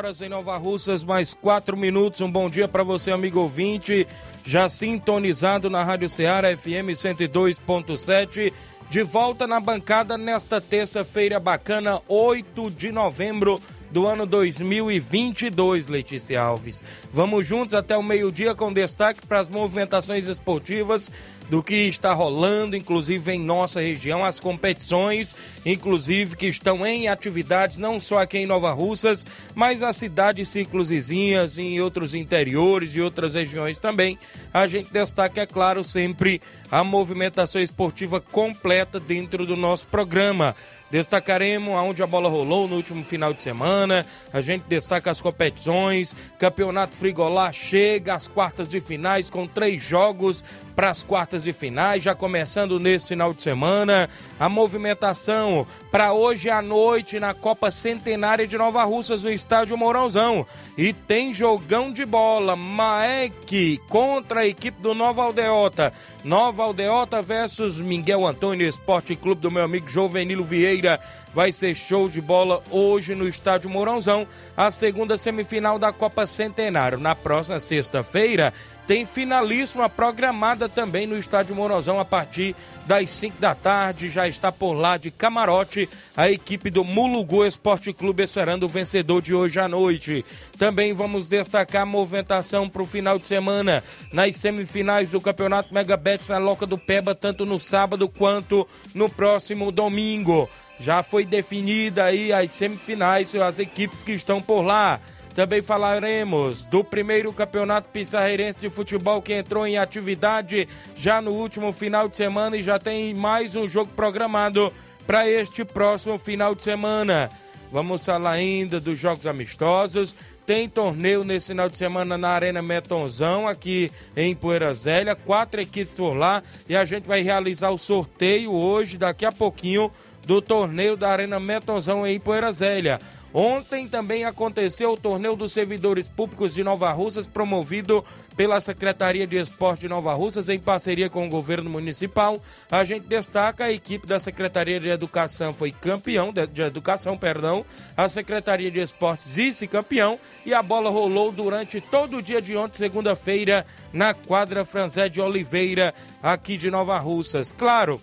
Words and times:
Horas 0.00 0.22
em 0.22 0.30
Nova 0.30 0.56
Russas, 0.56 1.04
mais 1.04 1.34
4 1.34 1.76
minutos. 1.76 2.22
Um 2.22 2.32
bom 2.32 2.48
dia 2.48 2.66
para 2.66 2.82
você, 2.82 3.10
amigo 3.10 3.38
ouvinte, 3.38 4.08
já 4.42 4.66
sintonizado 4.66 5.68
na 5.68 5.84
Rádio 5.84 6.08
Ceará 6.08 6.56
FM 6.56 6.96
102.7. 6.96 8.50
De 8.88 9.02
volta 9.02 9.46
na 9.46 9.60
bancada 9.60 10.16
nesta 10.16 10.58
terça-feira 10.58 11.38
bacana, 11.38 12.00
8 12.08 12.70
de 12.70 12.90
novembro 12.90 13.60
do 13.90 14.06
ano 14.06 14.24
2022, 14.24 15.88
Letícia 15.88 16.40
Alves. 16.40 16.82
Vamos 17.12 17.46
juntos 17.46 17.74
até 17.74 17.94
o 17.94 18.02
meio-dia 18.02 18.54
com 18.54 18.72
destaque 18.72 19.26
para 19.26 19.38
as 19.38 19.50
movimentações 19.50 20.26
esportivas 20.26 21.10
do 21.50 21.64
que 21.64 21.74
está 21.74 22.12
rolando, 22.12 22.76
inclusive 22.76 23.32
em 23.32 23.40
nossa 23.40 23.80
região, 23.80 24.24
as 24.24 24.38
competições, 24.38 25.34
inclusive 25.66 26.36
que 26.36 26.46
estão 26.46 26.86
em 26.86 27.08
atividades 27.08 27.76
não 27.76 28.00
só 28.00 28.18
aqui 28.18 28.38
em 28.38 28.46
Nova 28.46 28.70
Russas, 28.70 29.26
mas 29.54 29.80
nas 29.80 29.96
cidades 29.96 30.48
ciclos 30.48 30.88
vizinhas, 30.88 31.58
em 31.58 31.80
outros 31.80 32.14
interiores 32.14 32.94
e 32.94 33.00
outras 33.00 33.34
regiões 33.34 33.80
também. 33.80 34.16
A 34.54 34.68
gente 34.68 34.92
destaca, 34.92 35.40
é 35.40 35.46
claro, 35.46 35.82
sempre 35.82 36.40
a 36.70 36.84
movimentação 36.84 37.60
esportiva 37.60 38.20
completa 38.20 39.00
dentro 39.00 39.44
do 39.44 39.56
nosso 39.56 39.88
programa. 39.88 40.54
Destacaremos 40.90 41.74
aonde 41.74 42.02
a 42.02 42.06
bola 42.06 42.28
rolou 42.28 42.66
no 42.66 42.74
último 42.74 43.04
final 43.04 43.32
de 43.32 43.42
semana. 43.42 44.04
A 44.32 44.40
gente 44.40 44.64
destaca 44.68 45.10
as 45.10 45.20
competições. 45.20 46.14
Campeonato 46.36 46.96
Frigolá 46.96 47.52
chega 47.52 48.14
às 48.14 48.26
quartas 48.26 48.68
de 48.68 48.80
finais 48.80 49.30
com 49.30 49.46
três 49.46 49.80
jogos 49.80 50.42
para 50.74 50.90
as 50.90 51.04
quartas 51.04 51.39
de 51.42 51.52
finais, 51.52 52.02
já 52.02 52.14
começando 52.14 52.78
nesse 52.78 53.08
final 53.08 53.32
de 53.32 53.42
semana. 53.42 54.08
A 54.38 54.48
movimentação 54.48 55.66
para 55.90 56.12
hoje 56.12 56.48
à 56.48 56.62
noite 56.62 57.18
na 57.18 57.34
Copa 57.34 57.70
Centenária 57.70 58.46
de 58.46 58.56
Nova 58.56 58.84
Russas 58.84 59.24
no 59.24 59.30
estádio 59.30 59.76
Mourãozão. 59.76 60.46
E 60.76 60.92
tem 60.92 61.34
jogão 61.34 61.92
de 61.92 62.04
bola. 62.04 62.56
Maek 62.56 63.80
contra 63.88 64.40
a 64.40 64.46
equipe 64.46 64.80
do 64.80 64.94
Nova 64.94 65.22
Aldeota. 65.22 65.92
Nova 66.24 66.62
Aldeota 66.62 67.20
versus 67.22 67.80
Miguel 67.80 68.26
Antônio 68.26 68.68
Esporte 68.68 69.16
Clube 69.16 69.40
do 69.40 69.50
meu 69.50 69.64
amigo 69.64 69.88
Jovenilo 69.88 70.44
Vieira. 70.44 71.00
Vai 71.32 71.52
ser 71.52 71.74
show 71.76 72.08
de 72.08 72.20
bola 72.20 72.62
hoje 72.70 73.14
no 73.14 73.28
estádio 73.28 73.70
Mourãozão. 73.70 74.26
A 74.56 74.70
segunda 74.70 75.16
semifinal 75.16 75.78
da 75.78 75.92
Copa 75.92 76.26
Centenário. 76.26 76.98
Na 76.98 77.14
próxima 77.14 77.60
sexta-feira 77.60 78.52
tem 78.90 79.06
finalíssima 79.06 79.88
programada 79.88 80.68
também 80.68 81.06
no 81.06 81.16
Estádio 81.16 81.54
Morozão 81.54 82.00
a 82.00 82.04
partir 82.04 82.56
das 82.86 83.08
5 83.10 83.40
da 83.40 83.54
tarde. 83.54 84.10
Já 84.10 84.26
está 84.26 84.50
por 84.50 84.72
lá 84.72 84.96
de 84.96 85.12
camarote 85.12 85.88
a 86.16 86.28
equipe 86.28 86.70
do 86.70 86.82
Mulugu 86.82 87.46
Esporte 87.46 87.92
Clube 87.92 88.24
esperando 88.24 88.64
o 88.64 88.68
vencedor 88.68 89.22
de 89.22 89.32
hoje 89.32 89.60
à 89.60 89.68
noite. 89.68 90.24
Também 90.58 90.92
vamos 90.92 91.28
destacar 91.28 91.82
a 91.82 91.86
movimentação 91.86 92.68
para 92.68 92.82
o 92.82 92.84
final 92.84 93.16
de 93.16 93.28
semana 93.28 93.80
nas 94.12 94.34
semifinais 94.34 95.12
do 95.12 95.20
Campeonato 95.20 95.72
Mega 95.72 95.96
Bet 95.96 96.28
na 96.28 96.38
Loca 96.38 96.66
do 96.66 96.76
Peba, 96.76 97.14
tanto 97.14 97.46
no 97.46 97.60
sábado 97.60 98.08
quanto 98.08 98.66
no 98.92 99.08
próximo 99.08 99.70
domingo. 99.70 100.50
Já 100.80 101.00
foi 101.04 101.24
definida 101.24 102.06
aí 102.06 102.32
as 102.32 102.50
semifinais, 102.50 103.36
as 103.36 103.60
equipes 103.60 104.02
que 104.02 104.10
estão 104.10 104.42
por 104.42 104.62
lá. 104.62 104.98
Também 105.34 105.62
falaremos 105.62 106.66
do 106.66 106.82
primeiro 106.82 107.32
campeonato 107.32 107.88
pissarreirense 107.90 108.60
de 108.60 108.68
futebol 108.68 109.22
que 109.22 109.32
entrou 109.32 109.66
em 109.66 109.78
atividade 109.78 110.68
já 110.94 111.22
no 111.22 111.32
último 111.32 111.72
final 111.72 112.08
de 112.08 112.16
semana 112.16 112.56
e 112.56 112.62
já 112.62 112.78
tem 112.78 113.14
mais 113.14 113.54
um 113.54 113.68
jogo 113.68 113.90
programado 113.94 114.72
para 115.06 115.28
este 115.28 115.64
próximo 115.64 116.18
final 116.18 116.54
de 116.54 116.62
semana. 116.62 117.30
Vamos 117.72 118.04
falar 118.04 118.32
ainda 118.32 118.80
dos 118.80 118.98
jogos 118.98 119.26
amistosos. 119.26 120.14
Tem 120.44 120.68
torneio 120.68 121.22
nesse 121.22 121.48
final 121.48 121.68
de 121.68 121.76
semana 121.76 122.18
na 122.18 122.30
Arena 122.30 122.60
Metonzão, 122.60 123.46
aqui 123.46 123.92
em 124.16 124.34
Poeira 124.34 124.74
Zélia. 124.74 125.14
Quatro 125.14 125.60
equipes 125.60 125.94
por 125.94 126.14
lá 126.14 126.42
e 126.68 126.74
a 126.74 126.84
gente 126.84 127.06
vai 127.06 127.22
realizar 127.22 127.70
o 127.70 127.78
sorteio 127.78 128.52
hoje, 128.52 128.98
daqui 128.98 129.24
a 129.24 129.30
pouquinho, 129.30 129.92
do 130.26 130.42
torneio 130.42 130.96
da 130.96 131.10
Arena 131.10 131.38
Metonzão 131.38 132.04
em 132.04 132.18
Poeira 132.18 132.50
Zélia. 132.50 132.98
Ontem 133.32 133.86
também 133.86 134.24
aconteceu 134.24 134.92
o 134.92 134.96
torneio 134.96 135.36
dos 135.36 135.52
servidores 135.52 136.08
públicos 136.08 136.52
de 136.52 136.64
Nova 136.64 136.90
Russas, 136.92 137.28
promovido 137.28 138.04
pela 138.36 138.60
Secretaria 138.60 139.26
de 139.26 139.36
Esporte 139.36 139.82
de 139.82 139.88
Nova 139.88 140.12
Russas, 140.14 140.48
em 140.48 140.58
parceria 140.58 141.08
com 141.08 141.26
o 141.26 141.30
governo 141.30 141.70
municipal. 141.70 142.40
A 142.70 142.84
gente 142.84 143.06
destaca 143.06 143.64
a 143.64 143.72
equipe 143.72 144.06
da 144.06 144.18
Secretaria 144.18 144.80
de 144.80 144.88
Educação 144.88 145.52
foi 145.52 145.70
campeão, 145.70 146.32
de, 146.32 146.46
de 146.46 146.62
Educação, 146.62 147.16
perdão, 147.16 147.64
a 147.96 148.08
Secretaria 148.08 148.70
de 148.70 148.80
Esportes 148.80 149.36
vice-campeão, 149.36 150.18
e 150.44 150.52
a 150.52 150.62
bola 150.62 150.90
rolou 150.90 151.30
durante 151.30 151.80
todo 151.80 152.16
o 152.16 152.22
dia 152.22 152.42
de 152.42 152.56
ontem, 152.56 152.78
segunda-feira, 152.78 153.64
na 153.92 154.12
quadra 154.12 154.64
Franzé 154.64 155.08
de 155.08 155.20
Oliveira, 155.20 155.94
aqui 156.22 156.56
de 156.56 156.70
Nova 156.70 156.98
Russas. 156.98 157.52
Claro, 157.52 158.00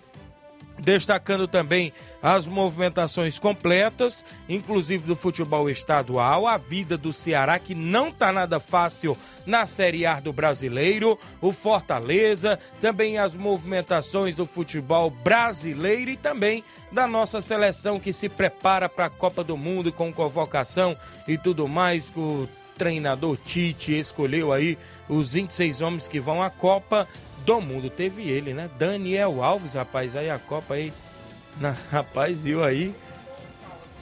destacando 0.78 1.48
também 1.48 1.92
as 2.22 2.46
movimentações 2.46 3.38
completas, 3.38 4.24
inclusive 4.48 5.06
do 5.06 5.16
futebol 5.16 5.68
estadual, 5.68 6.46
a 6.46 6.56
vida 6.56 6.96
do 6.96 7.12
Ceará 7.12 7.58
que 7.58 7.74
não 7.74 8.10
tá 8.10 8.32
nada 8.32 8.60
fácil 8.60 9.16
na 9.44 9.66
Série 9.66 10.06
A 10.06 10.20
do 10.20 10.32
Brasileiro, 10.32 11.18
o 11.40 11.52
Fortaleza, 11.52 12.58
também 12.80 13.18
as 13.18 13.34
movimentações 13.34 14.36
do 14.36 14.46
futebol 14.46 15.10
brasileiro 15.10 16.10
e 16.10 16.16
também 16.16 16.62
da 16.92 17.06
nossa 17.06 17.40
seleção 17.40 17.98
que 17.98 18.12
se 18.12 18.28
prepara 18.28 18.88
para 18.88 19.06
a 19.06 19.10
Copa 19.10 19.42
do 19.42 19.56
Mundo 19.56 19.92
com 19.92 20.12
convocação 20.12 20.96
e 21.26 21.36
tudo 21.36 21.66
mais, 21.66 22.12
o 22.16 22.48
treinador 22.76 23.36
Tite 23.36 23.98
escolheu 23.98 24.52
aí 24.52 24.78
os 25.08 25.32
26 25.32 25.80
homens 25.80 26.08
que 26.08 26.20
vão 26.20 26.42
à 26.42 26.48
Copa 26.48 27.08
do 27.48 27.60
mundo. 27.62 27.88
Teve 27.88 28.28
ele, 28.28 28.52
né? 28.52 28.68
Daniel 28.78 29.42
Alves, 29.42 29.72
rapaz, 29.72 30.14
aí 30.14 30.28
a 30.28 30.38
Copa 30.38 30.74
aí. 30.74 30.92
Na, 31.58 31.70
rapaz, 31.90 32.44
viu 32.44 32.62
aí? 32.62 32.94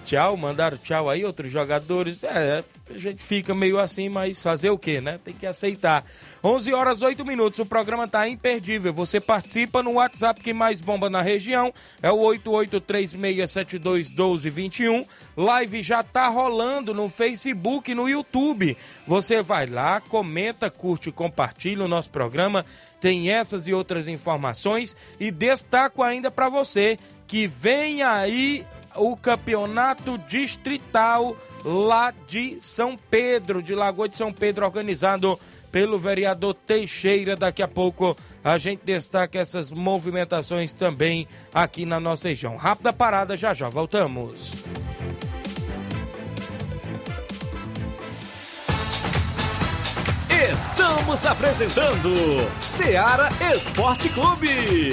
Tchau, 0.07 0.37
mandaram 0.37 0.77
tchau 0.77 1.11
aí, 1.11 1.25
outros 1.25 1.51
jogadores. 1.51 2.23
É, 2.23 2.63
a 2.89 2.97
gente 2.97 3.21
fica 3.21 3.53
meio 3.53 3.81
assim, 3.81 4.09
mas 4.09 4.41
fazer 4.41 4.71
o 4.71 4.79
quê, 4.79 5.01
né? 5.01 5.19
Tem 5.25 5.35
que 5.35 5.45
aceitar. 5.45 6.05
11 6.45 6.73
horas 6.73 7.03
8 7.03 7.25
minutos, 7.25 7.59
o 7.59 7.67
programa 7.67 8.07
tá 8.07 8.29
imperdível. 8.29 8.93
Você 8.93 9.21
participa 9.21 9.83
no 9.83 9.95
WhatsApp 9.95 10.41
que 10.41 10.53
mais 10.53 10.81
bomba 10.81 11.11
na 11.11 11.23
região, 11.23 11.75
é 12.01 12.09
o 12.09 12.19
8836721221. 12.19 15.05
Live 15.37 15.83
já 15.83 16.05
tá 16.05 16.29
rolando 16.29 16.95
no 16.95 17.09
Facebook 17.09 17.93
no 17.93 18.09
YouTube. 18.09 18.77
Você 19.09 19.43
vai 19.43 19.67
lá, 19.67 20.01
comenta, 20.01 20.71
curte, 20.71 21.11
compartilha 21.11 21.85
o 21.85 21.89
nosso 21.89 22.11
programa. 22.11 22.65
Tem 23.01 23.33
essas 23.33 23.67
e 23.67 23.75
outras 23.75 24.07
informações 24.07 24.97
e 25.19 25.33
destaco 25.33 26.01
ainda 26.01 26.31
para 26.31 26.49
você 26.49 26.97
que 27.27 27.45
vem 27.47 28.05
aí 28.05 28.65
o 28.99 29.17
campeonato 29.17 30.19
distrital 30.19 31.37
lá 31.65 32.13
de 32.27 32.59
São 32.61 32.97
Pedro, 32.97 33.63
de 33.63 33.75
Lagoa 33.75 34.09
de 34.09 34.17
São 34.17 34.33
Pedro, 34.33 34.65
organizado 34.65 35.39
pelo 35.71 35.99
vereador 35.99 36.55
Teixeira. 36.55 37.37
Daqui 37.37 37.63
a 37.63 37.69
pouco 37.69 38.17
a 38.43 38.57
gente 38.59 38.83
destaca 38.85 39.39
essas 39.39 39.71
movimentações 39.71 40.73
também 40.73 41.27
aqui 41.53 41.85
na 41.85 42.01
nossa 42.01 42.29
região. 42.29 42.57
Rápida 42.57 42.93
parada, 42.93 43.37
já 43.37 43.53
já 43.53 43.69
voltamos. 43.69 44.65
Estamos 50.51 51.27
apresentando 51.27 52.15
Seara 52.61 53.29
Esporte 53.53 54.09
Clube. 54.09 54.93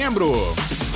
novembro. 0.00 0.89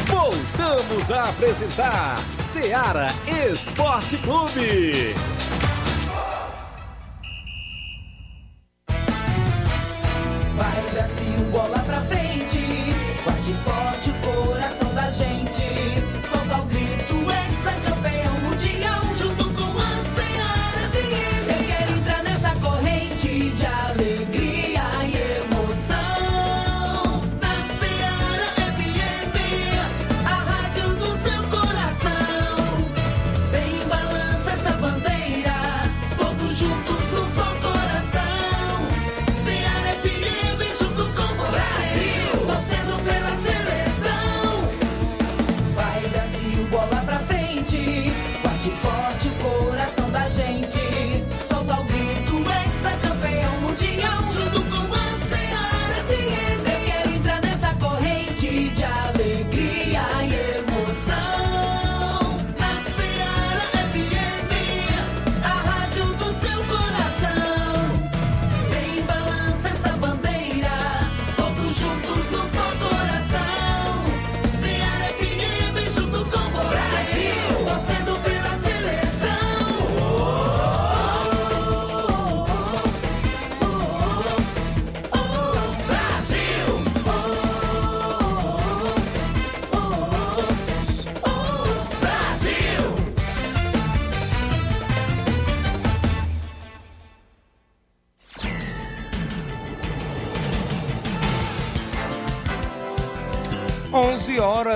Voltamos 0.08 1.12
a 1.12 1.30
apresentar 1.30 2.18
Seara 2.40 3.08
Esporte 3.52 4.18
Clube. 4.20 5.14
Vai 10.56 10.82
Brasil, 10.94 11.34
todos 36.54 36.93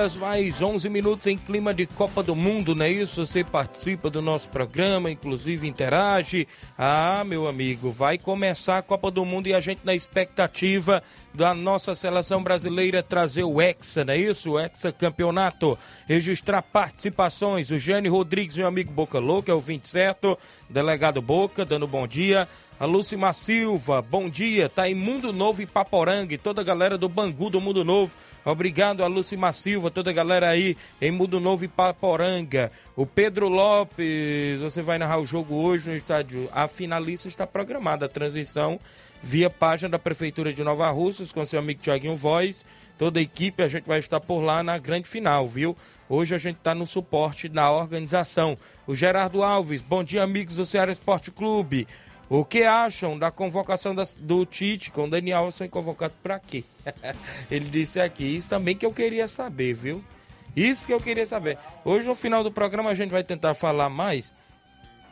horas, 0.08 0.16
mais 0.16 0.62
11 0.62 0.88
minutos 0.88 1.26
em 1.26 1.36
clima 1.36 1.74
de 1.74 1.86
Copa 1.86 2.22
do 2.22 2.34
Mundo, 2.34 2.74
não 2.74 2.84
é 2.84 2.90
isso? 2.90 3.26
Você 3.26 3.44
participa 3.44 4.08
do 4.08 4.22
nosso 4.22 4.48
programa, 4.48 5.10
inclusive 5.10 5.68
interage. 5.68 6.46
Ah, 6.78 7.24
meu 7.26 7.46
amigo, 7.46 7.90
vai 7.90 8.16
começar 8.16 8.78
a 8.78 8.82
Copa 8.82 9.10
do 9.10 9.24
Mundo 9.24 9.48
e 9.48 9.54
a 9.54 9.60
gente 9.60 9.80
na 9.84 9.94
expectativa 9.94 11.02
da 11.38 11.54
nossa 11.54 11.94
seleção 11.94 12.42
brasileira 12.42 13.00
trazer 13.00 13.44
o 13.44 13.62
Hexa, 13.62 14.04
não 14.04 14.12
é 14.12 14.16
isso? 14.16 14.50
O 14.50 14.58
Hexa 14.58 14.90
Campeonato. 14.90 15.78
Registrar 16.08 16.60
participações. 16.62 17.70
O 17.70 17.78
Gênio 17.78 18.10
Rodrigues, 18.10 18.56
meu 18.56 18.66
amigo 18.66 18.90
Boca 18.90 19.20
Louca, 19.20 19.52
é 19.52 19.54
o 19.54 19.60
20 19.60 19.86
certo. 19.86 20.36
Delegado 20.68 21.22
Boca, 21.22 21.64
dando 21.64 21.86
bom 21.86 22.08
dia. 22.08 22.48
A 22.80 22.86
Lúcima 22.86 23.32
Silva, 23.32 24.00
bom 24.00 24.28
dia, 24.30 24.68
tá 24.68 24.88
em 24.88 24.94
Mundo 24.94 25.32
Novo 25.32 25.60
Ipaporanga, 25.60 26.38
toda 26.38 26.60
a 26.60 26.64
galera 26.64 26.96
do 26.96 27.08
Bangu 27.08 27.50
do 27.50 27.60
Mundo 27.60 27.84
Novo. 27.84 28.14
Obrigado 28.44 29.02
a 29.02 29.08
Lúcima 29.08 29.52
Silva, 29.52 29.90
toda 29.90 30.10
a 30.10 30.12
galera 30.12 30.48
aí 30.48 30.76
em 31.00 31.10
Mundo 31.10 31.40
Novo 31.40 31.64
Ipaporanga. 31.64 32.70
O 32.94 33.04
Pedro 33.04 33.48
Lopes, 33.48 34.60
você 34.60 34.80
vai 34.80 34.96
narrar 34.96 35.18
o 35.18 35.26
jogo 35.26 35.56
hoje 35.56 35.90
no 35.90 35.96
estádio. 35.96 36.48
A 36.52 36.68
finalista 36.68 37.26
está 37.26 37.44
programada, 37.48 38.06
a 38.06 38.08
transição 38.08 38.78
via 39.22 39.50
página 39.50 39.88
da 39.88 39.98
Prefeitura 39.98 40.52
de 40.52 40.62
Nova 40.62 40.88
Russas 40.90 41.32
com 41.32 41.44
seu 41.44 41.58
amigo 41.58 41.80
Tiaguinho 41.80 42.14
Voz. 42.16 42.64
Toda 42.96 43.20
a 43.20 43.22
equipe, 43.22 43.62
a 43.62 43.68
gente 43.68 43.86
vai 43.86 43.98
estar 43.98 44.20
por 44.20 44.40
lá 44.40 44.62
na 44.62 44.76
grande 44.78 45.08
final, 45.08 45.46
viu? 45.46 45.76
Hoje 46.08 46.34
a 46.34 46.38
gente 46.38 46.56
está 46.56 46.74
no 46.74 46.86
suporte 46.86 47.48
da 47.48 47.70
organização. 47.70 48.56
O 48.86 48.94
Gerardo 48.94 49.42
Alves, 49.42 49.82
bom 49.82 50.02
dia, 50.02 50.22
amigos 50.22 50.56
do 50.56 50.66
Ceará 50.66 50.90
Esporte 50.90 51.30
Clube. 51.30 51.86
O 52.30 52.44
que 52.44 52.62
acham 52.64 53.18
da 53.18 53.30
convocação 53.30 53.94
da- 53.94 54.06
do 54.18 54.44
Tite 54.44 54.90
com 54.90 55.04
o 55.04 55.10
Daniel 55.10 55.50
sendo 55.50 55.70
convocado 55.70 56.12
para 56.22 56.38
quê? 56.38 56.64
Ele 57.50 57.66
disse 57.70 58.00
aqui, 58.00 58.36
isso 58.36 58.50
também 58.50 58.76
que 58.76 58.84
eu 58.84 58.92
queria 58.92 59.28
saber, 59.28 59.72
viu? 59.74 60.04
Isso 60.56 60.86
que 60.86 60.92
eu 60.92 61.00
queria 61.00 61.24
saber. 61.24 61.56
Hoje, 61.84 62.06
no 62.06 62.14
final 62.14 62.42
do 62.42 62.50
programa, 62.50 62.90
a 62.90 62.94
gente 62.94 63.10
vai 63.10 63.22
tentar 63.22 63.54
falar 63.54 63.88
mais. 63.88 64.32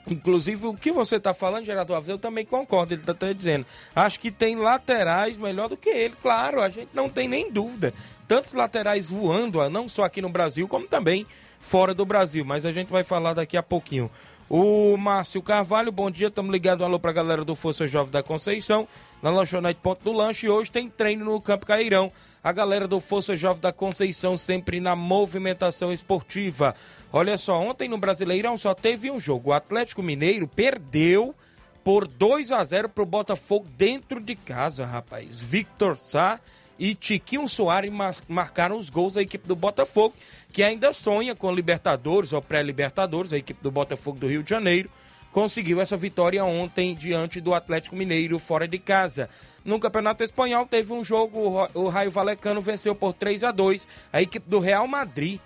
Inclusive, 0.09 0.67
o 0.67 0.75
que 0.75 0.93
você 0.93 1.17
está 1.17 1.35
falando, 1.35 1.65
Gerardo 1.65 1.95
Alves, 1.95 2.09
eu 2.09 2.19
também 2.19 2.45
concordo. 2.45 2.95
Ele 2.95 3.01
está 3.01 3.33
dizendo. 3.33 3.67
Acho 3.95 4.21
que 4.21 4.31
tem 4.31 4.57
laterais 4.57 5.37
melhor 5.37 5.69
do 5.69 5.77
que 5.77 5.89
ele, 5.89 6.15
claro, 6.23 6.61
a 6.61 6.69
gente 6.69 6.89
não 6.95 7.09
tem 7.09 7.27
nem 7.27 7.51
dúvida. 7.51 7.93
Tantos 8.29 8.53
laterais 8.53 9.09
voando, 9.09 9.69
não 9.69 9.89
só 9.89 10.05
aqui 10.05 10.23
no 10.23 10.29
Brasil, 10.29 10.69
como 10.69 10.87
também 10.87 11.27
fora 11.61 11.93
do 11.93 12.05
Brasil. 12.05 12.45
Mas 12.45 12.65
a 12.65 12.73
gente 12.73 12.91
vai 12.91 13.03
falar 13.03 13.35
daqui 13.35 13.57
a 13.57 13.63
pouquinho. 13.63 14.11
O 14.49 14.97
Márcio 14.97 15.43
Carvalho, 15.43 15.91
bom 15.91 16.09
dia, 16.09 16.29
estamos 16.29 16.53
ligados, 16.53 16.81
um 16.81 16.85
alô 16.87 17.01
pra 17.01 17.11
galera 17.11 17.45
do 17.45 17.57
Força 17.57 17.85
Jovem 17.85 18.13
da 18.13 18.23
Conceição, 18.23 18.87
na 19.21 19.29
lanchonete 19.29 19.81
Ponto 19.83 20.05
do 20.05 20.13
Lanche, 20.13 20.47
e 20.47 20.49
hoje 20.49 20.71
tem 20.71 20.89
treino 20.89 21.25
no 21.25 21.41
Campo 21.41 21.67
Cairão. 21.67 22.13
A 22.45 22.53
galera 22.53 22.87
do 22.87 23.01
Força 23.01 23.35
Jovem 23.35 23.61
da 23.61 23.73
Conceição 23.73 24.37
sempre 24.37 24.79
na 24.79 24.95
movimentação 24.95 25.93
esportiva. 25.93 26.77
Olha 27.13 27.37
só, 27.37 27.61
ontem 27.61 27.89
no 27.89 27.99
Brasileirão 27.99 28.57
só 28.57 28.73
teve 28.73 29.11
um 29.11 29.19
jogo, 29.19 29.51
o 29.51 29.53
Atlético 29.53 30.01
Mineiro 30.01 30.47
perdeu 30.47 31.35
por 31.83 32.07
2 32.07 32.53
a 32.53 32.63
0 32.63 32.89
pro 32.89 33.05
Botafogo 33.05 33.67
dentro 33.77 34.21
de 34.21 34.37
casa, 34.37 34.87
rapaz. 34.87 35.39
Victor 35.39 35.97
Sá 35.97 36.39
e 36.79 36.95
Tiquinho 36.95 37.49
Soares 37.49 37.93
marcaram 38.29 38.79
os 38.79 38.91
gols 38.91 39.15
da 39.15 39.23
equipe 39.23 39.47
do 39.47 39.57
Botafogo, 39.57 40.15
que 40.53 40.63
ainda 40.63 40.93
sonha 40.93 41.35
com 41.35 41.53
Libertadores 41.53 42.33
ou 42.33 42.43
pré-Libertadores, 42.43 43.33
a 43.33 43.39
equipe 43.39 43.63
do 43.63 43.71
Botafogo 43.71 44.19
do 44.19 44.27
Rio 44.27 44.43
de 44.43 44.51
Janeiro. 44.51 44.91
Conseguiu 45.31 45.81
essa 45.81 45.97
vitória 45.97 46.45
ontem 46.45 46.95
diante 46.95 47.41
do 47.41 47.53
Atlético 47.53 47.95
Mineiro 47.95 48.39
fora 48.39 48.67
de 48.67 48.79
casa. 48.79 49.29
No 49.65 49.79
Campeonato 49.79 50.25
Espanhol 50.25 50.65
teve 50.65 50.93
um 50.93 51.05
jogo, 51.05 51.69
o 51.75 51.89
Raio 51.89 52.11
Valecano 52.11 52.61
venceu 52.61 52.95
por 52.95 53.13
3 53.13 53.45
a 53.45 53.51
2 53.51 53.87
a 54.13 54.23
equipe 54.23 54.49
do 54.49 54.59
Real 54.59 54.87
Madrid. 54.87 55.41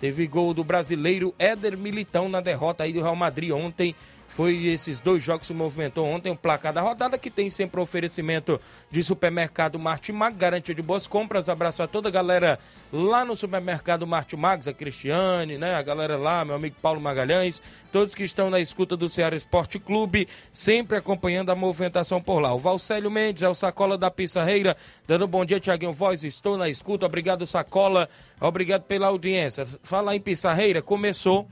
Teve 0.00 0.26
gol 0.26 0.52
do 0.52 0.64
brasileiro 0.64 1.34
Éder 1.38 1.76
Militão 1.78 2.28
na 2.28 2.40
derrota 2.40 2.84
aí 2.84 2.92
do 2.92 3.00
Real 3.00 3.16
Madrid 3.16 3.52
ontem 3.52 3.94
foi 4.28 4.66
esses 4.66 5.00
dois 5.00 5.22
jogos 5.22 5.42
que 5.42 5.46
se 5.46 5.54
movimentou 5.54 6.06
ontem, 6.06 6.30
o 6.30 6.36
placar 6.36 6.72
da 6.72 6.80
rodada, 6.80 7.16
que 7.16 7.30
tem 7.30 7.48
sempre 7.48 7.80
oferecimento 7.80 8.60
de 8.90 9.02
supermercado 9.02 9.78
Martimag, 9.78 10.36
garantia 10.36 10.74
de 10.74 10.82
boas 10.82 11.06
compras. 11.06 11.48
Abraço 11.48 11.82
a 11.82 11.86
toda 11.86 12.08
a 12.08 12.12
galera 12.12 12.58
lá 12.92 13.24
no 13.24 13.36
supermercado 13.36 14.06
Martimags, 14.06 14.68
a 14.68 14.72
Cristiane, 14.72 15.56
né? 15.56 15.74
A 15.74 15.82
galera 15.82 16.16
lá, 16.16 16.44
meu 16.44 16.54
amigo 16.54 16.76
Paulo 16.82 17.00
Magalhães, 17.00 17.62
todos 17.92 18.14
que 18.14 18.24
estão 18.24 18.50
na 18.50 18.60
escuta 18.60 18.96
do 18.96 19.08
Ceará 19.08 19.36
Esporte 19.36 19.78
Clube, 19.78 20.28
sempre 20.52 20.98
acompanhando 20.98 21.50
a 21.50 21.54
movimentação 21.54 22.20
por 22.20 22.40
lá. 22.40 22.52
O 22.52 22.58
Valcélio 22.58 23.10
Mendes 23.10 23.42
é 23.42 23.48
o 23.48 23.54
Sacola 23.54 23.96
da 23.96 24.10
Pissarreira, 24.10 24.76
dando 25.06 25.26
bom 25.26 25.44
dia, 25.44 25.60
Tiaguinho 25.60 25.92
Voz, 25.92 26.24
estou 26.24 26.56
na 26.56 26.68
escuta. 26.68 27.06
Obrigado, 27.06 27.46
Sacola. 27.46 28.08
Obrigado 28.40 28.82
pela 28.82 29.06
audiência. 29.06 29.66
Falar 29.82 30.16
em 30.16 30.20
Pissarreira, 30.20 30.82
começou 30.82 31.48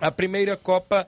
a 0.00 0.10
primeira 0.10 0.56
Copa 0.56 1.06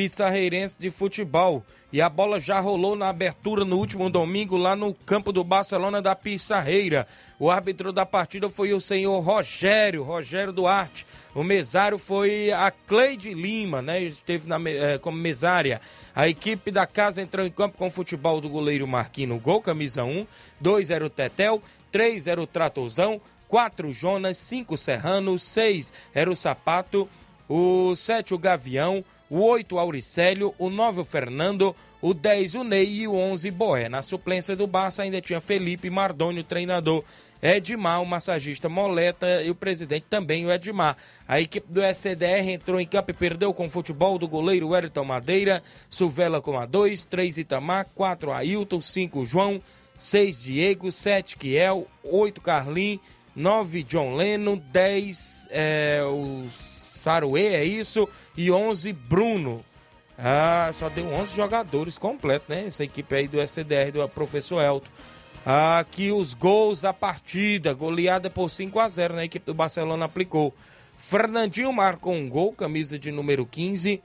Pissarreirense 0.00 0.78
de 0.78 0.88
Futebol. 0.88 1.62
E 1.92 2.00
a 2.00 2.08
bola 2.08 2.40
já 2.40 2.58
rolou 2.58 2.96
na 2.96 3.10
abertura 3.10 3.66
no 3.66 3.76
último 3.76 4.08
domingo 4.08 4.56
lá 4.56 4.74
no 4.74 4.94
campo 4.94 5.30
do 5.30 5.44
Barcelona 5.44 6.00
da 6.00 6.16
Pissarreira. 6.16 7.06
O 7.38 7.50
árbitro 7.50 7.92
da 7.92 8.06
partida 8.06 8.48
foi 8.48 8.72
o 8.72 8.80
senhor 8.80 9.20
Rogério, 9.20 10.02
Rogério 10.02 10.54
Duarte. 10.54 11.06
O 11.34 11.44
mesário 11.44 11.98
foi 11.98 12.50
a 12.50 12.70
Cleide 12.70 13.34
Lima, 13.34 13.82
né? 13.82 14.02
Esteve 14.02 14.48
na, 14.48 14.58
eh, 14.70 14.96
como 14.96 15.18
mesária. 15.18 15.82
A 16.16 16.26
equipe 16.26 16.70
da 16.70 16.86
casa 16.86 17.20
entrou 17.20 17.46
em 17.46 17.50
campo 17.50 17.76
com 17.76 17.88
o 17.88 17.90
futebol 17.90 18.40
do 18.40 18.48
goleiro 18.48 18.88
Marquinho 18.88 19.38
Gol, 19.38 19.60
camisa 19.60 20.02
1. 20.02 20.26
2 20.58 20.88
era 20.88 21.04
o 21.04 21.10
Tetel, 21.10 21.62
3 21.92 22.26
era 22.26 22.40
o 22.40 22.46
Tratozão, 22.46 23.20
4 23.48 23.92
Jonas, 23.92 24.38
5 24.38 24.78
Serrano, 24.78 25.38
6 25.38 25.92
era 26.14 26.30
o 26.30 26.36
Sapato, 26.36 27.06
o 27.46 27.94
7 27.94 28.32
o 28.32 28.38
Gavião, 28.38 29.04
o 29.30 29.44
8 29.44 29.78
Auricélio, 29.78 30.52
o 30.58 30.68
9 30.68 31.02
o 31.02 31.04
Fernando, 31.04 31.74
o 32.02 32.12
10 32.12 32.56
o 32.56 32.64
Ney. 32.64 33.02
E 33.02 33.08
o 33.08 33.14
11 33.14 33.48
Boé. 33.52 33.88
Na 33.88 34.02
suplência 34.02 34.56
do 34.56 34.66
Barça 34.66 35.04
ainda 35.04 35.20
tinha 35.20 35.40
Felipe 35.40 35.88
Mardoni, 35.88 36.40
o 36.40 36.44
treinador. 36.44 37.04
Edmar, 37.40 38.02
o 38.02 38.06
massagista 38.06 38.68
Moleta. 38.68 39.40
E 39.42 39.48
o 39.48 39.54
presidente 39.54 40.06
também, 40.10 40.44
o 40.44 40.52
Edmar. 40.52 40.96
A 41.28 41.40
equipe 41.40 41.72
do 41.72 41.80
SCDR 41.80 42.50
entrou 42.50 42.80
em 42.80 42.86
campo 42.86 43.12
e 43.12 43.14
perdeu 43.14 43.54
com 43.54 43.66
o 43.66 43.70
futebol 43.70 44.18
do 44.18 44.26
goleiro 44.26 44.70
Wellington 44.70 45.04
Madeira, 45.04 45.62
Suvela 45.88 46.40
com 46.40 46.58
a 46.58 46.66
2, 46.66 47.04
3 47.04 47.38
Itamar, 47.38 47.86
4 47.94 48.32
Ailton, 48.32 48.80
5 48.80 49.24
João, 49.24 49.62
6 49.96 50.42
Diego, 50.42 50.90
7 50.90 51.36
Kiel, 51.36 51.86
8 52.02 52.40
Carlin, 52.40 52.98
9 53.34 53.84
John 53.84 54.16
Leno, 54.16 54.56
10 54.56 55.48
é, 55.50 56.02
os 56.04 56.69
Saruê, 57.00 57.54
é 57.54 57.64
isso? 57.64 58.08
E 58.36 58.50
11 58.50 58.92
Bruno. 58.92 59.64
Ah, 60.18 60.70
só 60.74 60.90
deu 60.90 61.06
11 61.06 61.34
jogadores 61.34 61.96
completos, 61.96 62.48
né? 62.48 62.66
Essa 62.66 62.84
equipe 62.84 63.14
aí 63.14 63.26
do 63.26 63.40
SDR 63.40 63.90
do 63.90 64.06
professor 64.08 64.62
Elton. 64.62 64.90
Aqui 65.44 66.12
os 66.12 66.34
gols 66.34 66.82
da 66.82 66.92
partida, 66.92 67.72
goleada 67.72 68.28
por 68.28 68.50
5 68.50 68.78
a 68.78 68.88
0 68.88 69.14
na 69.14 69.20
né? 69.20 69.24
equipe 69.24 69.46
do 69.46 69.54
Barcelona 69.54 70.04
aplicou. 70.04 70.54
Fernandinho 70.94 71.72
marcou 71.72 72.12
um 72.12 72.28
gol, 72.28 72.52
camisa 72.52 72.98
de 72.98 73.10
número 73.10 73.46
15. 73.46 74.02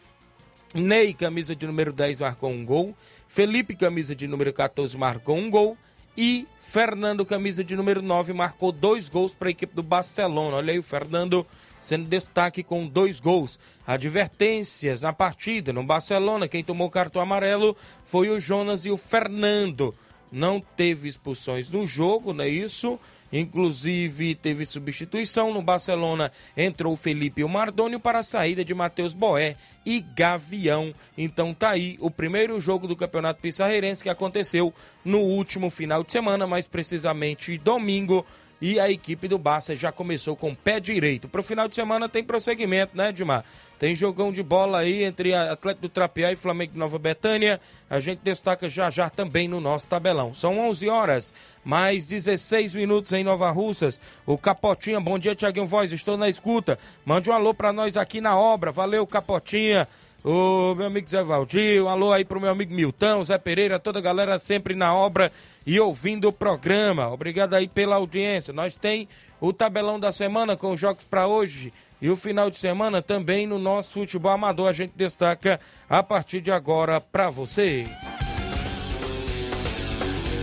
Ney, 0.73 1.13
camisa 1.13 1.53
de 1.53 1.67
número 1.67 1.91
10, 1.91 2.21
marcou 2.21 2.49
um 2.49 2.63
gol. 2.63 2.95
Felipe, 3.27 3.75
camisa 3.75 4.15
de 4.15 4.25
número 4.27 4.53
14, 4.53 4.97
marcou 4.97 5.35
um 5.35 5.49
gol. 5.49 5.77
E 6.17 6.47
Fernando, 6.57 7.25
camisa 7.25 7.61
de 7.61 7.75
número 7.75 8.01
9, 8.01 8.31
marcou 8.31 8.71
dois 8.71 9.09
gols 9.09 9.33
para 9.33 9.49
a 9.49 9.51
equipe 9.51 9.75
do 9.75 9.83
Barcelona. 9.83 10.55
Olha 10.55 10.71
aí 10.71 10.79
o 10.79 10.83
Fernando 10.83 11.45
sendo 11.85 12.07
destaque 12.07 12.63
com 12.63 12.87
dois 12.87 13.19
gols. 13.19 13.59
Advertências 13.85 15.01
na 15.01 15.13
partida 15.13 15.71
no 15.71 15.83
Barcelona, 15.83 16.47
quem 16.47 16.63
tomou 16.63 16.89
cartão 16.89 17.21
amarelo 17.21 17.75
foi 18.03 18.29
o 18.29 18.39
Jonas 18.39 18.85
e 18.85 18.91
o 18.91 18.97
Fernando. 18.97 19.93
Não 20.31 20.59
teve 20.59 21.07
expulsões 21.07 21.69
no 21.69 21.85
jogo, 21.85 22.33
não 22.33 22.43
é 22.43 22.49
isso? 22.49 22.99
Inclusive 23.31 24.35
teve 24.35 24.65
substituição 24.65 25.53
no 25.53 25.61
Barcelona. 25.61 26.31
Entrou 26.55 26.95
Felipe 26.95 27.41
e 27.41 27.43
o 27.43 27.49
Mardônio 27.49 27.99
para 27.99 28.19
a 28.19 28.23
saída 28.23 28.63
de 28.63 28.73
Matheus 28.73 29.13
Boé 29.13 29.55
e 29.85 30.01
Gavião. 30.01 30.93
Então 31.17 31.53
tá 31.53 31.69
aí 31.69 31.97
o 31.99 32.09
primeiro 32.09 32.59
jogo 32.59 32.87
do 32.87 32.95
Campeonato 32.95 33.41
Pissarreirense 33.41 34.03
que 34.03 34.09
aconteceu 34.09 34.73
no 35.03 35.19
último 35.19 35.69
final 35.69 36.03
de 36.03 36.11
semana, 36.11 36.47
mais 36.47 36.67
precisamente 36.67 37.57
domingo, 37.57 38.25
e 38.65 38.79
a 38.79 38.89
equipe 38.89 39.27
do 39.27 39.37
Barça 39.37 39.75
já 39.75 39.91
começou 39.91 40.35
com 40.35 40.49
o 40.49 40.55
pé 40.55 40.79
direito. 40.79 41.29
Para 41.29 41.39
o 41.39 41.43
final 41.43 41.67
de 41.67 41.75
semana 41.75 42.09
tem 42.09 42.23
prosseguimento, 42.23 42.97
né, 42.97 43.09
Edmar? 43.09 43.45
Tem 43.77 43.93
jogão 43.93 44.31
de 44.31 44.41
bola 44.41 44.79
aí 44.79 45.03
entre 45.03 45.35
Atlético 45.35 45.83
do 45.83 45.89
Trapiá 45.89 46.31
e 46.31 46.35
Flamengo 46.35 46.73
de 46.73 46.79
Nova 46.79 46.97
Betânia. 46.97 47.61
A 47.87 47.99
gente 47.99 48.21
destaca 48.23 48.67
já 48.67 48.89
já 48.89 49.07
também 49.07 49.47
no 49.47 49.61
nosso 49.61 49.85
tabelão. 49.85 50.33
São 50.33 50.57
11 50.57 50.89
horas, 50.89 51.31
mais 51.63 52.07
16 52.07 52.73
minutos 52.73 53.13
em 53.13 53.23
Nova 53.23 53.51
Russas. 53.51 54.01
O 54.25 54.35
Capotinha, 54.35 54.99
bom 54.99 55.19
dia, 55.19 55.35
Tiaguinho 55.35 55.67
Voz, 55.67 55.93
estou 55.93 56.17
na 56.17 56.27
escuta. 56.27 56.79
Mande 57.05 57.29
um 57.29 57.33
alô 57.33 57.53
para 57.53 57.71
nós 57.71 57.95
aqui 57.95 58.19
na 58.19 58.35
obra. 58.35 58.71
Valeu, 58.71 59.05
Capotinha. 59.05 59.87
O 60.27 60.73
meu 60.73 60.87
amigo 60.87 61.07
Zé 61.07 61.23
Valdir, 61.23 61.85
alô 61.85 62.11
aí 62.11 62.25
pro 62.25 62.41
meu 62.41 62.49
amigo 62.49 62.73
Milton, 62.73 63.23
Zé 63.23 63.37
Pereira, 63.37 63.77
toda 63.77 63.99
a 63.99 64.01
galera 64.01 64.39
sempre 64.39 64.73
na 64.73 64.91
obra 64.91 65.31
e 65.67 65.79
ouvindo 65.79 66.27
o 66.27 66.33
programa. 66.33 67.11
Obrigado 67.11 67.53
aí 67.53 67.67
pela 67.67 67.97
audiência. 67.97 68.51
Nós 68.51 68.75
tem 68.75 69.07
o 69.39 69.53
tabelão 69.53 69.99
da 69.99 70.11
semana 70.11 70.57
com 70.57 70.73
os 70.73 70.79
jogos 70.79 71.05
para 71.05 71.27
hoje 71.27 71.71
e 72.01 72.09
o 72.09 72.15
final 72.15 72.49
de 72.49 72.57
semana 72.57 73.03
também 73.03 73.45
no 73.45 73.59
nosso 73.59 73.99
futebol 73.99 74.31
amador. 74.31 74.67
A 74.67 74.73
gente 74.73 74.93
destaca 74.95 75.59
a 75.87 76.01
partir 76.01 76.41
de 76.41 76.49
agora 76.49 76.99
para 76.99 77.29
você. 77.29 77.85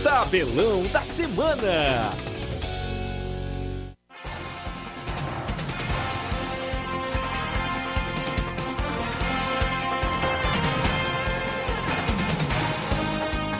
Tabelão 0.01 0.83
da 0.93 1.03
semana. 1.03 2.32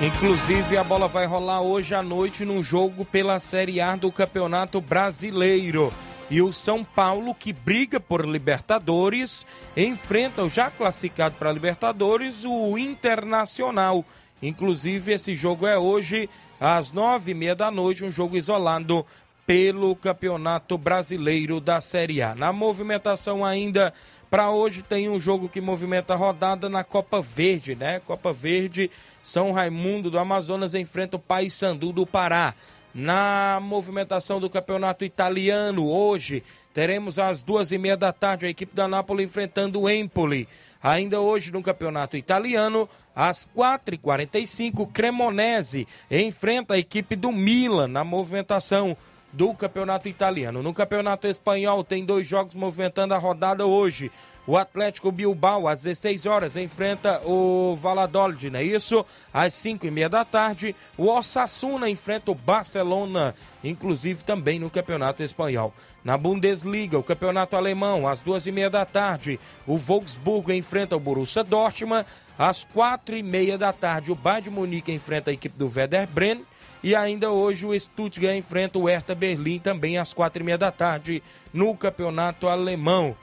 Inclusive, 0.05 0.75
a 0.75 0.83
bola 0.83 1.07
vai 1.07 1.25
rolar 1.25 1.62
hoje 1.62 1.95
à 1.95 2.03
noite 2.03 2.43
num 2.43 2.62
jogo 2.62 3.05
pela 3.05 3.39
Série 3.39 3.79
A 3.79 3.95
do 3.95 4.12
Campeonato 4.12 4.81
Brasileiro. 4.81 5.93
E 6.29 6.41
o 6.41 6.51
São 6.51 6.83
Paulo, 6.83 7.33
que 7.33 7.53
briga 7.53 8.01
por 8.01 8.25
Libertadores, 8.25 9.48
enfrenta 9.77 10.43
o 10.43 10.50
já 10.50 10.69
classificado 10.69 11.36
para 11.39 11.53
Libertadores, 11.53 12.43
o 12.43 12.77
Internacional. 12.77 14.03
Inclusive, 14.41 15.13
esse 15.13 15.38
jogo 15.38 15.65
é 15.65 15.79
hoje 15.79 16.29
às 16.60 16.91
nove 16.91 17.31
e 17.31 17.33
meia 17.33 17.55
da 17.55 17.72
noite, 17.72 18.03
um 18.03 18.12
jogo 18.12 18.36
isolado 18.36 19.05
pelo 19.48 19.95
Campeonato 19.95 20.77
Brasileiro 20.77 21.62
da 21.62 21.79
Série 21.79 22.22
A. 22.22 22.36
Na 22.36 22.51
movimentação 22.51 23.43
ainda 23.43 23.93
para 24.33 24.49
hoje 24.49 24.81
tem 24.81 25.07
um 25.09 25.19
jogo 25.19 25.47
que 25.47 25.61
movimenta 25.61 26.15
a 26.15 26.17
rodada 26.17 26.67
na 26.67 26.83
Copa 26.83 27.21
Verde, 27.21 27.75
né? 27.75 27.99
Copa 27.99 28.33
Verde, 28.33 28.89
São 29.21 29.51
Raimundo 29.51 30.09
do 30.09 30.17
Amazonas 30.17 30.73
enfrenta 30.73 31.17
o 31.17 31.19
Paysandu 31.19 31.91
do 31.91 32.03
Pará. 32.03 32.55
Na 32.95 33.59
movimentação 33.61 34.39
do 34.39 34.49
campeonato 34.49 35.05
italiano, 35.05 35.87
hoje 35.87 36.41
teremos 36.73 37.19
às 37.19 37.43
duas 37.43 37.71
e 37.71 37.77
meia 37.77 37.95
da 37.95 38.11
tarde 38.11 38.47
a 38.47 38.49
equipe 38.49 38.75
da 38.75 38.87
Nápoles 38.87 39.29
enfrentando 39.29 39.81
o 39.81 39.87
Empoli. 39.87 40.47
Ainda 40.81 41.21
hoje 41.21 41.51
no 41.51 41.61
campeonato 41.61 42.17
italiano, 42.17 42.89
às 43.15 43.45
quatro 43.45 43.93
e 43.93 43.99
quarenta 43.99 44.39
e 44.39 44.47
cinco, 44.47 44.87
Cremonese 44.87 45.87
enfrenta 46.09 46.73
a 46.73 46.79
equipe 46.79 47.15
do 47.15 47.31
Milan 47.31 47.87
na 47.87 48.03
movimentação 48.03 48.97
do 49.33 49.53
Campeonato 49.53 50.07
Italiano. 50.07 50.61
No 50.61 50.73
Campeonato 50.73 51.27
Espanhol 51.27 51.83
tem 51.83 52.05
dois 52.05 52.27
jogos 52.27 52.55
movimentando 52.55 53.13
a 53.13 53.17
rodada 53.17 53.65
hoje. 53.65 54.11
O 54.45 54.57
Atlético 54.57 55.09
Bilbao, 55.09 55.69
às 55.69 55.83
16 55.83 56.25
horas, 56.25 56.57
enfrenta 56.57 57.21
o 57.25 57.75
Valladolid, 57.75 58.49
não 58.49 58.59
é 58.59 58.63
isso? 58.63 59.05
Às 59.33 59.53
5 59.53 59.87
e 59.87 59.91
meia 59.91 60.09
da 60.09 60.25
tarde, 60.25 60.75
o 60.97 61.07
Osasuna 61.07 61.89
enfrenta 61.89 62.29
o 62.29 62.35
Barcelona, 62.35 63.33
inclusive 63.63 64.21
também 64.25 64.59
no 64.59 64.69
Campeonato 64.69 65.23
Espanhol. 65.23 65.73
Na 66.03 66.17
Bundesliga, 66.17 66.99
o 66.99 67.03
Campeonato 67.03 67.55
Alemão, 67.55 68.05
às 68.05 68.19
duas 68.19 68.45
e 68.45 68.51
meia 68.51 68.69
da 68.69 68.85
tarde, 68.85 69.39
o 69.65 69.77
Wolfsburgo 69.77 70.51
enfrenta 70.51 70.97
o 70.97 70.99
Borussia 70.99 71.43
Dortmund. 71.43 72.05
Às 72.37 72.65
quatro 72.65 73.15
e 73.15 73.23
meia 73.23 73.57
da 73.57 73.71
tarde, 73.71 74.11
o 74.11 74.15
Bayern 74.15 74.43
de 74.43 74.49
Munique 74.49 74.91
enfrenta 74.91 75.31
a 75.31 75.33
equipe 75.33 75.57
do 75.57 75.71
Werder 75.73 76.05
Bremen. 76.07 76.45
E 76.83 76.93
ainda 76.93 77.31
hoje 77.31 77.65
o 77.65 77.79
Stuttgart 77.79 78.35
enfrenta 78.35 78.77
o 78.77 78.85
Hertha 78.85 79.15
Berlim 79.15 79.57
também 79.57 79.97
às 79.97 80.13
quatro 80.13 80.43
e 80.43 80.45
meia 80.45 80.57
da 80.57 80.69
tarde 80.69 81.23
no 81.53 81.75
Campeonato 81.77 82.47
Alemão. 82.47 83.15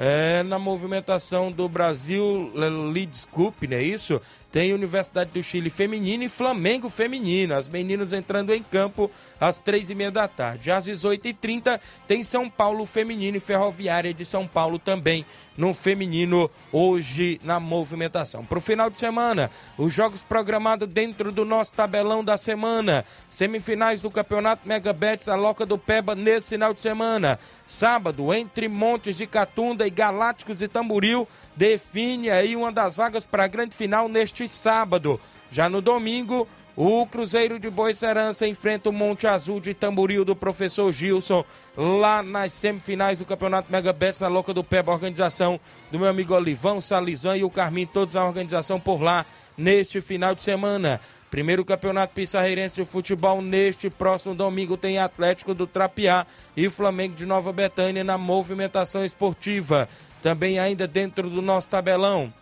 É, 0.00 0.44
na 0.44 0.60
movimentação 0.60 1.50
do 1.50 1.68
Brasil 1.68 2.52
Leeds 2.54 3.24
Cup, 3.24 3.64
não 3.68 3.76
é 3.76 3.82
isso? 3.82 4.22
Tem 4.50 4.72
Universidade 4.72 5.30
do 5.30 5.42
Chile 5.42 5.68
feminino 5.68 6.24
e 6.24 6.28
Flamengo 6.28 6.88
feminino. 6.88 7.54
As 7.54 7.68
meninas 7.68 8.12
entrando 8.12 8.52
em 8.54 8.62
campo 8.62 9.10
às 9.38 9.58
três 9.58 9.90
e 9.90 9.94
meia 9.94 10.10
da 10.10 10.26
tarde. 10.26 10.70
Às 10.70 10.86
18h30 10.86 11.78
tem 12.06 12.24
São 12.24 12.48
Paulo 12.48 12.86
feminino 12.86 13.36
e 13.36 13.40
Ferroviária 13.40 14.14
de 14.14 14.24
São 14.24 14.46
Paulo 14.46 14.78
também 14.78 15.26
no 15.58 15.74
feminino 15.74 16.48
hoje 16.72 17.40
na 17.42 17.58
movimentação. 17.58 18.44
Para 18.44 18.58
o 18.58 18.60
final 18.60 18.88
de 18.88 18.96
semana, 18.96 19.50
os 19.76 19.92
jogos 19.92 20.22
programados 20.22 20.88
dentro 20.88 21.32
do 21.32 21.44
nosso 21.44 21.72
tabelão 21.72 22.22
da 22.22 22.38
semana. 22.38 23.04
Semifinais 23.28 24.00
do 24.00 24.08
Campeonato 24.08 24.66
Mega 24.66 24.92
Bets, 24.92 25.28
a 25.28 25.34
Loca 25.34 25.66
do 25.66 25.76
Peba 25.76 26.14
nesse 26.14 26.50
final 26.50 26.72
de 26.72 26.80
semana. 26.80 27.40
Sábado, 27.66 28.32
entre 28.32 28.68
Montes 28.68 29.16
de 29.16 29.26
Catunda 29.26 29.84
e 29.84 29.90
Galácticos 29.90 30.58
de 30.58 30.68
Tamboril, 30.68 31.26
define 31.56 32.30
aí 32.30 32.54
uma 32.54 32.70
das 32.70 32.98
vagas 32.98 33.26
para 33.26 33.44
a 33.44 33.48
grande 33.48 33.74
final 33.74 34.08
neste 34.08 34.37
sábado. 34.46 35.18
Já 35.50 35.68
no 35.70 35.80
domingo, 35.80 36.46
o 36.76 37.04
Cruzeiro 37.06 37.58
de 37.58 37.68
Boicerança 37.68 38.46
enfrenta 38.46 38.88
o 38.88 38.92
Monte 38.92 39.26
Azul 39.26 39.58
de 39.58 39.74
Tamboril 39.74 40.24
do 40.24 40.36
professor 40.36 40.92
Gilson, 40.92 41.44
lá 41.76 42.22
nas 42.22 42.52
semifinais 42.52 43.18
do 43.18 43.24
Campeonato 43.24 43.72
Mega 43.72 43.92
Bets, 43.92 44.20
na 44.20 44.28
Loca 44.28 44.54
do 44.54 44.62
Peba, 44.62 44.92
organização 44.92 45.58
do 45.90 45.98
meu 45.98 46.08
amigo 46.08 46.34
Olivão, 46.34 46.80
Salizan 46.80 47.36
e 47.36 47.42
o 47.42 47.50
Carminho, 47.50 47.90
todos 47.92 48.14
a 48.14 48.24
organização 48.24 48.78
por 48.78 49.02
lá 49.02 49.26
neste 49.56 50.00
final 50.00 50.36
de 50.36 50.42
semana. 50.42 51.00
Primeiro 51.30 51.64
Campeonato 51.64 52.14
Pissarreirense 52.14 52.76
de 52.76 52.88
Futebol 52.88 53.42
neste 53.42 53.90
próximo 53.90 54.34
domingo 54.34 54.76
tem 54.76 54.98
Atlético 54.98 55.52
do 55.54 55.66
Trapiá 55.66 56.24
e 56.56 56.70
Flamengo 56.70 57.16
de 57.16 57.26
Nova 57.26 57.52
Betânia 57.52 58.04
na 58.04 58.16
movimentação 58.16 59.04
esportiva. 59.04 59.88
Também 60.22 60.60
ainda 60.60 60.86
dentro 60.86 61.28
do 61.28 61.42
nosso 61.42 61.68
tabelão. 61.68 62.32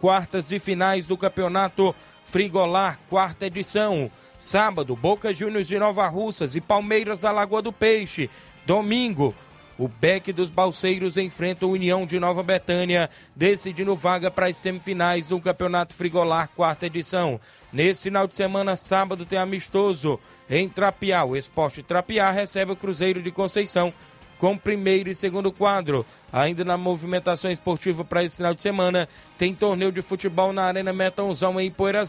Quartas 0.00 0.50
e 0.50 0.58
finais 0.58 1.06
do 1.06 1.16
Campeonato 1.16 1.94
Frigolar, 2.24 2.98
quarta 3.10 3.46
edição. 3.46 4.10
Sábado, 4.38 4.96
Boca 4.96 5.34
Juniors 5.34 5.68
de 5.68 5.78
Nova 5.78 6.08
Russas 6.08 6.54
e 6.54 6.60
Palmeiras 6.60 7.20
da 7.20 7.30
Lagoa 7.30 7.60
do 7.60 7.70
Peixe. 7.70 8.30
Domingo, 8.64 9.34
o 9.80 9.88
Beck 9.88 10.32
dos 10.32 10.48
Balseiros 10.48 11.18
enfrenta 11.18 11.66
o 11.66 11.72
União 11.72 12.06
de 12.06 12.18
Nova 12.18 12.42
Betânia, 12.42 13.10
decidindo 13.36 13.94
vaga 13.94 14.30
para 14.30 14.46
as 14.46 14.56
semifinais 14.56 15.28
do 15.28 15.40
Campeonato 15.40 15.94
Frigolar, 15.94 16.48
quarta 16.56 16.86
edição. 16.86 17.38
Nesse 17.72 18.04
final 18.04 18.26
de 18.26 18.34
semana, 18.34 18.76
sábado, 18.76 19.26
tem 19.26 19.38
amistoso 19.38 20.18
em 20.48 20.68
Trapiá. 20.68 21.24
O 21.24 21.36
Esporte 21.36 21.82
Trapiá 21.82 22.30
recebe 22.30 22.72
o 22.72 22.76
Cruzeiro 22.76 23.22
de 23.22 23.30
Conceição 23.30 23.92
com 24.40 24.56
primeiro 24.56 25.10
e 25.10 25.14
segundo 25.14 25.52
quadro. 25.52 26.04
Ainda 26.32 26.64
na 26.64 26.78
movimentação 26.78 27.50
esportiva 27.50 28.02
para 28.04 28.24
esse 28.24 28.38
final 28.38 28.54
de 28.54 28.62
semana, 28.62 29.06
tem 29.36 29.54
torneio 29.54 29.92
de 29.92 30.00
futebol 30.00 30.52
na 30.52 30.64
Arena 30.64 30.92
Metonzão 30.92 31.60
em 31.60 31.70
Poeira. 31.70 32.00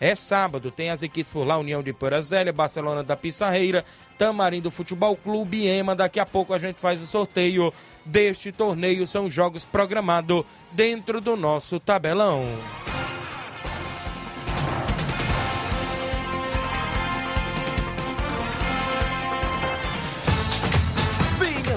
É 0.00 0.14
sábado, 0.14 0.70
tem 0.70 0.88
as 0.88 1.02
equipes 1.02 1.30
por 1.30 1.46
lá, 1.46 1.58
União 1.58 1.82
de 1.82 1.92
Poeira 1.92 2.20
Barcelona 2.52 3.04
da 3.04 3.16
Pissarreira, 3.16 3.84
Tamarindo 4.16 4.70
Futebol 4.70 5.14
Clube 5.14 5.58
e 5.58 5.68
Ema. 5.68 5.94
Daqui 5.94 6.18
a 6.18 6.24
pouco 6.24 6.54
a 6.54 6.58
gente 6.58 6.80
faz 6.80 7.02
o 7.02 7.06
sorteio 7.06 7.72
deste 8.04 8.50
torneio. 8.50 9.06
São 9.06 9.28
jogos 9.28 9.64
programados 9.64 10.44
dentro 10.72 11.20
do 11.20 11.36
nosso 11.36 11.78
tabelão. 11.78 12.46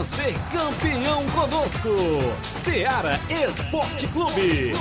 Ser 0.03 0.33
campeão 0.51 1.25
conosco. 1.27 1.89
Seara 2.43 3.17
Esporte 3.47 4.05
Clube. 4.07 4.73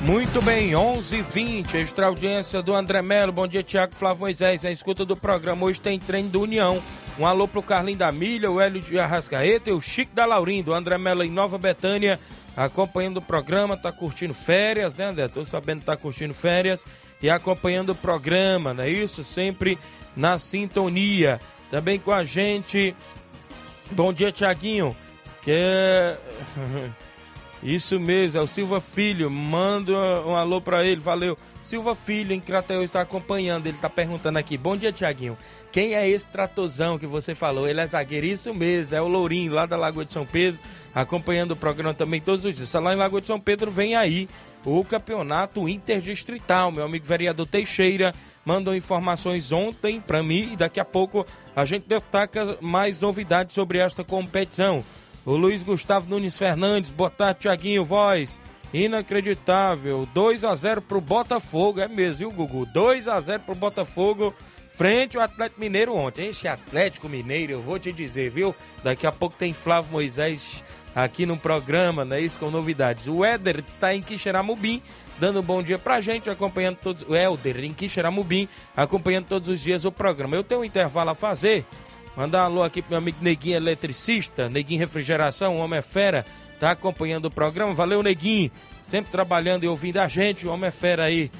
Muito 0.00 0.42
bem, 0.42 0.74
11 0.74 1.18
h 1.18 1.28
20 1.30 1.76
extra 1.76 2.06
audiência 2.06 2.60
do 2.60 2.74
André 2.74 3.02
Melo. 3.02 3.30
Bom 3.30 3.46
dia, 3.46 3.62
Tiago 3.62 3.94
Flávio 3.94 4.22
Moisés. 4.22 4.64
A 4.64 4.72
escuta 4.72 5.04
do 5.04 5.16
programa 5.16 5.64
hoje 5.64 5.80
tem 5.80 5.96
treino 5.96 6.28
do 6.28 6.40
União. 6.40 6.82
Um 7.16 7.24
alô 7.24 7.46
pro 7.46 7.62
Carlinho 7.62 7.98
da 7.98 8.10
Milha, 8.10 8.50
o 8.50 8.60
Hélio 8.60 8.80
de 8.80 8.98
Arrascaeta 8.98 9.70
e 9.70 9.72
o 9.72 9.80
Chico 9.80 10.12
da 10.12 10.24
Laurindo. 10.24 10.72
O 10.72 10.74
André 10.74 10.98
Melo 10.98 11.22
em 11.22 11.30
Nova 11.30 11.56
Betânia, 11.56 12.18
acompanhando 12.56 13.18
o 13.18 13.22
programa, 13.22 13.76
tá 13.76 13.90
curtindo 13.92 14.34
férias, 14.34 14.96
né, 14.96 15.06
André? 15.06 15.28
Tô 15.28 15.44
sabendo 15.44 15.80
que 15.80 15.86
tá 15.86 15.96
curtindo 15.96 16.34
férias 16.34 16.84
e 17.20 17.30
acompanhando 17.30 17.90
o 17.90 17.94
programa, 17.94 18.74
não 18.74 18.84
é 18.84 18.90
isso? 18.90 19.24
Sempre 19.24 19.78
na 20.16 20.38
sintonia. 20.38 21.40
Também 21.70 21.98
com 21.98 22.12
a 22.12 22.24
gente. 22.24 22.94
Bom 23.90 24.12
dia, 24.12 24.30
Tiaguinho. 24.30 24.96
Que 25.42 25.52
é. 25.52 26.18
Isso 27.62 28.00
mesmo, 28.00 28.40
é 28.40 28.42
o 28.42 28.46
Silva 28.46 28.80
Filho. 28.80 29.30
Manda 29.30 29.92
um 30.26 30.34
alô 30.34 30.60
pra 30.60 30.84
ele, 30.84 31.00
valeu. 31.00 31.38
Silva 31.62 31.94
Filho, 31.94 32.32
em 32.32 32.40
Crateus, 32.40 32.84
está 32.84 33.02
acompanhando. 33.02 33.68
Ele 33.68 33.78
tá 33.80 33.88
perguntando 33.88 34.38
aqui: 34.38 34.58
Bom 34.58 34.76
dia, 34.76 34.92
Tiaguinho. 34.92 35.38
Quem 35.70 35.94
é 35.94 36.08
esse 36.08 36.26
tratozão 36.26 36.98
que 36.98 37.06
você 37.06 37.34
falou? 37.34 37.68
Ele 37.68 37.80
é 37.80 37.86
zagueiro, 37.86 38.26
isso 38.26 38.52
mesmo, 38.52 38.96
é 38.96 39.00
o 39.00 39.06
Lourinho, 39.06 39.52
lá 39.52 39.64
da 39.64 39.76
Lagoa 39.76 40.04
de 40.04 40.12
São 40.12 40.26
Pedro, 40.26 40.60
acompanhando 40.92 41.52
o 41.52 41.56
programa 41.56 41.94
também 41.94 42.20
todos 42.20 42.44
os 42.44 42.54
dias. 42.54 42.70
Tá 42.70 42.80
lá 42.80 42.92
em 42.92 42.98
Lagoa 42.98 43.20
de 43.20 43.28
São 43.28 43.38
Pedro, 43.38 43.70
vem 43.70 43.94
aí 43.94 44.28
o 44.64 44.84
campeonato 44.84 45.68
interdistrital. 45.68 46.72
Meu 46.72 46.84
amigo 46.84 47.06
vereador 47.06 47.46
Teixeira 47.46 48.12
mandou 48.44 48.74
informações 48.74 49.52
ontem 49.52 50.00
para 50.00 50.22
mim 50.22 50.50
e 50.52 50.56
daqui 50.56 50.80
a 50.80 50.84
pouco 50.84 51.24
a 51.54 51.64
gente 51.64 51.88
destaca 51.88 52.58
mais 52.60 53.00
novidades 53.00 53.54
sobre 53.54 53.78
esta 53.78 54.02
competição. 54.02 54.84
O 55.24 55.36
Luiz 55.36 55.62
Gustavo 55.62 56.10
Nunes 56.10 56.36
Fernandes, 56.36 56.90
boa 56.90 57.08
tarde, 57.08 57.42
Tiaguinho, 57.42 57.84
voz. 57.84 58.40
Inacreditável. 58.74 60.08
2 60.12 60.44
a 60.44 60.52
0 60.56 60.82
pro 60.82 61.00
Botafogo, 61.00 61.80
é 61.80 61.86
mesmo, 61.86 62.30
viu, 62.30 62.32
Gugu? 62.32 62.66
2 62.66 63.06
a 63.06 63.20
0 63.20 63.44
pro 63.44 63.54
Botafogo, 63.54 64.34
frente 64.66 65.16
ao 65.16 65.22
Atlético 65.22 65.60
Mineiro 65.60 65.94
ontem. 65.94 66.30
Esse 66.30 66.48
Atlético 66.48 67.08
Mineiro, 67.08 67.52
eu 67.52 67.62
vou 67.62 67.78
te 67.78 67.92
dizer, 67.92 68.30
viu? 68.30 68.52
Daqui 68.82 69.06
a 69.06 69.12
pouco 69.12 69.36
tem 69.38 69.52
Flávio 69.52 69.92
Moisés 69.92 70.64
aqui 70.92 71.24
no 71.24 71.36
programa, 71.36 72.04
né? 72.04 72.20
Isso 72.20 72.40
com 72.40 72.50
novidades. 72.50 73.06
O 73.06 73.24
Éder 73.24 73.62
está 73.64 73.94
em 73.94 74.02
Quixeramobim, 74.02 74.82
dando 75.20 75.38
um 75.38 75.44
bom 75.44 75.62
dia 75.62 75.78
pra 75.78 76.00
gente, 76.00 76.28
acompanhando 76.28 76.78
todos. 76.78 77.04
O 77.08 77.14
Helder 77.14 77.62
em 77.62 77.72
Quixeramobim, 77.72 78.48
acompanhando 78.76 79.26
todos 79.26 79.48
os 79.48 79.60
dias 79.60 79.84
o 79.84 79.92
programa. 79.92 80.34
Eu 80.34 80.42
tenho 80.42 80.62
um 80.62 80.64
intervalo 80.64 81.10
a 81.10 81.14
fazer. 81.14 81.64
Mandar 82.16 82.42
um 82.42 82.44
alô 82.44 82.62
aqui 82.62 82.82
pro 82.82 82.90
meu 82.90 82.98
amigo 82.98 83.18
Neguinho 83.20 83.56
Eletricista, 83.56 84.48
Neguinho 84.48 84.80
Refrigeração, 84.80 85.56
o 85.56 85.60
homem 85.60 85.78
é 85.78 85.82
fera, 85.82 86.26
tá 86.60 86.70
acompanhando 86.72 87.24
o 87.26 87.30
programa. 87.30 87.72
Valeu, 87.72 88.02
Neguinho, 88.02 88.50
sempre 88.82 89.10
trabalhando 89.10 89.64
e 89.64 89.68
ouvindo 89.68 89.98
a 89.98 90.08
gente. 90.08 90.46
O 90.46 90.52
homem 90.52 90.68
é 90.68 90.70
fera 90.70 91.04
aí, 91.04 91.30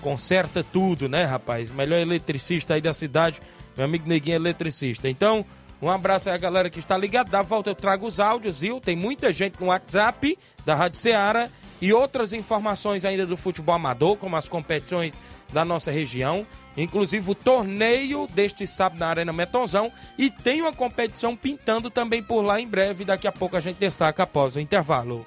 conserta 0.00 0.64
tudo, 0.64 1.08
né, 1.08 1.24
rapaz? 1.24 1.70
Melhor 1.70 1.98
eletricista 1.98 2.74
aí 2.74 2.80
da 2.80 2.94
cidade, 2.94 3.40
meu 3.76 3.84
amigo 3.84 4.08
Neguinho 4.08 4.36
Eletricista. 4.36 5.08
Então, 5.08 5.44
um 5.82 5.90
abraço 5.90 6.28
aí 6.28 6.34
a 6.36 6.38
galera 6.38 6.70
que 6.70 6.78
está 6.78 6.96
ligada. 6.96 7.28
Da 7.28 7.42
volta 7.42 7.68
eu 7.68 7.74
trago 7.74 8.06
os 8.06 8.20
áudios, 8.20 8.60
viu? 8.60 8.80
Tem 8.80 8.94
muita 8.94 9.32
gente 9.32 9.60
no 9.60 9.66
WhatsApp 9.66 10.38
da 10.64 10.76
Rádio 10.76 11.00
Ceará 11.00 11.50
e 11.80 11.92
outras 11.92 12.32
informações 12.32 13.04
ainda 13.04 13.26
do 13.26 13.36
futebol 13.36 13.74
amador, 13.74 14.16
como 14.16 14.36
as 14.36 14.48
competições 14.48 15.20
da 15.52 15.64
nossa 15.64 15.90
região, 15.90 16.46
inclusive 16.76 17.28
o 17.28 17.34
torneio 17.34 18.28
deste 18.32 18.64
sábado 18.68 19.00
na 19.00 19.08
Arena 19.08 19.32
Metonzão 19.32 19.90
e 20.16 20.30
tem 20.30 20.62
uma 20.62 20.72
competição 20.72 21.34
pintando 21.34 21.90
também 21.90 22.22
por 22.22 22.42
lá 22.42 22.60
em 22.60 22.68
breve, 22.68 23.04
daqui 23.04 23.26
a 23.26 23.32
pouco 23.32 23.56
a 23.56 23.60
gente 23.60 23.78
destaca 23.78 24.22
após 24.22 24.54
o 24.54 24.60
intervalo. 24.60 25.26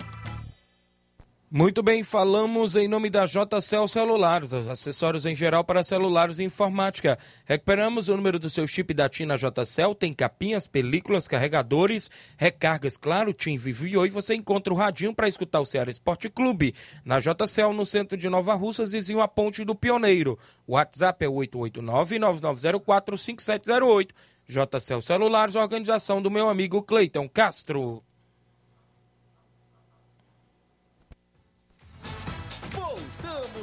Muito 1.53 1.83
bem, 1.83 2.01
falamos 2.01 2.77
em 2.77 2.87
nome 2.87 3.09
da 3.09 3.25
JCL 3.25 3.85
Celulares, 3.85 4.53
os 4.53 4.69
acessórios 4.69 5.25
em 5.25 5.35
geral 5.35 5.65
para 5.65 5.83
celulares 5.83 6.39
e 6.39 6.45
informática. 6.45 7.19
Recuperamos 7.43 8.07
o 8.07 8.15
número 8.15 8.39
do 8.39 8.49
seu 8.49 8.65
chip 8.65 8.93
da 8.93 9.09
TIM 9.09 9.25
na 9.25 9.35
JCL, 9.35 9.93
tem 9.99 10.13
capinhas, 10.13 10.65
películas, 10.65 11.27
carregadores, 11.27 12.09
recargas, 12.37 12.95
claro, 12.95 13.33
TIM 13.33 13.57
Vivo 13.57 13.85
e 13.85 13.97
Oi. 13.97 14.09
Você 14.09 14.33
encontra 14.33 14.73
o 14.73 14.77
radinho 14.77 15.13
para 15.13 15.27
escutar 15.27 15.59
o 15.59 15.65
Ceará 15.65 15.91
Esporte 15.91 16.29
Clube. 16.29 16.73
Na 17.03 17.19
JCL, 17.19 17.73
no 17.73 17.85
centro 17.85 18.17
de 18.17 18.29
Nova 18.29 18.53
Russas, 18.53 18.93
vizinho 18.93 19.19
a 19.19 19.27
Ponte 19.27 19.65
do 19.65 19.75
Pioneiro. 19.75 20.39
O 20.65 20.75
WhatsApp 20.75 21.25
é 21.25 21.27
889-9904-5708. 21.27 24.11
JCL 24.47 25.01
Celulares, 25.01 25.55
organização 25.55 26.21
do 26.21 26.31
meu 26.31 26.47
amigo 26.47 26.81
Cleiton 26.81 27.27
Castro. 27.27 28.01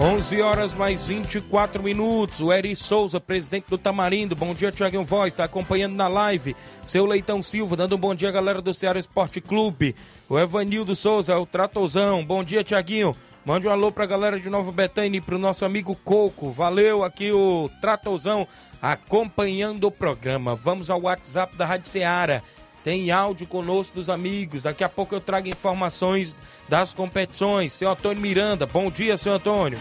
11 0.00 0.40
horas 0.42 0.74
mais 0.74 1.08
24 1.08 1.82
minutos. 1.82 2.40
O 2.40 2.52
Eri 2.52 2.76
Souza, 2.76 3.18
presidente 3.18 3.68
do 3.68 3.76
Tamarindo. 3.76 4.36
Bom 4.36 4.54
dia, 4.54 4.70
Tiaguinho 4.70 5.02
Voz. 5.02 5.32
Está 5.32 5.42
acompanhando 5.42 5.96
na 5.96 6.06
live. 6.06 6.54
Seu 6.84 7.04
Leitão 7.04 7.42
Silva, 7.42 7.74
dando 7.74 7.96
um 7.96 7.98
bom 7.98 8.14
dia, 8.14 8.30
galera 8.30 8.62
do 8.62 8.72
Ceará 8.72 9.00
Esporte 9.00 9.40
Clube. 9.40 9.96
O 10.28 10.38
Evanildo 10.38 10.94
Souza, 10.94 11.36
o 11.36 11.44
Tratozão. 11.44 12.24
Bom 12.24 12.44
dia, 12.44 12.62
Tiaguinho. 12.62 13.16
Mande 13.44 13.66
um 13.66 13.72
alô 13.72 13.90
pra 13.90 14.06
galera 14.06 14.38
de 14.38 14.48
Nova 14.48 14.70
Betânia 14.70 15.18
e 15.18 15.20
pro 15.20 15.36
nosso 15.36 15.64
amigo 15.64 15.96
Coco. 16.04 16.48
Valeu 16.52 17.02
aqui 17.02 17.32
o 17.32 17.68
Tratozão 17.80 18.46
acompanhando 18.80 19.88
o 19.88 19.90
programa. 19.90 20.54
Vamos 20.54 20.90
ao 20.90 21.02
WhatsApp 21.02 21.56
da 21.56 21.66
Rádio 21.66 21.88
Ceará. 21.88 22.40
Tem 22.88 23.10
áudio 23.10 23.46
conosco 23.46 23.96
dos 23.96 24.08
amigos. 24.08 24.62
Daqui 24.62 24.82
a 24.82 24.88
pouco 24.88 25.14
eu 25.14 25.20
trago 25.20 25.46
informações 25.46 26.38
das 26.70 26.94
competições. 26.94 27.74
Seu 27.74 27.90
Antônio 27.90 28.22
Miranda. 28.22 28.64
Bom 28.64 28.90
dia, 28.90 29.18
seu 29.18 29.34
Antônio. 29.34 29.78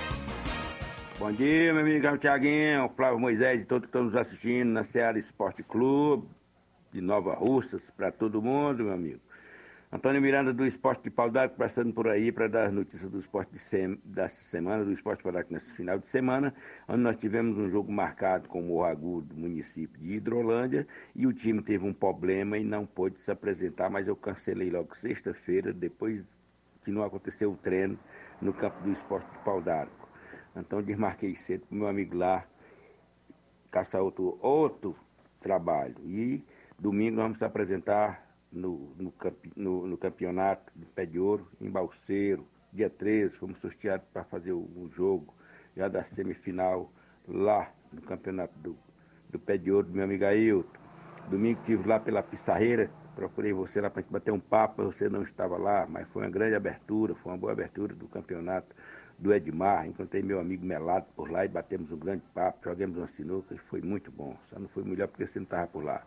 Bom 1.17 1.31
dia, 1.31 1.71
meu 1.71 1.83
amigo 1.83 2.17
Tiaguinho, 2.17 2.91
Flávio 2.97 3.17
Moisés 3.17 3.61
e 3.61 3.65
todos 3.65 3.83
que 3.83 3.87
estão 3.87 4.03
nos 4.03 4.13
assistindo 4.13 4.67
na 4.71 4.83
Seara 4.83 5.17
Esporte 5.17 5.63
Clube, 5.63 6.27
de 6.91 6.99
Nova 6.99 7.33
Russas, 7.33 7.89
para 7.95 8.11
todo 8.11 8.41
mundo, 8.41 8.83
meu 8.83 8.93
amigo. 8.93 9.21
Antônio 9.97 10.21
Miranda 10.21 10.53
do 10.53 10.63
Esporte 10.63 11.05
de 11.05 11.09
Pau 11.09 11.27
d'Arco, 11.27 11.57
passando 11.57 11.91
por 11.91 12.07
aí 12.07 12.31
para 12.31 12.47
dar 12.47 12.67
as 12.67 12.71
notícias 12.71 13.09
do 13.09 13.17
esporte 13.17 13.57
sem... 13.57 13.99
dessa 14.05 14.43
semana, 14.43 14.85
do 14.85 14.91
Esporte 14.91 15.23
Pau 15.23 15.31
d'Arco 15.31 15.51
nesse 15.51 15.75
final 15.75 15.97
de 15.97 16.05
semana, 16.05 16.53
onde 16.87 17.01
nós 17.01 17.17
tivemos 17.17 17.57
um 17.57 17.67
jogo 17.67 17.91
marcado 17.91 18.47
com 18.47 18.59
o 18.59 18.63
Morro 18.67 18.83
Agudo, 18.83 19.35
município 19.35 19.99
de 19.99 20.13
Hidrolândia, 20.13 20.87
e 21.15 21.25
o 21.25 21.33
time 21.33 21.63
teve 21.63 21.83
um 21.83 21.91
problema 21.91 22.59
e 22.59 22.63
não 22.63 22.85
pôde 22.85 23.19
se 23.19 23.31
apresentar, 23.31 23.89
mas 23.89 24.07
eu 24.07 24.15
cancelei 24.15 24.69
logo 24.69 24.95
sexta-feira, 24.95 25.73
depois 25.73 26.23
que 26.85 26.91
não 26.91 27.01
aconteceu 27.01 27.51
o 27.51 27.57
treino 27.57 27.97
no 28.39 28.53
campo 28.53 28.79
do 28.83 28.91
Esporte 28.91 29.27
de 29.31 29.39
Pau 29.39 29.59
d'Arco. 29.63 30.07
Então 30.55 30.79
desmarquei 30.79 31.33
cedo 31.33 31.65
para 31.65 31.75
o 31.75 31.79
meu 31.79 31.87
amigo 31.87 32.15
lá 32.15 32.45
caçar 33.71 34.03
outro, 34.03 34.37
outro 34.43 34.95
trabalho. 35.41 35.95
E 36.05 36.43
domingo 36.77 37.15
vamos 37.15 37.39
se 37.39 37.43
apresentar 37.43 38.26
no, 38.51 38.93
no, 38.97 39.11
campi- 39.11 39.51
no- 39.55 39.87
no 39.87 39.97
campeonato 39.97 40.71
do 40.75 40.85
Pé 40.87 41.05
de 41.05 41.19
Ouro, 41.19 41.47
em 41.61 41.69
Balseiro, 41.69 42.45
dia 42.71 42.89
13, 42.89 43.35
fomos 43.35 43.59
sorteados 43.59 44.05
para 44.13 44.23
fazer 44.23 44.51
o 44.53 44.89
jogo 44.91 45.33
já 45.75 45.87
da 45.87 46.03
semifinal 46.03 46.91
lá 47.27 47.71
no 47.91 48.01
campeonato 48.01 48.57
do, 48.59 48.75
do 49.29 49.39
Pé 49.39 49.57
de 49.57 49.71
Ouro 49.71 49.87
do 49.87 49.93
meu 49.93 50.03
amigo 50.03 50.25
Ailton. 50.25 50.77
Domingo 51.29 51.59
estive 51.59 51.87
lá 51.87 51.99
pela 51.99 52.23
Pissarreira, 52.23 52.89
procurei 53.15 53.51
você 53.51 53.81
lá 53.81 53.89
para 53.89 54.03
bater 54.09 54.31
um 54.31 54.39
papo, 54.39 54.83
você 54.83 55.09
não 55.09 55.23
estava 55.23 55.57
lá, 55.57 55.85
mas 55.89 56.07
foi 56.09 56.23
uma 56.23 56.29
grande 56.29 56.55
abertura, 56.55 57.13
foi 57.15 57.31
uma 57.33 57.37
boa 57.37 57.51
abertura 57.51 57.93
do 57.93 58.07
campeonato 58.07 58.73
do 59.19 59.33
Edmar. 59.33 59.85
Encontrei 59.87 60.21
meu 60.23 60.39
amigo 60.39 60.65
Melado 60.65 61.05
por 61.15 61.29
lá 61.29 61.43
e 61.43 61.49
batemos 61.49 61.91
um 61.91 61.97
grande 61.97 62.23
papo, 62.33 62.59
jogamos 62.63 62.97
uma 62.97 63.07
sinuca 63.07 63.53
e 63.53 63.57
foi 63.57 63.81
muito 63.81 64.09
bom. 64.09 64.37
Só 64.49 64.57
não 64.57 64.69
foi 64.69 64.83
melhor 64.83 65.07
porque 65.09 65.27
você 65.27 65.39
não 65.39 65.43
estava 65.43 65.67
por 65.67 65.83
lá. 65.83 66.01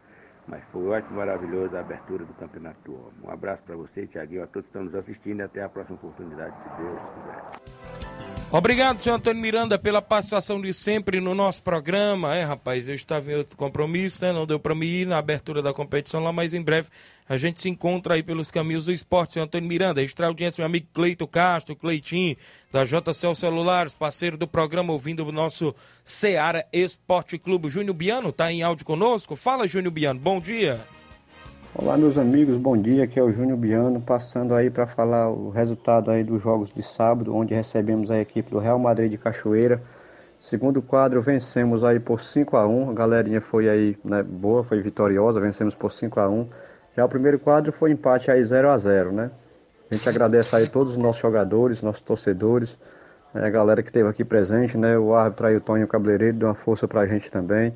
Mas 0.50 0.64
foi 0.72 0.84
ótimo, 0.88 1.18
maravilhoso 1.18 1.76
a 1.76 1.80
abertura 1.80 2.24
do 2.24 2.34
Campeonato 2.34 2.92
Homem. 2.92 3.22
Um 3.22 3.30
abraço 3.30 3.62
para 3.62 3.76
você, 3.76 4.04
Tiaguinho, 4.04 4.42
a 4.42 4.46
todos 4.48 4.66
que 4.66 4.70
estão 4.70 4.82
nos 4.82 4.94
assistindo 4.96 5.38
e 5.38 5.42
até 5.42 5.62
a 5.62 5.68
próxima 5.68 5.96
oportunidade, 5.96 6.60
se 6.60 6.68
Deus 6.70 7.08
quiser. 7.10 8.09
Obrigado, 8.52 8.98
senhor 8.98 9.14
Antônio 9.14 9.40
Miranda, 9.40 9.78
pela 9.78 10.02
participação 10.02 10.60
de 10.60 10.74
sempre 10.74 11.20
no 11.20 11.36
nosso 11.36 11.62
programa. 11.62 12.34
É, 12.34 12.42
rapaz, 12.42 12.88
eu 12.88 12.96
estava 12.96 13.30
em 13.30 13.36
outro 13.36 13.56
compromisso, 13.56 14.24
né? 14.24 14.32
Não 14.32 14.44
deu 14.44 14.58
para 14.58 14.74
me 14.74 14.86
ir 14.86 15.06
na 15.06 15.18
abertura 15.18 15.62
da 15.62 15.72
competição 15.72 16.20
lá, 16.20 16.32
mas 16.32 16.52
em 16.52 16.60
breve 16.60 16.88
a 17.28 17.36
gente 17.36 17.60
se 17.60 17.68
encontra 17.68 18.14
aí 18.14 18.24
pelos 18.24 18.50
caminhos 18.50 18.86
do 18.86 18.92
esporte. 18.92 19.34
Senhor 19.34 19.44
Antônio 19.44 19.68
Miranda, 19.68 20.02
extra 20.02 20.26
audiência, 20.26 20.62
meu 20.62 20.66
amigo 20.66 20.88
Cleito 20.92 21.28
Castro, 21.28 21.76
Cleitinho, 21.76 22.36
da 22.72 22.84
JCL 22.84 23.36
Celulares, 23.36 23.94
parceiro 23.94 24.36
do 24.36 24.48
programa, 24.48 24.92
ouvindo 24.92 25.24
o 25.24 25.30
nosso 25.30 25.72
Seara 26.04 26.66
Esporte 26.72 27.38
Clube. 27.38 27.70
Júnior 27.70 27.94
Biano 27.94 28.32
tá 28.32 28.50
em 28.50 28.64
áudio 28.64 28.84
conosco. 28.84 29.36
Fala, 29.36 29.64
Júnior 29.64 29.92
Biano, 29.92 30.18
bom 30.18 30.40
dia. 30.40 30.80
Olá 31.72 31.96
meus 31.96 32.18
amigos, 32.18 32.56
bom 32.56 32.76
dia, 32.76 33.04
aqui 33.04 33.16
é 33.16 33.22
o 33.22 33.30
Júnior 33.30 33.56
Biano, 33.56 34.00
passando 34.00 34.56
aí 34.56 34.68
para 34.68 34.88
falar 34.88 35.30
o 35.30 35.50
resultado 35.50 36.10
aí 36.10 36.24
dos 36.24 36.42
jogos 36.42 36.68
de 36.74 36.82
sábado, 36.82 37.32
onde 37.32 37.54
recebemos 37.54 38.10
a 38.10 38.18
equipe 38.18 38.50
do 38.50 38.58
Real 38.58 38.76
Madrid 38.76 39.08
de 39.08 39.16
Cachoeira. 39.16 39.80
Segundo 40.40 40.82
quadro, 40.82 41.22
vencemos 41.22 41.84
aí 41.84 42.00
por 42.00 42.20
5 42.20 42.56
a 42.56 42.66
1 42.66 42.90
a 42.90 42.92
galerinha 42.92 43.40
foi 43.40 43.68
aí 43.68 43.96
né, 44.04 44.20
boa, 44.20 44.64
foi 44.64 44.82
vitoriosa, 44.82 45.38
vencemos 45.38 45.72
por 45.72 45.92
5 45.92 46.18
a 46.18 46.28
1 46.28 46.48
Já 46.96 47.04
o 47.04 47.08
primeiro 47.08 47.38
quadro 47.38 47.70
foi 47.70 47.92
empate 47.92 48.32
aí 48.32 48.42
0 48.42 48.68
a 48.68 48.76
0 48.76 49.12
né? 49.12 49.30
A 49.88 49.94
gente 49.94 50.08
agradece 50.08 50.56
aí 50.56 50.68
todos 50.68 50.94
os 50.94 50.98
nossos 50.98 51.22
jogadores, 51.22 51.82
nossos 51.82 52.02
torcedores, 52.02 52.76
né, 53.32 53.46
a 53.46 53.50
galera 53.50 53.80
que 53.80 53.90
esteve 53.90 54.08
aqui 54.08 54.24
presente, 54.24 54.76
né? 54.76 54.98
O 54.98 55.14
árbitro 55.14 55.46
aí, 55.46 55.56
o 55.56 55.88
Cabeleireiro, 55.88 56.36
deu 56.36 56.48
uma 56.48 56.54
força 56.54 56.88
pra 56.88 57.06
gente 57.06 57.30
também. 57.30 57.72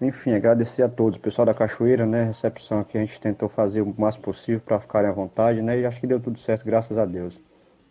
Enfim, 0.00 0.34
agradecer 0.34 0.82
a 0.82 0.88
todos, 0.88 1.18
o 1.18 1.22
pessoal 1.22 1.46
da 1.46 1.54
Cachoeira, 1.54 2.04
né? 2.04 2.24
Recepção 2.24 2.80
aqui 2.80 2.98
a 2.98 3.00
gente 3.00 3.18
tentou 3.18 3.48
fazer 3.48 3.80
o 3.80 3.94
máximo 3.96 4.24
possível 4.24 4.60
para 4.60 4.78
ficarem 4.78 5.08
à 5.08 5.12
vontade, 5.12 5.62
né? 5.62 5.78
E 5.80 5.86
acho 5.86 5.98
que 5.98 6.06
deu 6.06 6.20
tudo 6.20 6.38
certo, 6.38 6.66
graças 6.66 6.98
a 6.98 7.06
Deus. 7.06 7.38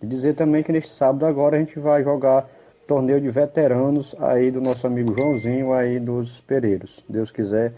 E 0.02 0.06
dizer 0.06 0.36
também 0.36 0.62
que 0.62 0.72
neste 0.72 0.91
sábado 0.91 1.26
agora 1.26 1.56
a 1.56 1.60
gente 1.60 1.80
vai 1.80 2.04
jogar 2.04 2.48
torneio 2.88 3.20
de 3.20 3.30
veteranos 3.32 4.15
aí 4.20 4.52
do 4.52 4.62
nosso 4.62 4.86
amigo 4.86 5.15
Joãozinho 5.15 5.74
aí 5.74 6.00
dos 6.00 6.39
Pereiros. 6.41 7.04
Deus 7.10 7.32
quiser, 7.32 7.74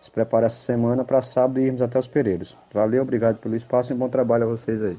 se 0.00 0.08
prepara 0.10 0.46
essa 0.46 0.62
semana 0.62 1.04
para 1.04 1.20
sábado 1.20 1.58
irmos 1.58 1.82
até 1.82 1.98
os 1.98 2.06
Pereiros. 2.06 2.56
Valeu, 2.72 3.02
obrigado 3.02 3.38
pelo 3.38 3.56
espaço 3.56 3.92
e 3.92 3.96
bom 3.96 4.08
trabalho 4.08 4.44
a 4.44 4.46
vocês 4.46 4.80
aí. 4.80 4.96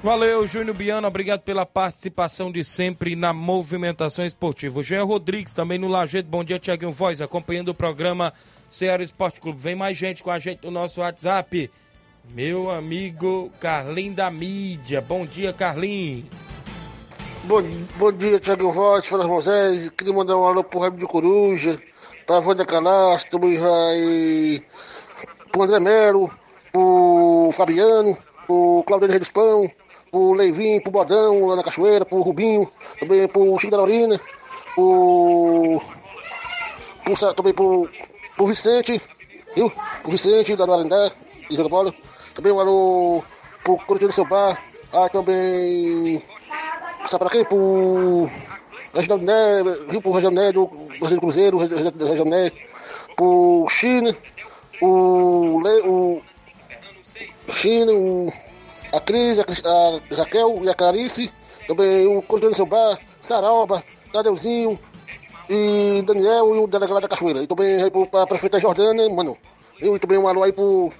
Valeu, 0.00 0.46
Júnior 0.46 0.76
Biano, 0.76 1.08
obrigado 1.08 1.40
pela 1.40 1.66
participação 1.66 2.52
de 2.52 2.64
sempre 2.64 3.16
na 3.16 3.32
movimentação 3.32 4.24
esportiva. 4.24 4.78
O 4.78 4.82
Jean 4.82 5.02
Rodrigues 5.02 5.54
também 5.54 5.76
no 5.76 5.88
Lajeito. 5.88 6.28
Bom 6.28 6.44
dia, 6.44 6.58
Tiaguinho 6.58 6.92
Voz, 6.92 7.20
acompanhando 7.20 7.70
o 7.70 7.74
programa 7.74 8.32
Ceará 8.70 9.02
Esporte 9.02 9.40
Clube. 9.40 9.60
Vem 9.60 9.74
mais 9.74 9.98
gente 9.98 10.22
com 10.22 10.30
a 10.30 10.38
gente 10.38 10.64
no 10.64 10.70
nosso 10.70 11.00
WhatsApp. 11.00 11.68
Meu 12.30 12.70
amigo 12.70 13.50
Carlinho 13.58 14.14
da 14.14 14.30
Mídia. 14.30 15.00
Bom 15.00 15.26
dia, 15.26 15.52
Carlinho. 15.52 16.24
Bom, 17.42 17.62
bom 17.96 18.12
dia, 18.12 18.38
Thiago 18.38 18.70
Voz, 18.70 19.04
fala 19.04 19.26
Moisés. 19.26 19.90
Queria 19.90 20.14
mandar 20.14 20.36
um 20.36 20.46
alô 20.46 20.62
pro 20.62 20.78
Rabo 20.78 20.96
de 20.96 21.06
Coruja, 21.06 21.76
pra 22.24 22.38
Wanda 22.38 22.64
Canastro, 22.64 23.40
e 23.48 24.62
pro 25.50 25.62
André 25.62 25.80
Melo, 25.80 26.30
pro 26.70 27.50
Fabiano, 27.52 28.16
pro 28.46 28.84
Claudio 28.86 29.08
Redes 29.08 29.30
Pão, 29.30 29.68
pro 30.10 30.32
Leivinho, 30.32 30.82
pro 30.82 30.92
Bodão, 30.92 31.46
lá 31.46 31.56
na 31.56 31.62
Cachoeira, 31.62 32.04
pro 32.04 32.20
Rubinho, 32.20 32.68
também 32.98 33.26
pro 33.28 33.58
Chico 33.58 33.70
da 33.70 33.76
Laurina, 33.78 34.20
pro, 34.74 35.80
pro, 37.04 37.34
também 37.34 37.54
pro, 37.54 37.88
pro 38.36 38.46
Vicente, 38.46 39.00
viu? 39.54 39.70
Pro 40.02 40.12
Vicente 40.12 40.56
da 40.56 40.64
Arandé, 40.64 41.12
de 41.48 41.56
Joga 41.56 41.68
Bola. 41.68 41.94
Também 42.34 42.52
um 42.52 42.60
alô 42.60 43.22
pro 43.64 43.76
Corinthians 43.78 44.12
do 44.12 44.14
Seu 44.14 44.24
Bar, 44.24 44.62
ah, 44.92 45.08
também 45.08 46.22
Sabe 47.08 47.24
pra 47.24 47.30
quem? 47.30 47.44
Pro 47.44 48.28
Reginaldo 48.94 49.24
Neto, 49.24 49.90
viu? 49.90 50.02
Pro 50.02 50.12
Reginaldo 50.12 50.40
Neto, 50.40 50.66
Brasileiro 50.66 51.20
Cruzeiro, 51.20 51.58
Reginaldo 51.58 52.24
Neto, 52.24 52.56
pro 53.16 53.66
China, 53.70 54.14
o, 54.82 55.58
Le, 55.62 55.80
o 55.88 56.22
China, 57.50 57.92
o, 57.92 58.26
a 58.92 59.00
Cris, 59.00 59.38
a, 59.38 59.42
a 59.42 60.16
Raquel 60.16 60.60
e 60.62 60.68
a 60.68 60.74
Clarice, 60.74 61.30
também 61.66 62.06
o 62.06 62.22
Controle 62.22 62.54
Seu 62.54 62.66
Bar, 62.66 62.98
Saroba, 63.20 63.82
Tadeuzinho 64.12 64.78
e 65.48 66.02
Daniel 66.06 66.54
e 66.54 66.58
o 66.58 66.66
delegado 66.66 67.00
da 67.00 67.08
Cachoeira. 67.08 67.42
E 67.42 67.46
também 67.46 67.82
aí 67.82 67.90
pra 68.06 68.26
prefeita 68.26 68.60
Jordânia, 68.60 69.08
mano. 69.10 69.36
Eu 69.80 69.98
também 69.98 70.18
um 70.18 70.28
alô 70.28 70.42
aí 70.42 70.52
pro 70.52 70.90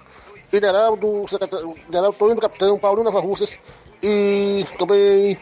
Federaldo, 0.50 1.26
secretário, 1.28 1.74
Federaldo 1.86 2.16
Toninho 2.16 2.40
Capitão, 2.40 2.78
Paulinho 2.78 3.04
Nova 3.04 3.20
Russas 3.20 3.58
e 4.02 4.64
também 4.78 5.38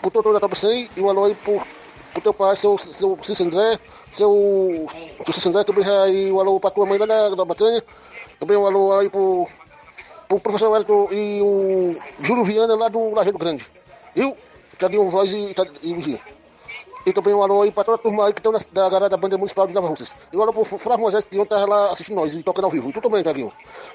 pro 0.00 0.10
doutor 0.10 0.32
da 0.32 0.40
Top 0.40 0.56
100 0.56 0.90
e 0.96 1.00
um 1.00 1.10
alô 1.10 1.24
aí 1.24 1.34
pro, 1.34 1.60
pro 2.12 2.22
teu 2.22 2.32
pai, 2.32 2.56
seu, 2.56 2.78
seu 2.78 3.18
Cícero 3.22 3.48
André, 3.48 3.78
seu, 4.12 4.86
seu 5.24 5.34
Cícero 5.34 5.50
André, 5.50 5.64
também 5.64 5.84
aí 5.84 6.32
um 6.32 6.40
alô 6.40 6.60
pra 6.60 6.70
tua 6.70 6.86
mãe 6.86 6.98
lá 6.98 7.06
da 7.06 7.44
Batanha, 7.44 7.82
também 8.38 8.56
um 8.56 8.66
alô 8.66 8.98
aí 8.98 9.10
pro, 9.10 9.46
pro 10.28 10.40
professor 10.40 10.70
Wellington 10.70 11.08
e 11.12 11.40
o 11.42 11.96
Júlio 12.20 12.44
Viana 12.44 12.74
lá 12.74 12.88
do 12.88 13.14
Lajeiro 13.14 13.38
Grande. 13.38 13.66
Viu? 14.14 14.36
Tiaguinho 14.78 15.08
Voz 15.08 15.32
e, 15.32 15.54
e 15.82 15.94
Vigia. 15.94 16.20
E 17.06 17.12
também 17.12 17.32
um 17.32 17.42
alô 17.42 17.62
aí 17.62 17.70
pra 17.70 17.84
toda 17.84 17.94
a 17.94 17.98
turma 17.98 18.26
aí 18.26 18.32
que 18.32 18.40
estão 18.40 18.52
da 18.52 18.88
galera 18.88 19.08
da 19.08 19.16
Banda 19.16 19.38
Municipal 19.38 19.66
de 19.66 19.72
Nova 19.72 19.86
Russas. 19.88 20.16
E 20.32 20.36
um 20.36 20.42
alô 20.42 20.52
pro 20.52 20.64
Flávio 20.64 21.02
Moisés 21.02 21.24
que 21.24 21.38
ontem 21.38 21.50
tava 21.50 21.64
lá 21.64 21.92
assistindo 21.92 22.16
nós 22.16 22.34
e 22.34 22.42
tocando 22.42 22.64
ao 22.64 22.70
vivo. 22.70 22.90
E 22.90 22.92
tu 22.92 23.00
também, 23.00 23.22
Tiaguinho. 23.22 23.52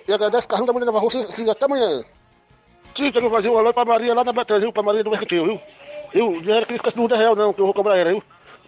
E 0.07 0.13
agradece 0.13 0.47
Carlinhos 0.47 0.67
da 0.67 0.73
Banda 0.73 0.85
Nova 0.85 0.99
Russas 0.99 1.37
e 1.37 1.49
até 1.49 1.65
amanhã. 1.65 2.05
Sim, 2.95 3.11
Tiaguinho, 3.11 3.29
fazer 3.29 3.49
um 3.49 3.57
alô 3.57 3.73
pra 3.73 3.83
Maria 3.83 4.13
lá 4.13 4.23
da 4.23 4.31
Batanha, 4.31 4.61
viu? 4.61 4.71
Pra 4.71 4.81
Maria 4.81 5.03
do 5.03 5.11
Mercantil, 5.11 5.45
viu? 5.45 5.59
Eu 6.13 6.41
não 6.41 6.53
era 6.53 6.65
que 6.65 6.73
esquece 6.73 6.95
do 6.95 7.07
10 7.07 7.19
real, 7.19 7.35
não, 7.35 7.51
que 7.51 7.59
eu 7.59 7.65
vou 7.65 7.73
cobrar 7.73 7.97
ela, 7.97 8.11
viu? 8.11 8.23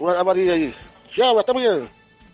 A 0.10 0.24
Maria 0.26 0.54
aí. 0.54 0.76
Tchau, 1.10 1.40
até 1.40 1.52
amanhã. 1.52 1.88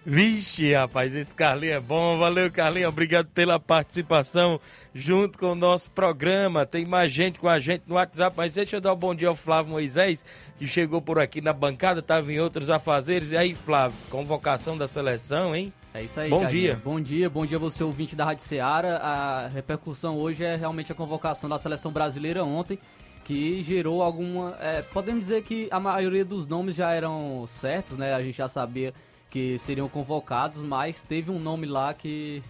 Vixe, 0.05 0.73
rapaz, 0.73 1.13
esse 1.13 1.35
Carlinho 1.35 1.73
é 1.73 1.79
bom. 1.79 2.17
Valeu, 2.17 2.49
Carlinho. 2.49 2.87
Obrigado 2.87 3.27
pela 3.27 3.59
participação 3.59 4.59
junto 4.95 5.37
com 5.37 5.47
o 5.47 5.55
nosso 5.55 5.91
programa. 5.91 6.65
Tem 6.65 6.85
mais 6.85 7.11
gente 7.11 7.37
com 7.37 7.49
a 7.49 7.59
gente 7.59 7.83
no 7.85 7.95
WhatsApp, 7.95 8.33
mas 8.35 8.55
deixa 8.55 8.77
eu 8.77 8.81
dar 8.81 8.93
um 8.93 8.95
bom 8.95 9.13
dia 9.13 9.27
ao 9.27 9.35
Flávio 9.35 9.71
Moisés, 9.71 10.23
que 10.57 10.65
chegou 10.65 11.01
por 11.01 11.19
aqui 11.19 11.41
na 11.41 11.53
bancada, 11.53 11.99
estava 11.99 12.31
em 12.31 12.39
outros 12.39 12.69
afazeres. 12.69 13.31
E 13.31 13.37
aí, 13.37 13.53
Flávio, 13.53 13.97
convocação 14.09 14.77
da 14.77 14.87
seleção, 14.87 15.53
hein? 15.53 15.71
É 15.93 16.03
isso 16.03 16.19
aí, 16.19 16.29
Bom 16.29 16.39
Thiaguinho. 16.39 16.61
dia. 16.61 16.81
Bom 16.83 17.01
dia, 17.01 17.29
bom 17.29 17.45
dia 17.45 17.59
você 17.59 17.83
ouvinte 17.83 18.15
da 18.15 18.23
Rádio 18.23 18.43
Ceará. 18.43 18.97
A 18.97 19.47
repercussão 19.47 20.17
hoje 20.17 20.43
é 20.45 20.55
realmente 20.55 20.91
a 20.91 20.95
convocação 20.95 21.49
da 21.49 21.57
seleção 21.57 21.91
brasileira 21.91 22.43
ontem, 22.43 22.79
que 23.25 23.61
gerou 23.61 24.01
alguma. 24.01 24.55
é, 24.61 24.81
podemos 24.81 25.19
dizer 25.21 25.43
que 25.43 25.67
a 25.69 25.79
maioria 25.79 26.23
dos 26.23 26.47
nomes 26.47 26.75
já 26.75 26.93
eram 26.93 27.43
certos, 27.47 27.97
né? 27.97 28.13
A 28.13 28.21
gente 28.23 28.37
já 28.37 28.47
sabia 28.47 28.93
que 29.29 29.57
seriam 29.59 29.87
convocados, 29.87 30.61
mas 30.61 30.99
teve 31.01 31.31
um 31.31 31.39
nome 31.39 31.67
lá 31.67 31.93
que 31.93 32.41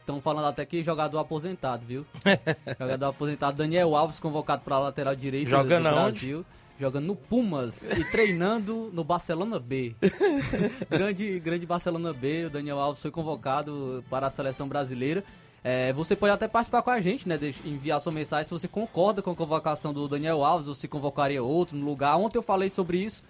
estão 0.00 0.20
falando 0.20 0.46
até 0.46 0.64
que 0.66 0.82
jogador 0.82 1.18
aposentado, 1.18 1.84
viu? 1.86 2.04
jogador 2.78 3.06
aposentado 3.06 3.56
Daniel 3.56 3.96
Alves 3.96 4.20
convocado 4.20 4.62
para 4.62 4.78
lateral 4.78 5.16
direito 5.16 5.48
Jogando 5.48 5.88
do? 5.88 5.94
Brasil. 5.94 6.44
Jogando 6.78 7.06
no 7.06 7.14
Pumas 7.14 7.96
e 7.96 8.10
treinando 8.10 8.90
no 8.92 9.04
Barcelona 9.04 9.60
B. 9.60 9.94
grande, 10.90 11.38
grande 11.38 11.64
Barcelona 11.64 12.12
B, 12.12 12.46
o 12.46 12.50
Daniel 12.50 12.80
Alves 12.80 13.00
foi 13.00 13.12
convocado 13.12 14.04
para 14.10 14.26
a 14.26 14.30
seleção 14.30 14.66
brasileira. 14.66 15.22
É, 15.62 15.92
você 15.94 16.14
pode 16.14 16.32
até 16.32 16.46
participar 16.46 16.82
com 16.82 16.90
a 16.90 17.00
gente, 17.00 17.26
né? 17.28 17.38
Enviar 17.64 17.98
sua 18.00 18.12
mensagem 18.12 18.44
se 18.44 18.50
você 18.50 18.68
concorda 18.68 19.22
com 19.22 19.30
a 19.30 19.34
convocação 19.34 19.94
do 19.94 20.06
Daniel 20.06 20.44
Alves 20.44 20.68
ou 20.68 20.74
se 20.74 20.88
convocaria 20.88 21.42
outro 21.42 21.76
no 21.76 21.86
lugar. 21.86 22.16
Ontem 22.16 22.36
eu 22.36 22.42
falei 22.42 22.68
sobre 22.68 22.98
isso, 22.98 23.24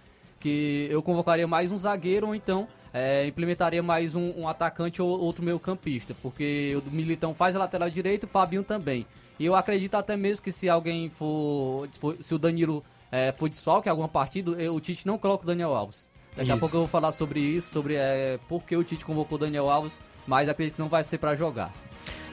que 0.45 0.87
eu 0.91 1.03
convocaria 1.03 1.47
mais 1.47 1.73
um 1.73 1.79
zagueiro 1.79 2.27
ou 2.27 2.35
então 2.35 2.69
é, 2.93 3.27
implementaria 3.27 3.83
mais 3.83 4.15
um, 4.15 4.31
um 4.43 4.47
atacante 4.47 5.01
ou 5.01 5.09
outro 5.19 5.43
meio 5.43 5.59
campista, 5.59 6.15
porque 6.23 6.77
o 6.87 6.91
Militão 6.91 7.33
faz 7.35 7.57
a 7.57 7.59
lateral 7.59 7.89
direito, 7.89 8.25
o 8.25 8.29
Fabinho 8.29 8.63
também. 8.63 9.07
E 9.39 9.47
eu 9.47 9.55
acredito 9.57 9.95
até 9.95 10.17
mesmo 10.19 10.45
que 10.45 10.53
se 10.53 10.69
alguém 10.69 11.09
for, 11.09 11.89
for- 11.99 12.17
se 12.21 12.35
o 12.35 12.39
Danilo 12.39 12.85
é, 13.11 13.33
for 13.33 13.49
desfalque 13.49 13.89
em 13.89 13.91
alguma 13.91 14.07
partida, 14.07 14.51
eu- 14.63 14.75
o 14.75 14.81
Tite 14.81 15.07
não 15.07 15.17
coloca 15.17 15.45
o 15.45 15.47
Daniel 15.47 15.75
Alves. 15.75 16.13
Daqui 16.37 16.51
a 16.51 16.55
Isso. 16.55 16.61
pouco 16.61 16.77
eu 16.77 16.81
vou 16.81 16.89
falar 16.89 17.11
sobre 17.13 17.41
isso, 17.41 17.71
sobre 17.73 17.95
é, 17.95 18.39
por 18.47 18.63
que 18.65 18.77
o 18.77 18.85
Tite 18.85 19.03
convocou 19.05 19.37
o 19.37 19.41
Daniel 19.41 19.71
Alves, 19.71 19.99
mas 20.27 20.47
acredito 20.49 20.75
que 20.75 20.81
não 20.83 20.89
vai 20.91 21.03
ser 21.03 21.17
para 21.17 21.35
jogar. 21.35 21.73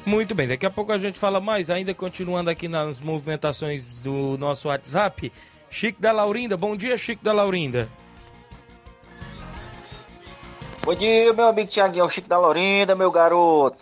Muito 0.06 0.36
bem, 0.36 0.48
daqui 0.50 0.66
a 0.66 0.70
pouco 0.70 0.92
a 0.92 0.98
gente 0.98 1.18
fala 1.18 1.40
mais, 1.40 1.70
ainda 1.70 1.94
continuando 1.94 2.50
aqui 2.50 2.68
nas 2.68 3.00
movimentações 3.00 4.02
do 4.02 4.38
nosso 4.38 4.68
WhatsApp. 4.68 5.32
Chico 5.70 6.02
da 6.02 6.12
Laurinda, 6.12 6.58
bom 6.58 6.76
dia, 6.76 6.98
Chico 6.98 7.24
da 7.24 7.32
Laurinda. 7.32 7.88
Bom 10.84 10.96
dia, 10.96 11.32
meu 11.32 11.48
amigo 11.48 11.70
Tiaguinho, 11.70 12.10
Chico 12.10 12.28
da 12.28 12.40
Laurinda, 12.40 12.96
meu 12.96 13.12
garoto. 13.12 13.78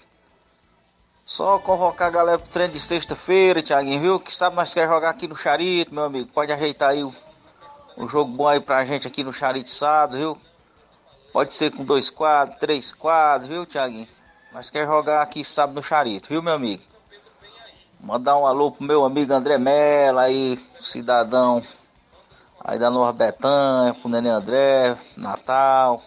Só 1.25 1.57
convocar 1.57 2.09
a 2.09 2.11
galera 2.11 2.37
pro 2.37 2.49
treino 2.49 2.73
de 2.73 2.79
sexta-feira, 2.79 3.61
Tiaguinho, 3.61 4.01
viu? 4.01 4.19
Que 4.19 4.35
sabe 4.35 4.57
nós 4.57 4.73
quer 4.73 4.85
jogar 4.85 5.11
aqui 5.11 5.25
no 5.25 5.35
Charito, 5.35 5.93
meu 5.93 6.03
amigo. 6.03 6.29
Pode 6.33 6.51
ajeitar 6.51 6.89
aí 6.89 7.01
um 7.01 8.05
jogo 8.05 8.29
bom 8.29 8.49
aí 8.49 8.59
pra 8.59 8.83
gente 8.83 9.07
aqui 9.07 9.23
no 9.23 9.31
Charito 9.31 9.69
sábado, 9.69 10.17
viu? 10.17 10.37
Pode 11.31 11.53
ser 11.53 11.71
com 11.71 11.85
dois 11.85 12.09
quadros, 12.09 12.59
três 12.59 12.91
quadros, 12.91 13.47
viu, 13.47 13.65
Tiaguinho? 13.65 14.07
Nós 14.51 14.69
quer 14.69 14.85
jogar 14.85 15.21
aqui 15.21 15.41
sábado 15.41 15.77
no 15.77 15.83
Charito, 15.83 16.27
viu, 16.27 16.43
meu 16.43 16.53
amigo? 16.53 16.83
Mandar 17.97 18.37
um 18.37 18.45
alô 18.45 18.71
pro 18.71 18.83
meu 18.83 19.05
amigo 19.05 19.33
André 19.33 19.57
Mello 19.57 20.19
aí, 20.19 20.59
cidadão 20.81 21.63
aí 22.59 22.77
da 22.77 22.89
Nova 22.89 23.13
Betânia, 23.13 23.93
pro 23.93 24.09
Nenê 24.09 24.27
André, 24.27 24.97
Natal. 25.15 26.03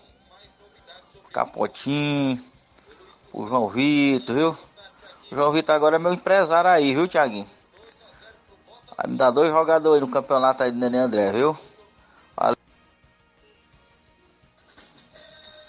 Capotinho, 1.33 2.39
o 3.33 3.47
João 3.47 3.69
Vitor, 3.69 4.35
viu? 4.35 4.59
O 5.31 5.35
João 5.35 5.53
Vitor 5.53 5.75
agora 5.75 5.97
é 5.97 5.99
meu 5.99 6.13
empresário 6.13 6.69
aí, 6.69 6.95
viu, 6.95 7.09
Tiaguinho? 7.09 7.49
Vai 8.97 9.11
me 9.11 9.17
dar 9.17 9.31
dois 9.31 9.51
jogadores 9.51 10.01
no 10.01 10.09
campeonato 10.09 10.63
aí 10.63 10.71
do 10.71 10.79
Nenê 10.79 10.99
André, 10.99 11.33
viu? 11.33 11.57
Valeu. 12.37 12.57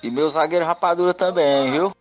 E 0.04 0.12
meu 0.12 0.30
zagueiro 0.30 0.65
rapadura 0.65 1.13
também, 1.13 1.71
viu? 1.71 1.93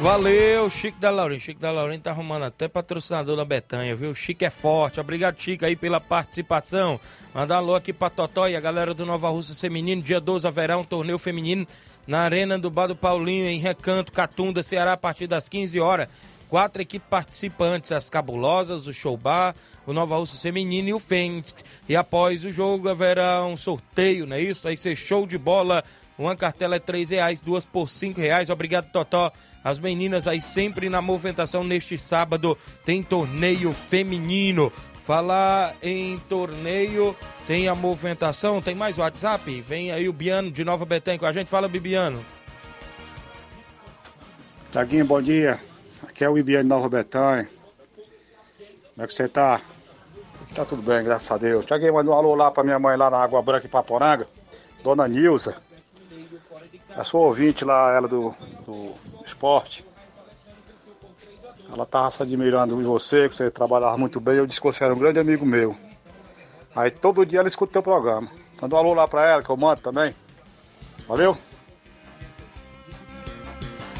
Valeu, 0.00 0.68
Chico 0.68 1.00
da 1.00 1.08
Laurinda. 1.08 1.40
Chico 1.40 1.58
da 1.58 1.70
Laurinda 1.70 2.02
tá 2.02 2.10
arrumando 2.10 2.42
até 2.42 2.68
patrocinador 2.68 3.36
da 3.36 3.44
Betanha, 3.44 3.96
viu? 3.96 4.14
Chico 4.14 4.44
é 4.44 4.50
forte. 4.50 5.00
Obrigado, 5.00 5.40
Chico, 5.40 5.64
aí 5.64 5.74
pela 5.74 5.98
participação. 5.98 7.00
Mandar 7.32 7.56
alô 7.56 7.74
aqui 7.74 7.92
pra 7.92 8.10
Totó 8.10 8.46
e 8.46 8.54
a 8.54 8.60
galera 8.60 8.92
do 8.92 9.06
Nova 9.06 9.30
Russa 9.30 9.54
Feminino. 9.54 10.02
Dia 10.02 10.20
12 10.20 10.46
haverá 10.46 10.76
um 10.76 10.84
torneio 10.84 11.18
feminino 11.18 11.66
na 12.06 12.20
Arena 12.20 12.58
do 12.58 12.70
Bar 12.70 12.88
do 12.88 12.96
Paulinho, 12.96 13.46
em 13.46 13.58
Recanto, 13.58 14.12
Catunda, 14.12 14.62
Ceará, 14.62 14.92
a 14.92 14.96
partir 14.96 15.26
das 15.26 15.48
15 15.48 15.80
horas. 15.80 16.08
Quatro 16.48 16.82
equipes 16.82 17.08
participantes, 17.08 17.90
as 17.90 18.08
Cabulosas, 18.08 18.86
o 18.86 18.92
Showbar, 18.92 19.54
o 19.86 19.92
Nova 19.92 20.16
Russa 20.16 20.36
Feminino 20.36 20.90
e 20.90 20.94
o 20.94 20.98
Fênix. 21.00 21.54
E 21.88 21.96
após 21.96 22.44
o 22.44 22.50
jogo 22.52 22.88
haverá 22.88 23.44
um 23.44 23.56
sorteio, 23.56 24.26
não 24.26 24.36
é 24.36 24.42
isso? 24.42 24.68
Aí 24.68 24.76
ser 24.76 24.94
show 24.94 25.26
de 25.26 25.38
bola. 25.38 25.82
Uma 26.16 26.36
cartela 26.36 26.76
é 26.76 26.78
três 26.78 27.10
reais, 27.10 27.40
duas 27.40 27.66
por 27.66 27.88
cinco 27.88 28.20
reais. 28.20 28.50
Obrigado, 28.50 28.90
Totó. 28.92 29.32
As 29.64 29.80
meninas 29.80 30.28
aí 30.28 30.40
sempre 30.40 30.88
na 30.88 31.02
movimentação 31.02 31.64
neste 31.64 31.98
sábado 31.98 32.56
tem 32.84 33.02
torneio 33.02 33.72
feminino. 33.72 34.72
Falar 35.00 35.74
em 35.82 36.18
torneio, 36.28 37.16
tem 37.46 37.68
a 37.68 37.74
movimentação, 37.74 38.62
tem 38.62 38.74
mais 38.74 38.98
WhatsApp? 38.98 39.60
Vem 39.60 39.92
aí 39.92 40.08
o 40.08 40.12
Biano 40.12 40.50
de 40.50 40.64
Nova 40.64 40.84
Betânia 40.84 41.18
com 41.18 41.26
a 41.26 41.32
gente. 41.32 41.50
Fala, 41.50 41.68
Bibiano. 41.68 42.24
Taguinho, 44.72 45.04
bom 45.04 45.20
dia. 45.20 45.60
Aqui 46.08 46.24
é 46.24 46.28
o 46.28 46.38
Ibiane 46.38 46.68
Nova 46.68 46.88
Betânia. 46.88 47.48
Como 48.94 49.04
é 49.04 49.06
que 49.06 49.14
você 49.14 49.28
tá? 49.28 49.60
Tá 50.54 50.64
tudo 50.64 50.82
bem, 50.82 51.04
graças 51.04 51.30
a 51.30 51.36
Deus. 51.36 51.66
Taguinho, 51.66 51.94
manda 51.94 52.10
um 52.10 52.14
alô 52.14 52.34
lá 52.34 52.50
pra 52.50 52.62
minha 52.62 52.78
mãe 52.78 52.96
lá 52.96 53.10
na 53.10 53.18
Água 53.18 53.42
Branca 53.42 53.66
em 53.66 53.70
Paporanga, 53.70 54.26
Dona 54.82 55.06
Nilza. 55.06 55.56
A 56.96 57.04
sua 57.04 57.20
ouvinte 57.20 57.64
lá, 57.64 57.94
ela 57.94 58.08
do, 58.08 58.34
do 58.64 58.94
esporte. 59.24 59.84
Ela 61.72 61.84
tava 61.84 62.10
se 62.10 62.22
admirando 62.22 62.80
em 62.80 62.84
você, 62.84 63.28
que 63.28 63.36
você 63.36 63.50
trabalhava 63.50 63.98
muito 63.98 64.20
bem. 64.20 64.36
Eu 64.36 64.46
disse 64.46 64.60
que 64.60 64.66
você 64.66 64.84
era 64.84 64.94
um 64.94 64.98
grande 64.98 65.18
amigo 65.18 65.44
meu. 65.44 65.76
Aí 66.74 66.90
todo 66.90 67.24
dia 67.24 67.40
ela 67.40 67.48
escuta 67.48 67.70
o 67.70 67.72
teu 67.74 67.82
programa. 67.82 68.28
Manda 68.60 68.74
um 68.74 68.78
alô 68.78 68.94
lá 68.94 69.06
pra 69.06 69.28
ela, 69.28 69.42
que 69.42 69.50
eu 69.50 69.56
mando 69.56 69.80
também. 69.80 70.14
Valeu? 71.06 71.36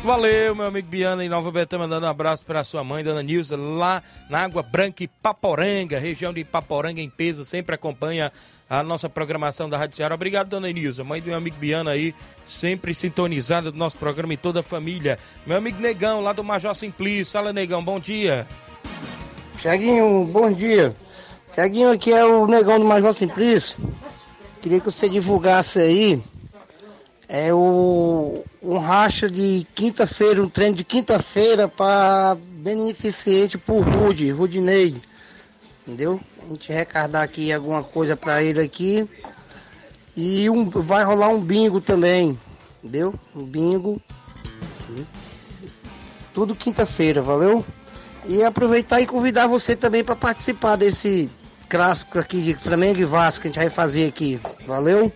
Valeu, 0.05 0.55
meu 0.55 0.67
amigo 0.67 0.87
Biana 0.87 1.25
em 1.25 1.31
Nova 1.31 1.51
Betânia, 1.51 1.87
mandando 1.87 2.05
um 2.05 2.11
abraço 2.11 2.45
para 2.45 2.63
sua 2.63 2.85
mãe, 2.85 3.03
Dona 3.03 3.23
Nilza, 3.23 3.57
lá 3.57 4.03
na 4.29 4.41
Água 4.41 4.63
Branca 4.63 5.03
e 5.03 5.09
Paporanga, 5.09 5.99
região 5.99 6.31
de 6.31 6.45
Paporanga 6.45 7.01
em 7.01 7.09
peso, 7.09 7.43
sempre 7.43 7.75
acompanha 7.75 8.31
a 8.69 8.83
nossa 8.83 9.09
programação 9.09 9.67
da 9.67 9.79
Rádio 9.79 9.97
Ceará. 9.97 10.15
Obrigado, 10.15 10.51
Dona 10.51 10.71
Nilza, 10.71 11.03
mãe 11.03 11.23
do 11.23 11.29
meu 11.29 11.37
amigo 11.39 11.57
Biana 11.57 11.93
aí, 11.93 12.15
sempre 12.45 12.95
sintonizada 12.95 13.73
do 13.73 13.79
nosso 13.79 13.97
programa 13.97 14.35
e 14.35 14.37
toda 14.37 14.61
a 14.61 14.63
família. 14.63 15.19
Meu 15.47 15.57
amigo 15.57 15.81
Negão, 15.81 16.21
lá 16.21 16.35
do 16.35 16.45
Major 16.45 16.75
Simplício, 16.75 17.33
fala 17.33 17.51
Negão, 17.51 17.83
bom 17.83 17.99
dia. 17.99 18.47
Tiaguinho, 19.59 20.27
bom 20.27 20.53
dia. 20.53 20.95
Tiaguinho, 21.55 21.93
aqui 21.93 22.13
é 22.13 22.25
o 22.25 22.49
Negão 22.49 22.81
do 22.81 22.85
Major 22.85 23.15
Simplício. 23.15 23.79
Queria 24.61 24.81
que 24.81 24.87
você 24.87 25.09
divulgasse 25.09 25.79
aí 25.79 26.23
é 27.29 27.55
o 27.55 28.45
um 28.61 28.79
racha 28.79 29.31
de 29.31 29.67
quinta-feira, 29.75 30.43
um 30.43 30.49
treino 30.49 30.75
de 30.75 30.85
quinta-feira 30.85 31.69
para 31.69 32.37
beneficente 32.41 33.57
por 33.57 33.83
Rude, 33.83 34.31
Rudinei. 34.31 35.01
Entendeu? 35.87 36.21
A 36.43 36.47
gente 36.47 36.73
recardar 36.73 37.23
aqui 37.23 37.53
alguma 37.53 37.85
coisa 37.85 38.17
para 38.17 38.43
ele 38.43 38.61
aqui. 38.61 39.09
E 40.17 40.51
um, 40.51 40.69
vai 40.69 41.05
rolar 41.05 41.29
um 41.29 41.41
bingo 41.41 41.81
também. 41.81 42.39
Entendeu? 42.83 43.15
Um 43.35 43.45
bingo. 43.45 44.01
Tudo 46.33 46.57
quinta-feira, 46.57 47.23
valeu? 47.23 47.65
E 48.27 48.43
aproveitar 48.43 49.01
e 49.01 49.07
convidar 49.07 49.47
você 49.47 49.77
também 49.77 50.03
para 50.03 50.17
participar 50.17 50.77
desse 50.77 51.31
clássico 51.65 52.19
aqui 52.19 52.43
de 52.43 52.55
Flamengo 52.55 53.01
e 53.01 53.05
Vasco 53.05 53.43
que 53.43 53.49
a 53.49 53.51
gente 53.51 53.61
vai 53.61 53.71
fazer 53.71 54.07
aqui. 54.07 54.41
Valeu? 54.67 55.13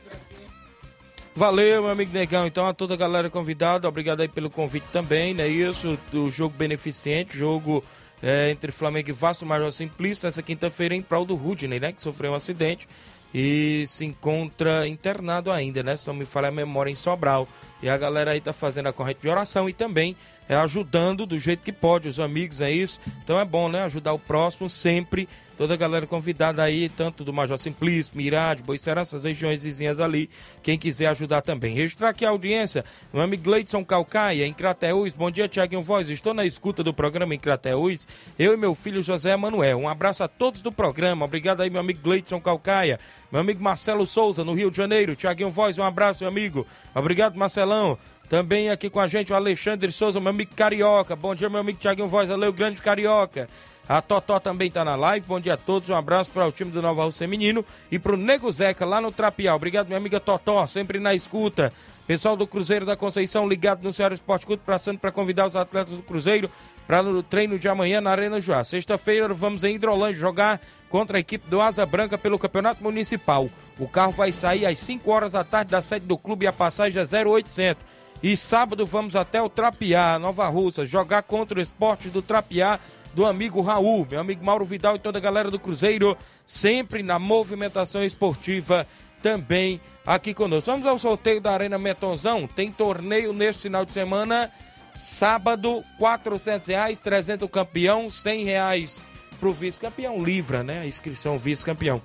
Valeu, 1.35 1.83
meu 1.83 1.93
amigo 1.93 2.13
Negão. 2.13 2.47
Então, 2.47 2.67
a 2.67 2.75
toda 2.75 2.95
a 2.95 2.97
galera 2.97 3.31
convidada, 3.31 3.89
obrigado 3.89 4.21
aí 4.23 4.29
pelo 4.29 4.51
convite 4.51 4.87
também, 4.93 5.35
né? 5.35 5.47
Isso, 5.47 5.97
do 6.11 6.29
jogo 6.29 6.55
beneficente, 6.59 7.39
jogo 7.39 7.85
é, 8.21 8.51
entre 8.51 8.73
Flamengo 8.73 9.11
e 9.11 9.13
Vasco, 9.13 9.47
Major 9.47 9.71
Simplício, 9.71 10.27
essa 10.27 10.43
quinta-feira 10.43 10.95
em 10.95 11.03
prol 11.03 11.25
do 11.25 11.37
Rudney, 11.37 11.79
né? 11.79 11.93
Que 11.93 12.03
sofreu 12.03 12.33
um 12.33 12.35
acidente 12.35 12.89
e 13.33 13.85
se 13.87 14.05
encontra 14.05 14.89
internado 14.89 15.53
ainda, 15.53 15.83
né? 15.83 15.97
Se 15.97 16.07
não 16.07 16.15
me 16.15 16.25
falha 16.25 16.49
a 16.49 16.53
memória 16.53 16.91
em 16.91 16.97
Sobral. 16.97 17.47
E 17.83 17.89
a 17.89 17.97
galera 17.97 18.33
aí 18.33 18.41
tá 18.41 18.53
fazendo 18.53 18.89
a 18.89 18.93
corrente 18.93 19.21
de 19.21 19.29
oração 19.29 19.69
e 19.69 19.73
também 19.73 20.17
é 20.49 20.57
ajudando 20.57 21.27
do 21.27 21.39
jeito 21.39 21.63
que 21.63 21.73
pode, 21.73 22.09
os 22.09 22.19
amigos, 22.19 22.61
é 22.61 22.71
isso. 22.71 22.99
Então 23.23 23.39
é 23.39 23.45
bom, 23.45 23.69
né? 23.69 23.85
Ajudar 23.85 24.13
o 24.13 24.19
próximo 24.19 24.69
sempre. 24.69 25.29
Toda 25.59 25.75
a 25.75 25.77
galera 25.77 26.07
convidada 26.07 26.63
aí, 26.63 26.89
tanto 26.89 27.25
do 27.25 27.33
Major 27.33 27.59
Simplício, 27.59 28.17
Mirade, 28.17 28.63
Boicerança, 28.63 29.17
essas 29.17 29.25
regiões 29.25 29.65
vizinhas 29.65 29.99
ali. 29.99 30.31
Quem 30.63 30.79
quiser 30.79 31.07
ajudar 31.07 31.43
também. 31.43 31.75
Registrar 31.75 32.11
aqui 32.11 32.25
a 32.25 32.29
audiência, 32.29 32.85
meu 33.13 33.21
amigo 33.21 33.43
Gleidson 33.43 33.85
Calcaia, 33.85 34.47
em 34.47 34.53
Crateús. 34.55 35.15
Bom 35.15 35.33
dia, 35.33 35.49
Tiaguinho 35.49 35.83
Voz. 35.83 36.09
Estou 36.11 36.33
na 36.33 36.45
escuta 36.45 36.85
do 36.85 36.95
programa 36.95 37.35
em 37.35 37.41
Crateús. 37.41 38.07
Eu 38.39 38.55
e 38.55 38.57
meu 38.57 38.73
filho 38.73 39.03
José 39.03 39.37
Manuel. 39.37 39.79
Um 39.79 39.89
abraço 39.89 40.23
a 40.23 40.29
todos 40.29 40.63
do 40.63 40.71
programa. 40.71 41.25
Obrigado 41.25 41.61
aí, 41.61 41.69
meu 41.69 41.81
amigo 41.81 41.99
Gleidson 42.05 42.41
Calcaia. 42.41 43.01
Meu 43.33 43.41
amigo 43.41 43.61
Marcelo 43.61 44.07
Souza, 44.07 44.45
no 44.45 44.55
Rio 44.55 44.71
de 44.71 44.77
Janeiro. 44.77 45.17
Tiaguinho 45.17 45.51
Voz, 45.51 45.77
um 45.77 45.83
abraço, 45.83 46.23
meu 46.23 46.29
amigo. 46.29 46.65
Obrigado, 46.95 47.37
Marcelão. 47.37 47.99
Também 48.29 48.71
aqui 48.71 48.89
com 48.89 49.01
a 49.01 49.09
gente 49.09 49.33
o 49.33 49.37
Alexandre 49.37 49.91
Souza, 49.91 50.21
meu 50.21 50.31
amigo 50.31 50.55
Carioca. 50.55 51.17
Bom 51.17 51.35
dia, 51.35 51.49
meu 51.49 51.59
amigo 51.59 51.81
Tiaguinho 51.81 52.07
Voz. 52.07 52.29
Valeu, 52.29 52.53
grande 52.53 52.81
Carioca. 52.81 53.49
A 53.89 54.03
Totó 54.03 54.39
também 54.39 54.69
está 54.69 54.85
na 54.85 54.95
live. 54.95 55.25
Bom 55.27 55.41
dia 55.41 55.55
a 55.55 55.57
todos. 55.57 55.89
Um 55.89 55.95
abraço 55.95 56.31
para 56.31 56.47
o 56.47 56.53
time 56.53 56.71
do 56.71 56.83
Nova 56.83 57.05
Rússia 57.05 57.25
Feminino 57.25 57.65
e 57.91 57.99
para 57.99 58.13
o 58.13 58.17
Nego 58.19 58.51
Zeca 58.51 58.85
lá 58.85 59.01
no 59.01 59.11
Trapial. 59.11 59.57
Obrigado, 59.57 59.87
minha 59.87 59.97
amiga 59.97 60.21
Totó, 60.21 60.67
sempre 60.67 60.99
na 60.99 61.15
escuta. 61.15 61.73
Pessoal 62.07 62.37
do 62.37 62.47
Cruzeiro 62.47 62.85
da 62.85 62.97
Conceição 62.97 63.49
ligado 63.49 63.83
no 63.83 63.93
Ceará 63.93 64.15
Esporte 64.15 64.47
Clube, 64.47 64.63
passando 64.65 64.99
para 64.99 65.13
convidar 65.13 65.47
os 65.47 65.57
atletas 65.57 65.97
do 65.97 66.03
Cruzeiro 66.03 66.51
para 66.87 67.03
o 67.03 67.23
treino 67.23 67.59
de 67.59 67.69
amanhã 67.69 68.01
na 68.01 68.11
Arena 68.11 68.41
Joá. 68.41 68.63
Sexta-feira 68.65 69.29
vamos 69.33 69.65
em 69.65 69.75
Hidrolândia 69.75 70.21
jogar 70.21 70.61
contra 70.89 71.19
a 71.19 71.21
equipe 71.21 71.49
do 71.49 71.61
Asa 71.61 71.85
Branca 71.85 72.17
pelo 72.17 72.39
Campeonato 72.39 72.83
Municipal. 72.83 73.51
O 73.79 73.87
carro 73.87 74.13
vai 74.13 74.33
sair 74.33 74.65
às 74.65 74.79
5 74.79 75.11
horas 75.11 75.33
da 75.33 75.45
tarde 75.45 75.71
da 75.71 75.83
sede 75.83 76.07
do 76.07 76.17
clube 76.17 76.45
e 76.45 76.49
a 76.49 76.53
passagem 76.53 77.03
é 77.03 77.25
0800. 77.27 77.85
E 78.23 78.37
sábado 78.37 78.85
vamos 78.85 79.15
até 79.15 79.41
o 79.41 79.49
Trapiá, 79.49 80.19
Nova 80.19 80.49
Russa, 80.49 80.85
jogar 80.85 81.23
contra 81.23 81.59
o 81.59 81.63
esporte 81.63 82.09
do 82.09 82.21
Trapiá 82.21 82.81
do 83.19 83.27
amigo 83.27 83.61
Raul, 83.61 84.07
meu 84.09 84.21
amigo 84.21 84.45
Mauro 84.45 84.65
Vidal 84.65 84.95
e 84.95 84.99
toda 85.01 85.19
a 85.19 85.21
galera 85.21 85.51
do 85.51 85.59
Cruzeiro, 85.59 86.17
sempre 86.47 87.03
na 87.03 87.19
movimentação 87.19 88.05
esportiva 88.05 88.87
também 89.21 89.81
aqui 90.07 90.33
conosco. 90.33 90.71
Vamos 90.71 90.87
ao 90.87 90.97
sorteio 91.01 91.41
da 91.41 91.51
Arena 91.51 91.81
Metonzão. 91.81 92.47
Tem 92.47 92.71
torneio 92.71 93.33
neste 93.33 93.63
final 93.63 93.85
de 93.85 93.91
semana. 93.91 94.53
Sábado, 94.95 95.83
400 95.99 96.69
reais, 96.69 97.01
300 97.01 97.45
o 97.45 97.49
campeão, 97.49 98.09
100 98.09 98.45
reais 98.45 99.03
pro 99.41 99.53
vice-campeão. 99.53 100.23
Livra, 100.23 100.63
né? 100.63 100.83
A 100.83 100.87
inscrição 100.87 101.37
vice-campeão. 101.37 102.01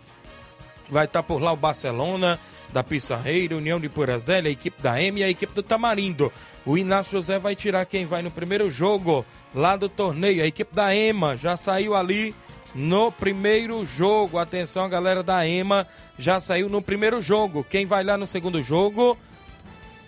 Vai 0.89 1.06
estar 1.06 1.21
por 1.21 1.39
lá 1.39 1.52
o 1.52 1.56
Barcelona, 1.56 2.39
da 2.74 2.84
Pissarreira, 2.84 3.56
União 3.56 3.80
de 3.80 3.88
Purazélia, 3.88 4.50
a 4.50 4.52
equipe 4.52 4.82
da 4.82 5.02
M 5.02 5.22
e 5.22 5.24
a 5.24 5.30
equipe 5.30 5.54
do 5.54 5.62
Tamarindo. 5.64 6.32
O 6.66 6.78
Inácio 6.78 7.14
José 7.14 7.38
vai 7.38 7.56
tirar 7.56 7.86
quem 7.86 8.06
vai 8.06 8.22
no 8.22 8.32
primeiro 8.32 8.70
jogo 8.70 9.26
lá 9.54 9.76
do 9.76 9.88
torneio. 9.88 10.44
A 10.44 10.48
equipe 10.48 10.76
da 10.76 10.94
EMA 10.94 11.38
já 11.38 11.56
saiu 11.56 11.96
ali 11.96 12.36
no 12.74 13.12
primeiro 13.12 13.86
jogo. 13.86 14.40
Atenção, 14.40 14.84
a 14.84 14.90
galera 14.90 15.22
da 15.22 15.48
EMA 15.48 15.88
já 16.18 16.40
saiu 16.40 16.68
no 16.68 16.82
primeiro 16.82 17.22
jogo. 17.22 17.64
Quem 17.70 17.86
vai 17.86 18.04
lá 18.04 18.18
no 18.18 18.26
segundo 18.26 18.62
jogo? 18.62 19.18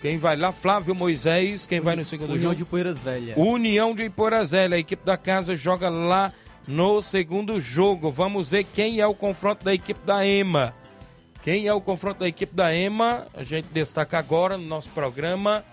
Quem 0.02 0.18
vai 0.18 0.36
lá? 0.36 0.50
Flávio 0.52 0.94
Moisés. 0.94 1.66
Quem 1.66 1.80
vai 1.80 1.94
no 1.96 2.04
segundo 2.04 2.30
União 2.30 2.50
jogo? 2.50 2.56
de 2.56 2.64
Poeiras 2.64 2.98
Velha. 2.98 3.34
União 3.38 3.94
de 3.94 4.02
Iporazélia. 4.02 4.76
A 4.76 4.80
equipe 4.80 5.04
da 5.04 5.16
casa 5.16 5.54
joga 5.54 5.88
lá 5.88 6.32
no 6.66 7.00
segundo 7.00 7.60
jogo. 7.60 8.10
Vamos 8.10 8.50
ver 8.50 8.64
quem 8.64 9.00
é 9.00 9.06
o 9.06 9.14
confronto 9.14 9.64
da 9.64 9.72
equipe 9.72 10.00
da 10.04 10.26
EMA. 10.26 10.74
Quem 11.46 11.68
é 11.68 11.72
o 11.72 11.80
confronto 11.80 12.18
da 12.18 12.26
equipe 12.26 12.52
da 12.56 12.74
EMA? 12.74 13.24
A 13.32 13.44
gente 13.44 13.68
destaca 13.68 14.18
agora 14.18 14.58
no 14.58 14.66
nosso 14.66 14.90
programa. 14.90 15.64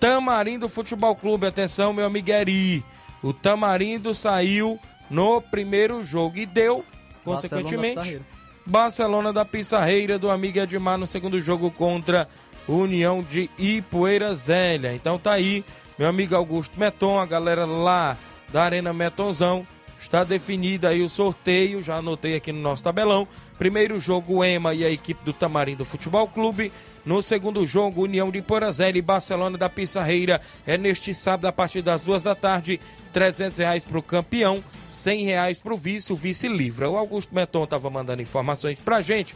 Tamarindo 0.00 0.68
Futebol 0.68 1.14
Clube. 1.14 1.46
Atenção, 1.46 1.92
meu 1.92 2.04
amigo 2.04 2.32
Eri. 2.32 2.84
O 3.22 3.32
Tamarindo 3.32 4.12
saiu 4.12 4.76
no 5.08 5.40
primeiro 5.40 6.02
jogo 6.02 6.38
e 6.38 6.44
deu, 6.44 6.84
consequentemente. 7.22 8.20
Barcelona 8.66 9.32
da 9.32 9.44
Pissarreira 9.44 10.18
do 10.18 10.32
amigo 10.32 10.58
Edmar 10.58 10.98
no 10.98 11.06
segundo 11.06 11.40
jogo 11.40 11.70
contra 11.70 12.28
União 12.66 13.22
de 13.22 13.48
Ipueira 13.56 14.34
Zélia. 14.34 14.94
Então 14.94 15.16
tá 15.16 15.34
aí, 15.34 15.64
meu 15.96 16.08
amigo 16.08 16.34
Augusto 16.34 16.76
Meton, 16.76 17.20
a 17.20 17.24
galera 17.24 17.64
lá 17.64 18.18
da 18.52 18.64
Arena 18.64 18.92
Metonzão. 18.92 19.64
Está 20.04 20.22
definido 20.22 20.86
aí 20.86 21.00
o 21.00 21.08
sorteio, 21.08 21.82
já 21.82 21.96
anotei 21.96 22.36
aqui 22.36 22.52
no 22.52 22.60
nosso 22.60 22.84
tabelão. 22.84 23.26
Primeiro 23.58 23.98
jogo, 23.98 24.34
o 24.34 24.44
EMA 24.44 24.74
e 24.74 24.84
a 24.84 24.90
equipe 24.90 25.24
do 25.24 25.32
Tamarindo 25.32 25.82
Futebol 25.82 26.28
Clube. 26.28 26.70
No 27.06 27.22
segundo 27.22 27.64
jogo, 27.64 28.02
União 28.02 28.30
de 28.30 28.42
Porazélia 28.42 28.98
e 28.98 29.02
Barcelona 29.02 29.56
da 29.56 29.70
Pissarreira. 29.70 30.42
É 30.66 30.76
neste 30.76 31.14
sábado, 31.14 31.46
a 31.46 31.52
partir 31.52 31.80
das 31.80 32.02
duas 32.02 32.22
da 32.22 32.34
tarde. 32.34 32.78
300 33.14 33.58
reais 33.58 33.82
para 33.82 33.98
o 33.98 34.02
campeão, 34.02 34.62
100 34.90 35.24
reais 35.24 35.58
para 35.58 35.72
o 35.72 35.76
vice, 35.76 36.12
o 36.12 36.16
vice 36.16 36.48
livra. 36.48 36.90
O 36.90 36.98
Augusto 36.98 37.34
Meton 37.34 37.64
estava 37.64 37.88
mandando 37.88 38.20
informações 38.20 38.78
para 38.78 39.00
gente 39.00 39.34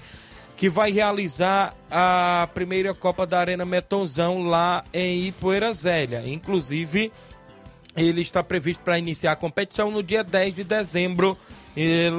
que 0.54 0.68
vai 0.68 0.92
realizar 0.92 1.74
a 1.90 2.46
primeira 2.52 2.92
Copa 2.92 3.26
da 3.26 3.40
Arena 3.40 3.64
Metonzão 3.64 4.42
lá 4.42 4.85
em 4.92 5.28
Ipoeira 5.28 5.72
Zélia. 5.72 6.22
Inclusive, 6.26 7.11
ele 7.99 8.23
está 8.23 8.43
previsto 8.43 8.83
para 8.83 8.99
iniciar 8.99 9.33
a 9.33 9.37
competição 9.37 9.91
no 9.91 10.03
dia 10.03 10.23
10 10.23 10.57
de 10.57 10.65
dezembro, 10.65 11.37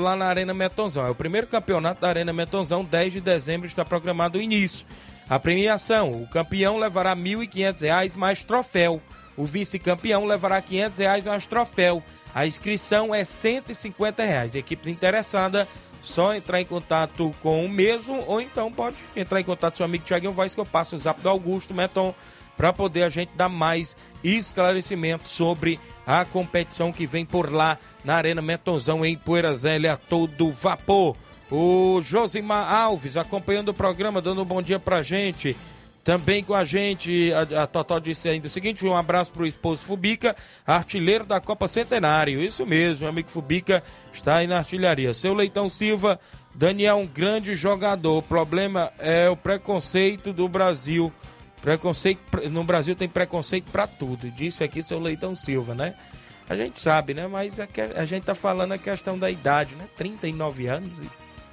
lá 0.02 0.15
na 0.15 0.26
Arena 0.26 0.54
Metonzão. 0.54 1.06
É 1.06 1.10
o 1.10 1.15
primeiro 1.15 1.48
campeonato 1.48 2.02
da 2.02 2.10
Arena 2.10 2.34
Metonzão, 2.34 2.84
10 2.84 3.13
de 3.13 3.22
dezembro 3.22 3.68
está 3.68 3.84
programado 3.86 4.38
o 4.38 4.42
início. 4.42 4.86
A 5.30 5.38
premiação, 5.39 6.24
o 6.24 6.28
campeão 6.28 6.78
levará 6.78 7.13
R$ 7.13 7.22
1.500 7.22 8.15
mais 8.15 8.44
troféu. 8.44 9.02
O 9.38 9.46
vice-campeão 9.46 10.26
levará 10.26 10.62
500 10.62 10.98
reais 10.98 11.26
mais 11.26 11.46
troféu. 11.46 12.04
A 12.34 12.46
inscrição 12.46 13.13
é 13.15 13.24
150 13.24 14.24
reais. 14.24 14.56
Equipes 14.56 14.88
interessadas, 14.88 15.68
só 16.02 16.34
entrar 16.34 16.60
em 16.60 16.65
contato 16.65 17.34
com 17.42 17.65
o 17.65 17.69
mesmo, 17.69 18.23
ou 18.27 18.42
então 18.42 18.71
pode 18.71 18.98
entrar 19.15 19.40
em 19.40 19.44
contato 19.44 19.73
com 19.73 19.77
seu 19.77 19.86
amigo 19.86 20.04
Thiaguinho 20.04 20.34
Voz, 20.34 20.56
que 20.56 20.62
eu 20.62 20.65
passo 20.65 20.96
o 20.96 21.00
zap 21.00 21.21
do 21.21 21.30
Augusto 21.30 21.73
Meton, 21.73 22.13
para 22.60 22.73
poder 22.73 23.03
a 23.03 23.10
gente 23.10 23.31
dar 23.37 23.47
mais 23.47 23.95
esclarecimento 24.21 25.29
sobre 25.29 25.79
a 26.05 26.25
competição 26.25 26.91
que 26.91 27.05
vem 27.05 27.25
por 27.25 27.49
lá 27.53 27.77
na 28.03 28.15
Arena 28.15 28.41
Metonzão 28.41 29.05
em 29.05 29.15
Poeira 29.15 29.53
a 29.53 29.95
todo 29.95 30.51
vapor. 30.51 31.15
O 31.49 32.01
Josimar 32.03 32.69
Alves 32.69 33.15
acompanhando 33.15 33.69
o 33.69 33.73
programa, 33.73 34.21
dando 34.21 34.41
um 34.41 34.45
bom 34.45 34.62
dia 34.62 34.77
pra 34.77 35.01
gente. 35.01 35.55
Também 36.03 36.43
com 36.43 36.53
a 36.53 36.65
gente, 36.65 37.31
a, 37.31 37.63
a 37.63 37.67
Totó 37.67 37.97
disse 37.97 38.27
ainda 38.27 38.47
o 38.47 38.49
seguinte: 38.49 38.85
um 38.85 38.93
abraço 38.93 39.31
pro 39.31 39.47
esposo 39.47 39.81
Fubica, 39.83 40.35
artilheiro 40.67 41.25
da 41.25 41.39
Copa 41.39 41.65
Centenário. 41.65 42.43
Isso 42.43 42.65
mesmo, 42.65 43.03
meu 43.03 43.10
amigo 43.10 43.31
Fubica 43.31 43.81
está 44.12 44.35
aí 44.35 44.47
na 44.47 44.57
artilharia. 44.57 45.13
Seu 45.13 45.33
Leitão 45.33 45.69
Silva 45.69 46.19
Daniel 46.53 46.97
um 46.97 47.07
grande 47.07 47.55
jogador. 47.55 48.17
O 48.17 48.21
problema 48.21 48.91
é 48.99 49.29
o 49.29 49.37
preconceito 49.37 50.33
do 50.33 50.49
Brasil. 50.49 51.10
Preconceito 51.62 52.19
no 52.49 52.63
Brasil 52.63 52.95
tem 52.95 53.10
preconceito 53.10 53.71
para 53.71 53.85
tudo. 53.85 54.31
Disse 54.31 54.63
aqui 54.63 54.81
seu 54.81 54.99
Leitão 54.99 55.35
Silva, 55.35 55.75
né? 55.75 55.93
A 56.49 56.55
gente 56.55 56.79
sabe, 56.79 57.13
né? 57.13 57.27
Mas 57.27 57.60
é 57.60 57.67
que 57.67 57.81
a 57.81 58.05
gente 58.05 58.23
tá 58.23 58.33
falando 58.33 58.71
a 58.71 58.77
questão 58.77 59.17
da 59.19 59.29
idade, 59.29 59.75
né? 59.75 59.85
39 59.97 60.67
anos 60.67 60.99
e, 61.01 61.10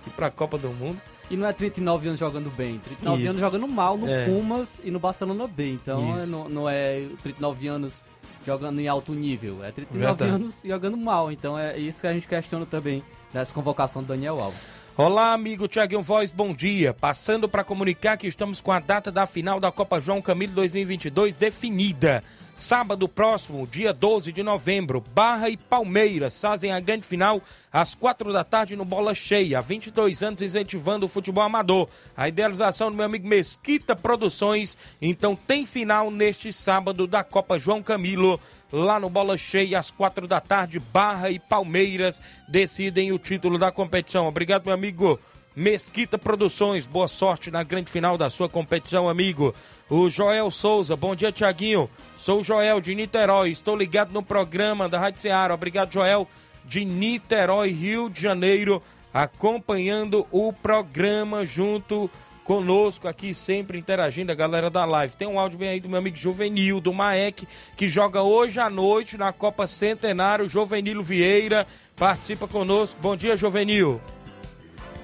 e 0.06 0.10
para 0.10 0.28
a 0.28 0.30
Copa 0.30 0.56
do 0.56 0.70
Mundo. 0.70 1.00
E 1.30 1.36
não 1.36 1.46
é 1.46 1.52
39 1.52 2.08
anos 2.08 2.20
jogando 2.20 2.50
bem, 2.50 2.78
39 2.78 3.18
Isso. 3.18 3.28
anos 3.30 3.40
jogando 3.40 3.66
mal 3.68 3.98
no 3.98 4.08
É. 4.08 4.24
Pumas 4.26 4.80
e 4.84 4.90
no 4.90 4.98
Barcelona 5.00 5.46
B. 5.48 5.72
Então 5.72 6.16
Isso. 6.16 6.30
não, 6.30 6.48
não 6.48 6.68
é 6.68 7.08
39 7.22 7.66
anos 7.66 8.04
jogando 8.46 8.80
em 8.80 8.86
alto 8.86 9.12
nível, 9.12 9.64
é 9.64 9.72
39 9.72 10.06
Verdade. 10.06 10.30
anos 10.30 10.62
jogando 10.64 10.96
mal. 10.96 11.32
Então 11.32 11.58
é 11.58 11.76
isso 11.76 12.00
que 12.00 12.06
a 12.06 12.12
gente 12.12 12.28
questiona 12.28 12.64
também 12.64 13.02
dessa 13.34 13.52
convocação 13.52 14.02
do 14.02 14.08
Daniel 14.08 14.40
Alves. 14.40 14.85
Olá, 14.98 15.34
amigo 15.34 15.68
Tiaguinho 15.68 16.00
Voz, 16.00 16.32
bom 16.32 16.54
dia. 16.54 16.94
Passando 16.94 17.46
para 17.46 17.62
comunicar 17.62 18.16
que 18.16 18.26
estamos 18.26 18.62
com 18.62 18.72
a 18.72 18.80
data 18.80 19.12
da 19.12 19.26
final 19.26 19.60
da 19.60 19.70
Copa 19.70 20.00
João 20.00 20.22
Camilo 20.22 20.54
2022 20.54 21.36
definida. 21.36 22.24
Sábado 22.58 23.06
próximo, 23.06 23.66
dia 23.66 23.92
12 23.92 24.32
de 24.32 24.42
novembro, 24.42 25.04
Barra 25.14 25.50
e 25.50 25.58
Palmeiras 25.58 26.40
fazem 26.40 26.72
a 26.72 26.80
grande 26.80 27.06
final 27.06 27.42
às 27.70 27.94
quatro 27.94 28.32
da 28.32 28.42
tarde 28.42 28.74
no 28.74 28.82
Bola 28.82 29.14
Cheia. 29.14 29.58
Há 29.58 29.60
22 29.60 30.22
anos 30.22 30.40
incentivando 30.40 31.04
o 31.04 31.08
futebol 31.08 31.44
amador. 31.44 31.86
A 32.16 32.28
idealização 32.30 32.90
do 32.90 32.96
meu 32.96 33.04
amigo 33.04 33.28
Mesquita 33.28 33.94
Produções. 33.94 34.74
Então 35.02 35.36
tem 35.36 35.66
final 35.66 36.10
neste 36.10 36.50
sábado 36.50 37.06
da 37.06 37.22
Copa 37.22 37.58
João 37.58 37.82
Camilo 37.82 38.40
lá 38.72 38.98
no 38.98 39.10
Bola 39.10 39.36
Cheia, 39.36 39.78
às 39.78 39.90
quatro 39.90 40.26
da 40.26 40.40
tarde, 40.40 40.78
Barra 40.78 41.30
e 41.30 41.38
Palmeiras 41.38 42.22
decidem 42.48 43.12
o 43.12 43.18
título 43.18 43.58
da 43.58 43.70
competição. 43.70 44.26
Obrigado, 44.26 44.64
meu 44.64 44.72
amigo 44.72 45.20
Mesquita 45.56 46.18
Produções. 46.18 46.86
Boa 46.86 47.08
sorte 47.08 47.50
na 47.50 47.62
grande 47.62 47.90
final 47.90 48.18
da 48.18 48.28
sua 48.28 48.46
competição, 48.46 49.08
amigo. 49.08 49.54
O 49.88 50.10
Joel 50.10 50.50
Souza, 50.50 50.94
bom 50.94 51.16
dia, 51.16 51.32
Tiaguinho. 51.32 51.88
Sou 52.18 52.40
o 52.40 52.44
Joel 52.44 52.78
de 52.78 52.94
Niterói, 52.94 53.52
estou 53.52 53.74
ligado 53.74 54.12
no 54.12 54.22
programa 54.22 54.86
da 54.86 54.98
Rádio 54.98 55.22
Ceará. 55.22 55.54
Obrigado, 55.54 55.90
Joel, 55.90 56.28
de 56.62 56.84
Niterói, 56.84 57.70
Rio 57.70 58.10
de 58.10 58.20
Janeiro, 58.20 58.82
acompanhando 59.14 60.26
o 60.30 60.52
programa 60.52 61.46
junto 61.46 62.10
conosco 62.44 63.08
aqui, 63.08 63.34
sempre 63.34 63.78
interagindo, 63.78 64.30
a 64.30 64.34
galera 64.34 64.68
da 64.68 64.84
live. 64.84 65.16
Tem 65.16 65.26
um 65.26 65.40
áudio 65.40 65.58
bem 65.58 65.70
aí 65.70 65.80
do 65.80 65.88
meu 65.88 65.98
amigo 65.98 66.18
Juvenil, 66.18 66.82
do 66.82 66.92
Maek, 66.92 67.48
que 67.74 67.88
joga 67.88 68.20
hoje 68.20 68.60
à 68.60 68.68
noite 68.68 69.16
na 69.16 69.32
Copa 69.32 69.66
Centenário. 69.66 70.48
Jovenilo 70.48 71.02
Vieira 71.02 71.66
participa 71.96 72.46
conosco. 72.46 73.00
Bom 73.00 73.16
dia, 73.16 73.34
Jovenil. 73.36 73.98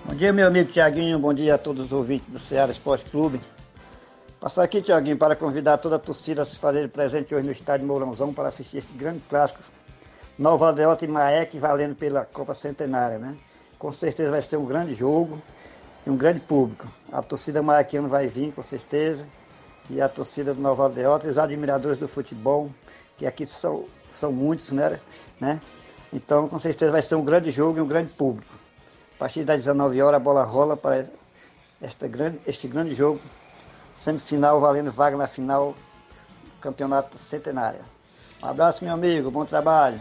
Bom 0.04 0.16
dia, 0.16 0.32
meu 0.32 0.48
amigo 0.48 0.70
Tiaguinho. 0.70 1.16
Bom 1.16 1.32
dia 1.32 1.54
a 1.54 1.58
todos 1.58 1.86
os 1.86 1.92
ouvintes 1.92 2.26
do 2.26 2.38
Ceará 2.38 2.72
Esporte 2.72 3.08
Clube. 3.08 3.40
Passar 4.40 4.64
aqui, 4.64 4.82
Tiaguinho, 4.82 5.16
para 5.16 5.36
convidar 5.36 5.78
toda 5.78 5.94
a 5.94 5.98
torcida 5.98 6.42
a 6.42 6.44
se 6.44 6.58
fazer 6.58 6.88
presente 6.90 7.32
hoje 7.32 7.46
no 7.46 7.52
estádio 7.52 7.86
Mourãozão 7.86 8.34
para 8.34 8.48
assistir 8.48 8.78
este 8.78 8.92
grande 8.94 9.20
clássico. 9.28 9.60
Nova 10.36 10.66
Aldeota 10.66 11.04
e 11.04 11.08
Maek 11.08 11.56
valendo 11.56 11.94
pela 11.94 12.24
Copa 12.24 12.52
Centenária, 12.52 13.16
né? 13.16 13.36
Com 13.78 13.92
certeza 13.92 14.32
vai 14.32 14.42
ser 14.42 14.56
um 14.56 14.64
grande 14.64 14.92
jogo 14.92 15.40
e 16.04 16.10
um 16.10 16.16
grande 16.16 16.40
público. 16.40 16.88
A 17.12 17.22
torcida 17.22 17.62
maequiana 17.62 18.08
vai 18.08 18.26
vir, 18.26 18.52
com 18.52 18.62
certeza. 18.62 19.24
E 19.88 20.00
a 20.00 20.08
torcida 20.08 20.52
do 20.52 20.60
Nova 20.60 20.82
Aldeota 20.82 21.28
e 21.28 21.30
os 21.30 21.38
admiradores 21.38 21.98
do 21.98 22.08
futebol, 22.08 22.70
que 23.16 23.24
aqui 23.24 23.46
são, 23.46 23.84
são 24.10 24.32
muitos, 24.32 24.72
né? 24.72 24.98
né? 25.40 25.60
Então, 26.12 26.48
com 26.48 26.58
certeza 26.58 26.90
vai 26.90 27.02
ser 27.02 27.14
um 27.14 27.24
grande 27.24 27.52
jogo 27.52 27.78
e 27.78 27.80
um 27.80 27.86
grande 27.86 28.12
público. 28.12 28.61
Partir 29.22 29.44
das 29.44 29.58
19 29.58 30.02
horas 30.02 30.16
a 30.16 30.18
bola 30.18 30.42
rola 30.42 30.76
para 30.76 31.06
esta 31.80 32.08
grande, 32.08 32.40
este 32.44 32.66
grande 32.66 32.92
jogo, 32.92 33.20
semifinal 34.02 34.60
valendo 34.60 34.90
vaga 34.90 35.16
na 35.16 35.28
final 35.28 35.76
Campeonato 36.60 37.16
Centenário. 37.18 37.78
Um 38.42 38.46
abraço, 38.48 38.84
meu 38.84 38.92
amigo, 38.92 39.30
bom 39.30 39.44
trabalho. 39.44 40.00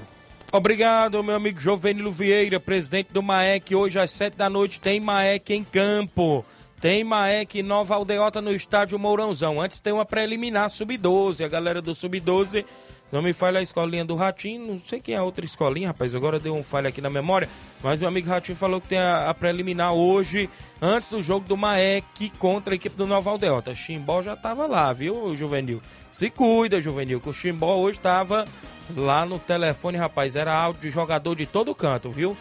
Obrigado, 0.51 1.21
meu 1.21 1.35
amigo 1.35 1.59
Jovenilo 1.59 2.09
Vieira, 2.09 2.59
presidente 2.59 3.13
do 3.13 3.21
MAEC. 3.21 3.75
Hoje 3.75 3.99
às 3.99 4.09
sete 4.09 4.35
da 4.37 4.49
noite 4.49 4.81
tem 4.81 4.99
MAEC 4.99 5.53
em 5.53 5.63
campo. 5.63 6.43
Tem 6.79 7.03
MAEC 7.03 7.61
Nova 7.61 7.93
Aldeota 7.93 8.41
no 8.41 8.51
estádio 8.51 8.97
Mourãozão. 8.97 9.61
Antes 9.61 9.79
tem 9.79 9.93
uma 9.93 10.03
preliminar 10.03 10.67
Sub-12. 10.67 11.45
A 11.45 11.47
galera 11.47 11.79
do 11.79 11.93
Sub-12, 11.93 12.65
não 13.11 13.21
me 13.21 13.33
falha 13.33 13.59
a 13.59 13.61
escolinha 13.61 14.05
do 14.05 14.15
Ratinho. 14.15 14.67
Não 14.67 14.79
sei 14.79 14.99
quem 14.99 15.15
é 15.15 15.17
a 15.17 15.23
outra 15.23 15.43
escolinha, 15.43 15.89
rapaz. 15.89 16.15
Agora 16.15 16.39
deu 16.39 16.55
um 16.55 16.63
falha 16.63 16.89
aqui 16.89 17.01
na 17.01 17.09
memória. 17.09 17.49
Mas 17.83 17.99
meu 17.99 18.07
amigo 18.07 18.29
Ratinho 18.29 18.55
falou 18.55 18.79
que 18.79 18.87
tem 18.87 18.97
a, 18.97 19.29
a 19.29 19.33
preliminar 19.33 19.93
hoje, 19.93 20.49
antes 20.81 21.09
do 21.09 21.21
jogo 21.21 21.47
do 21.47 21.57
MAEC 21.57 22.31
contra 22.39 22.73
a 22.73 22.75
equipe 22.75 22.95
do 22.95 23.05
Nova 23.05 23.29
Aldeota. 23.29 23.75
Chimbó 23.75 24.21
já 24.21 24.35
tava 24.35 24.65
lá, 24.65 24.93
viu, 24.93 25.35
Juvenil? 25.35 25.81
Se 26.09 26.29
cuida, 26.29 26.81
Juvenil, 26.81 27.19
que 27.19 27.29
o 27.29 27.33
Chimbó 27.33 27.75
hoje 27.75 27.99
tava 27.99 28.45
lá 28.95 29.25
no 29.25 29.39
telefone, 29.39 29.97
rapaz. 29.97 30.35
Era 30.35 30.53
áudio 30.53 30.81
de 30.81 30.91
jogador 30.91 31.35
de 31.35 31.45
todo 31.45 31.75
canto, 31.75 32.09
viu? 32.09 32.37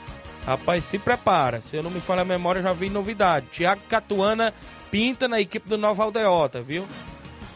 Rapaz, 0.46 0.84
se 0.84 0.98
prepara. 0.98 1.60
Se 1.60 1.76
eu 1.76 1.82
não 1.82 1.90
me 1.90 2.00
falha 2.00 2.22
a 2.22 2.24
memória, 2.24 2.62
já 2.62 2.72
vi 2.72 2.88
novidade. 2.88 3.46
Tiago 3.50 3.82
Catuana 3.88 4.54
pinta 4.90 5.28
na 5.28 5.40
equipe 5.40 5.68
do 5.68 5.76
Nova 5.78 6.02
Aldeota, 6.02 6.62
viu? 6.62 6.86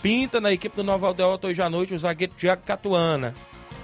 Pinta 0.04 0.38
na 0.38 0.52
equipe 0.52 0.76
do 0.76 0.84
Nova 0.84 1.06
Aldeota 1.06 1.46
hoje 1.46 1.62
à 1.62 1.70
noite 1.70 1.94
o 1.94 1.98
zagueiro 1.98 2.34
Tiago 2.36 2.60
Catuana. 2.62 3.34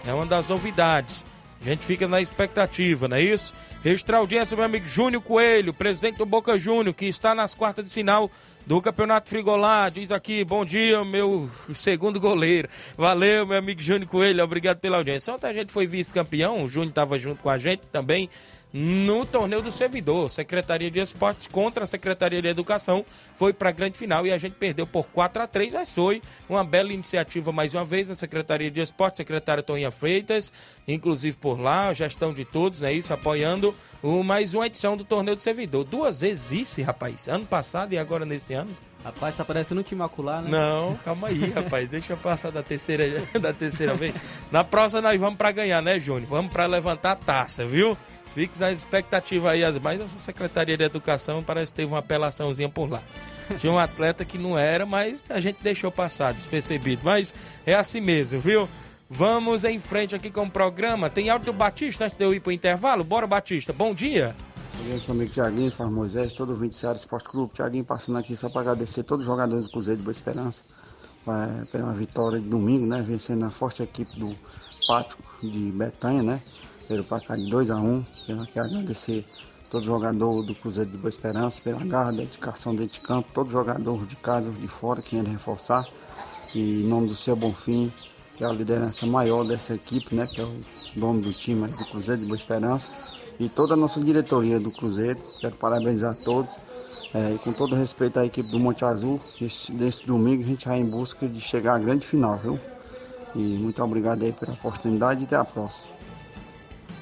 É 0.07 0.13
uma 0.13 0.27
das 0.27 0.47
novidades. 0.47 1.25
A 1.63 1.65
gente 1.65 1.83
fica 1.83 2.07
na 2.07 2.21
expectativa, 2.21 3.09
não 3.09 3.17
é 3.17 3.23
isso? 3.23 3.55
Registrar 3.83 4.19
audiência, 4.19 4.55
meu 4.55 4.67
amigo 4.67 4.87
Júnior 4.87 5.23
Coelho, 5.23 5.73
presidente 5.73 6.19
do 6.19 6.27
Boca 6.27 6.59
Júnior, 6.59 6.95
que 6.95 7.07
está 7.07 7.35
nas 7.35 7.55
quartas 7.55 7.87
de 7.87 7.95
final 7.95 8.31
do 8.67 8.83
Campeonato 8.83 9.31
Frigolá. 9.31 9.89
Diz 9.89 10.13
aqui, 10.13 10.45
bom 10.45 10.63
dia, 10.63 11.03
meu 11.07 11.51
segundo 11.73 12.21
goleiro. 12.21 12.69
Valeu, 12.99 13.47
meu 13.47 13.57
amigo 13.57 13.81
Júnior 13.81 14.11
Coelho, 14.11 14.45
obrigado 14.45 14.79
pela 14.79 14.99
audiência. 14.99 15.33
Ontem 15.33 15.47
a 15.47 15.55
gente 15.55 15.73
foi 15.73 15.87
vice-campeão, 15.87 16.63
o 16.63 16.69
Júnior 16.69 16.91
estava 16.91 17.19
junto 17.19 17.43
com 17.43 17.49
a 17.49 17.57
gente 17.57 17.87
também 17.91 18.29
no 18.73 19.27
torneio 19.27 19.63
do 19.63 19.73
servidor. 19.73 20.31
Secretaria 20.31 20.91
de 20.91 21.01
Esportes 21.01 21.47
contra 21.47 21.85
a 21.85 21.87
Secretaria 21.87 22.41
de 22.41 22.49
Educação 22.49 23.05
foi 23.35 23.53
para 23.53 23.71
a 23.71 23.73
grande 23.73 23.99
final 23.99 24.27
e 24.27 24.33
a 24.33 24.39
gente 24.39 24.55
perdeu 24.55 24.87
por 24.87 25.07
4 25.07 25.43
a 25.43 25.47
3 25.47 25.75
mas 25.75 25.95
foi 25.95 26.23
uma 26.49 26.65
bela 26.65 26.93
iniciativa 26.93 27.53
mais 27.53 27.75
uma 27.75 27.85
vez 27.85 28.11
a 28.11 28.15
Secretaria 28.15 28.71
de 28.71 28.81
Esportes, 28.81 29.17
secretária 29.17 29.63
Toninha 29.63 29.91
Freitas, 29.91 30.53
inclusive 30.87 31.39
por 31.39 31.59
lá, 31.59 31.93
gestão 31.93 32.33
de 32.33 32.45
todos, 32.45 32.81
né, 32.81 32.93
isso, 32.93 33.13
apoiando 33.13 33.75
o, 34.03 34.23
mais 34.23 34.55
uma 34.55 34.67
edição 34.67 34.97
do 34.97 35.05
torneio 35.05 35.37
do 35.37 35.43
servidor. 35.43 35.85
Duas 35.85 36.21
vezes 36.21 36.53
isso, 36.53 36.83
rapaz, 36.83 37.29
ano 37.29 37.47
passado 37.47 37.93
e 37.93 37.99
agora 37.99 38.25
nesse 38.25 38.55
ano. 38.55 38.90
Rapaz, 39.05 39.35
tá 39.35 39.45
parecendo 39.45 39.83
time 39.83 39.99
macular, 39.99 40.43
né? 40.43 40.51
Não, 40.51 40.95
calma 41.05 41.29
aí, 41.29 41.51
rapaz. 41.51 41.89
Deixa 41.89 42.13
eu 42.13 42.17
passar 42.19 42.51
da 42.51 42.63
terceira, 42.63 43.05
da 43.41 43.53
terceira 43.53 43.95
vez. 43.95 44.15
Na 44.51 44.63
próxima 44.63 45.01
nós 45.01 45.19
vamos 45.19 45.37
para 45.37 45.51
ganhar, 45.51 45.83
né, 45.83 45.99
Júnior? 45.99 46.29
Vamos 46.29 46.53
para 46.53 46.67
levantar 46.67 47.13
a 47.13 47.17
taça, 47.17 47.65
viu? 47.65 47.97
Fique 48.35 48.61
na 48.61 48.71
expectativa 48.71 49.51
aí, 49.51 49.63
mas 49.81 50.01
essa 50.01 50.19
Secretaria 50.19 50.77
de 50.77 50.85
Educação 50.85 51.43
parece 51.43 51.73
que 51.73 51.77
teve 51.77 51.93
uma 51.93 51.99
apelaçãozinha 51.99 52.69
por 52.69 52.89
lá. 52.89 53.03
Tinha 53.59 53.73
um 53.73 53.79
atleta 53.79 54.25
que 54.25 54.39
não 54.39 54.57
era, 54.57 54.87
mas 54.87 55.31
a 55.31 55.41
gente 55.41 55.59
deixou 55.61 55.91
passar, 55.91 56.33
despercebido. 56.33 57.03
Mas 57.05 57.35
é 57.67 57.75
assim 57.75 58.01
mesmo, 58.01 58.39
viu? 58.39 58.69
Vamos 59.09 59.65
em 59.65 59.81
frente 59.81 60.15
aqui 60.15 60.31
com 60.31 60.45
o 60.45 60.51
programa. 60.51 61.11
Tem 61.11 61.31
áudio 61.31 61.53
do 61.53 61.59
Batista 61.59 62.05
antes 62.05 62.17
de 62.17 62.25
eu 62.25 62.33
ir 62.33 62.39
pro 62.39 62.53
intervalo? 62.53 63.03
Bora, 63.03 63.27
Batista. 63.27 63.73
Bom 63.73 63.93
dia. 63.93 64.37
Eu 64.89 64.99
sou 65.01 65.15
amigo 65.15 65.31
Tiaguinho, 65.31 65.71
Faz 65.71 65.91
Moisés, 65.91 66.33
todo 66.33 66.53
o 66.53 66.57
20 66.57 66.75
Ceará 66.75 66.97
Esporte 66.97 67.29
Clube. 67.29 67.53
Tiaguinho 67.53 67.85
passando 67.85 68.19
aqui 68.19 68.37
só 68.37 68.49
para 68.49 68.63
agradecer 68.63 69.03
todos 69.03 69.25
os 69.25 69.27
jogadores 69.27 69.65
do 69.65 69.71
Cruzeiro 69.71 69.99
de 69.99 70.05
Boa 70.05 70.13
Esperança 70.13 70.63
é, 71.27 71.65
pela 71.67 71.93
vitória 71.93 72.41
de 72.41 72.49
domingo, 72.49 72.87
né? 72.87 73.03
Vencendo 73.03 73.45
a 73.45 73.51
forte 73.51 73.83
equipe 73.83 74.19
do 74.19 74.35
Pátio 74.87 75.19
de 75.43 75.71
Betanha, 75.73 76.23
né? 76.23 76.41
Pelo 76.89 77.05
placar 77.05 77.37
de 77.37 77.49
2 77.49 77.71
a 77.71 77.77
1 77.77 78.07
Quero 78.27 78.43
aqui 78.43 78.59
agradecer 78.59 79.27
todo 79.71 79.85
jogador 79.85 80.43
do 80.43 80.55
Cruzeiro 80.55 80.91
de 80.91 80.97
Boa 80.97 81.11
Esperança 81.11 81.61
pela 81.63 81.85
garra, 81.85 82.13
dedicação 82.13 82.75
dentro 82.75 82.95
de 82.95 83.01
campo, 83.01 83.31
todo 83.33 83.51
jogador 83.51 84.07
de 84.07 84.17
casa 84.17 84.51
de 84.51 84.67
fora 84.67 85.03
que 85.03 85.17
ia 85.17 85.23
reforçar. 85.23 85.87
E 86.55 86.83
em 86.83 86.89
nome 86.89 87.09
do 87.09 87.17
seu 87.17 87.37
Bonfim, 87.37 87.93
que 88.35 88.43
é 88.43 88.47
a 88.47 88.53
liderança 88.53 89.07
maior 89.07 89.45
dessa 89.45 89.75
equipe, 89.75 90.15
né? 90.15 90.27
Que 90.27 90.41
é 90.41 90.45
o 90.45 90.65
dono 90.97 91.21
do 91.21 91.33
time 91.33 91.69
do 91.69 91.85
Cruzeiro 91.85 92.21
de 92.21 92.27
Boa 92.27 92.37
Esperança 92.37 92.91
e 93.41 93.49
toda 93.49 93.73
a 93.73 93.77
nossa 93.77 93.99
diretoria 94.01 94.61
do 94.61 94.71
Cruzeiro. 94.71 95.19
Quero 95.41 95.57
parabenizar 95.57 96.15
todos. 96.23 96.55
É, 97.13 97.33
e 97.35 97.39
com 97.39 97.53
todo 97.53 97.75
respeito 97.75 98.21
à 98.21 98.27
equipe 98.27 98.49
do 98.49 98.61
Monte 98.61 98.85
Azul, 98.85 99.21
esse, 99.41 99.73
desse 99.73 100.07
domingo 100.07 100.45
a 100.45 100.47
gente 100.47 100.69
vai 100.69 100.79
em 100.79 100.85
busca 100.85 101.27
de 101.27 101.41
chegar 101.41 101.75
à 101.75 101.79
grande 101.79 102.07
final, 102.07 102.39
viu? 102.39 102.61
E 103.35 103.39
muito 103.39 103.83
obrigado 103.83 104.23
aí 104.23 104.33
pela 104.33 104.53
oportunidade 104.53 105.23
e 105.23 105.25
até 105.25 105.35
a 105.35 105.45
próxima. 105.45 105.89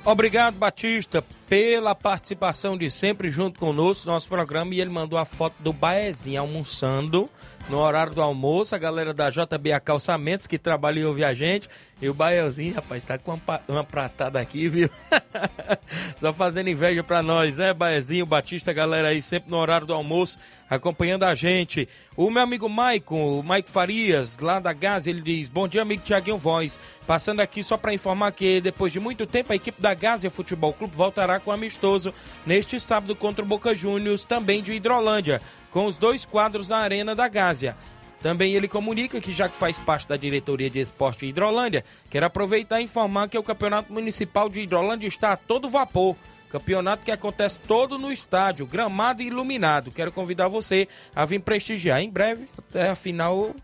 Obrigado, 0.06 0.54
Batista, 0.54 1.22
pela 1.48 1.94
participação 1.94 2.76
de 2.76 2.90
sempre 2.90 3.30
junto 3.30 3.58
conosco 3.58 4.06
no 4.06 4.12
nosso 4.12 4.28
programa. 4.28 4.74
E 4.74 4.80
ele 4.80 4.90
mandou 4.90 5.18
a 5.18 5.24
foto 5.24 5.54
do 5.60 5.72
Baezinho 5.72 6.40
almoçando 6.40 7.28
no 7.68 7.78
horário 7.78 8.14
do 8.14 8.22
almoço, 8.22 8.74
a 8.74 8.78
galera 8.78 9.12
da 9.12 9.28
JBA 9.28 9.78
Calçamentos 9.80 10.46
que 10.46 10.58
trabalha 10.58 11.00
e 11.00 11.04
ouve 11.04 11.24
a 11.24 11.34
gente. 11.34 11.68
E 12.00 12.08
o 12.08 12.14
Baiãozinho, 12.14 12.74
rapaz, 12.74 13.04
tá 13.04 13.18
com 13.18 13.32
uma, 13.34 13.60
uma 13.68 13.84
pratada 13.84 14.40
aqui, 14.40 14.68
viu? 14.68 14.88
Só 16.18 16.32
fazendo 16.32 16.70
inveja 16.70 17.02
pra 17.02 17.22
nós, 17.22 17.58
né, 17.58 17.74
Baiazinho, 17.74 18.24
Batista, 18.24 18.72
galera 18.72 19.08
aí 19.08 19.20
sempre 19.20 19.50
no 19.50 19.56
horário 19.56 19.86
do 19.86 19.92
almoço, 19.92 20.38
acompanhando 20.70 21.24
a 21.24 21.34
gente. 21.34 21.88
O 22.16 22.30
meu 22.30 22.42
amigo 22.42 22.68
Maicon, 22.68 23.38
o 23.38 23.42
Maico 23.42 23.68
Farias, 23.68 24.38
lá 24.38 24.60
da 24.60 24.72
Gaza, 24.72 25.10
ele 25.10 25.20
diz: 25.20 25.48
Bom 25.48 25.68
dia, 25.68 25.82
amigo 25.82 26.02
Tiaguinho 26.02 26.38
Voz. 26.38 26.78
Passando 27.06 27.40
aqui 27.40 27.62
só 27.62 27.76
pra 27.76 27.94
informar 27.94 28.32
que 28.32 28.60
depois 28.60 28.92
de 28.92 29.00
muito 29.00 29.26
tempo 29.26 29.52
a 29.52 29.56
equipe 29.56 29.80
da 29.80 29.94
Gaza 29.94 30.30
Futebol 30.30 30.72
Clube 30.72 30.96
voltará 30.96 31.37
com 31.40 31.52
amistoso 31.52 32.12
neste 32.46 32.78
sábado 32.80 33.14
contra 33.16 33.44
o 33.44 33.48
Boca 33.48 33.74
Juniors, 33.74 34.24
também 34.24 34.62
de 34.62 34.72
Hidrolândia, 34.72 35.40
com 35.70 35.86
os 35.86 35.96
dois 35.96 36.24
quadros 36.24 36.68
na 36.68 36.78
Arena 36.78 37.14
da 37.14 37.28
Gásia. 37.28 37.76
Também 38.20 38.54
ele 38.54 38.66
comunica 38.66 39.20
que, 39.20 39.32
já 39.32 39.48
que 39.48 39.56
faz 39.56 39.78
parte 39.78 40.08
da 40.08 40.16
diretoria 40.16 40.68
de 40.68 40.80
esporte 40.80 41.20
de 41.20 41.26
Hidrolândia, 41.26 41.84
quer 42.10 42.24
aproveitar 42.24 42.80
e 42.80 42.84
informar 42.84 43.28
que 43.28 43.38
o 43.38 43.42
Campeonato 43.42 43.92
Municipal 43.92 44.48
de 44.48 44.60
Hidrolândia 44.60 45.06
está 45.06 45.32
a 45.32 45.36
todo 45.36 45.70
vapor. 45.70 46.16
Campeonato 46.48 47.04
que 47.04 47.10
acontece 47.10 47.58
todo 47.60 47.98
no 47.98 48.10
estádio, 48.10 48.66
gramado 48.66 49.22
e 49.22 49.26
iluminado. 49.26 49.90
Quero 49.90 50.10
convidar 50.10 50.48
você 50.48 50.88
a 51.14 51.24
vir 51.24 51.40
prestigiar 51.40 52.00
em 52.00 52.10
breve, 52.10 52.48
até 52.58 52.88
a 52.88 52.94
final, 52.94 53.54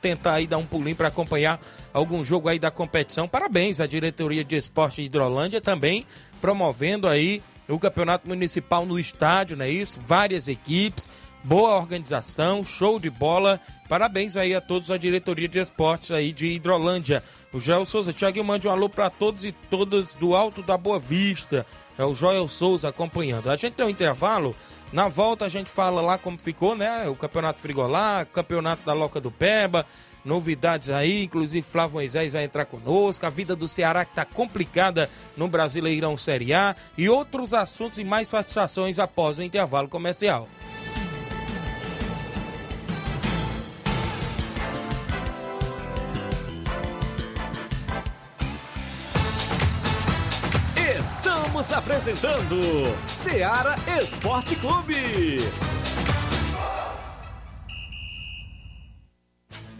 tentar 0.00 0.34
aí 0.34 0.46
dar 0.46 0.58
um 0.58 0.66
pulinho 0.66 0.96
para 0.96 1.08
acompanhar 1.08 1.60
algum 1.92 2.24
jogo 2.24 2.48
aí 2.48 2.58
da 2.58 2.70
competição. 2.70 3.28
Parabéns 3.28 3.78
à 3.78 3.86
diretoria 3.86 4.42
de 4.42 4.56
esporte 4.56 4.96
de 4.96 5.02
Hidrolândia 5.02 5.60
também 5.60 6.06
promovendo 6.44 7.08
aí 7.08 7.42
o 7.66 7.78
Campeonato 7.78 8.28
Municipal 8.28 8.84
no 8.84 9.00
estádio, 9.00 9.56
não 9.56 9.64
é 9.64 9.70
isso? 9.70 9.98
Várias 9.98 10.46
equipes, 10.46 11.08
boa 11.42 11.74
organização, 11.74 12.62
show 12.62 13.00
de 13.00 13.08
bola. 13.08 13.58
Parabéns 13.88 14.36
aí 14.36 14.54
a 14.54 14.60
todos 14.60 14.90
a 14.90 14.98
diretoria 14.98 15.48
de 15.48 15.58
esportes 15.58 16.10
aí 16.10 16.34
de 16.34 16.48
Hidrolândia. 16.48 17.24
O 17.50 17.58
Joel 17.58 17.86
Souza, 17.86 18.12
Thiago, 18.12 18.44
mande 18.44 18.68
um 18.68 18.70
alô 18.70 18.90
para 18.90 19.08
todos 19.08 19.42
e 19.42 19.52
todas 19.52 20.12
do 20.16 20.36
Alto 20.36 20.62
da 20.62 20.76
Boa 20.76 20.98
Vista. 20.98 21.64
É 21.96 22.04
o 22.04 22.14
Joel 22.14 22.46
Souza 22.46 22.90
acompanhando. 22.90 23.48
A 23.48 23.56
gente 23.56 23.72
tem 23.72 23.86
um 23.86 23.88
intervalo. 23.88 24.54
Na 24.92 25.08
volta 25.08 25.46
a 25.46 25.48
gente 25.48 25.70
fala 25.70 26.02
lá 26.02 26.18
como 26.18 26.38
ficou, 26.38 26.76
né? 26.76 27.08
O 27.08 27.16
Campeonato 27.16 27.62
Frigolá, 27.62 28.26
Campeonato 28.30 28.82
da 28.84 28.92
Loca 28.92 29.18
do 29.18 29.30
Peba, 29.30 29.86
novidades 30.24 30.90
aí, 30.90 31.24
inclusive 31.24 31.66
Flávio 31.66 31.94
Moisés 31.94 32.32
vai 32.32 32.44
entrar 32.44 32.64
conosco, 32.64 33.26
a 33.26 33.30
vida 33.30 33.54
do 33.54 33.68
Ceará 33.68 34.04
que 34.04 34.14
tá 34.14 34.24
complicada 34.24 35.10
no 35.36 35.48
Brasileirão 35.48 36.16
Série 36.16 36.54
A 36.54 36.74
e 36.96 37.08
outros 37.08 37.52
assuntos 37.52 37.98
e 37.98 38.04
mais 38.04 38.28
satisfações 38.28 38.98
após 38.98 39.38
o 39.38 39.42
intervalo 39.42 39.88
comercial. 39.88 40.48
Estamos 51.54 51.72
apresentando 51.72 52.56
Seara 53.06 53.76
Esporte 54.00 54.56
Clube. 54.56 55.38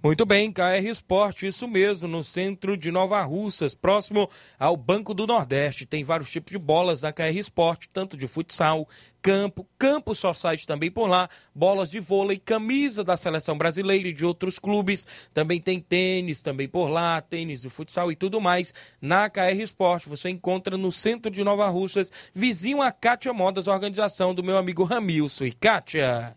Muito 0.00 0.24
bem, 0.24 0.52
KR 0.52 0.86
Esporte, 0.88 1.48
isso 1.48 1.66
mesmo, 1.66 2.06
no 2.06 2.22
centro 2.22 2.76
de 2.76 2.88
Nova 2.88 3.20
Russas, 3.22 3.74
próximo 3.74 4.30
ao 4.56 4.76
Banco 4.76 5.12
do 5.12 5.26
Nordeste. 5.26 5.86
Tem 5.86 6.04
vários 6.04 6.30
tipos 6.30 6.52
de 6.52 6.58
bolas 6.58 7.02
na 7.02 7.12
KR 7.12 7.36
Esporte, 7.36 7.88
tanto 7.92 8.16
de 8.16 8.28
futsal, 8.28 8.86
campo, 9.20 9.66
campo 9.76 10.14
só 10.14 10.32
site 10.32 10.68
também 10.68 10.88
por 10.88 11.08
lá, 11.08 11.28
bolas 11.52 11.90
de 11.90 11.98
vôlei, 11.98 12.38
camisa 12.38 13.02
da 13.02 13.16
seleção 13.16 13.58
brasileira 13.58 14.06
e 14.06 14.12
de 14.12 14.24
outros 14.24 14.60
clubes. 14.60 15.04
Também 15.34 15.60
tem 15.60 15.80
tênis 15.80 16.42
também 16.42 16.68
por 16.68 16.86
lá, 16.86 17.20
tênis 17.20 17.62
de 17.62 17.68
futsal 17.68 18.12
e 18.12 18.14
tudo 18.14 18.40
mais. 18.40 18.72
Na 19.02 19.28
KR 19.28 19.60
Esporte 19.60 20.08
você 20.08 20.28
encontra 20.28 20.76
no 20.76 20.92
centro 20.92 21.28
de 21.28 21.42
Nova 21.42 21.68
Russas, 21.68 22.12
vizinho 22.32 22.80
a 22.80 22.92
Kátia 22.92 23.32
Modas, 23.32 23.66
organização 23.66 24.32
do 24.32 24.44
meu 24.44 24.58
amigo 24.58 24.84
Ramilson 24.84 25.46
e 25.46 25.52
Kátia. 25.52 26.36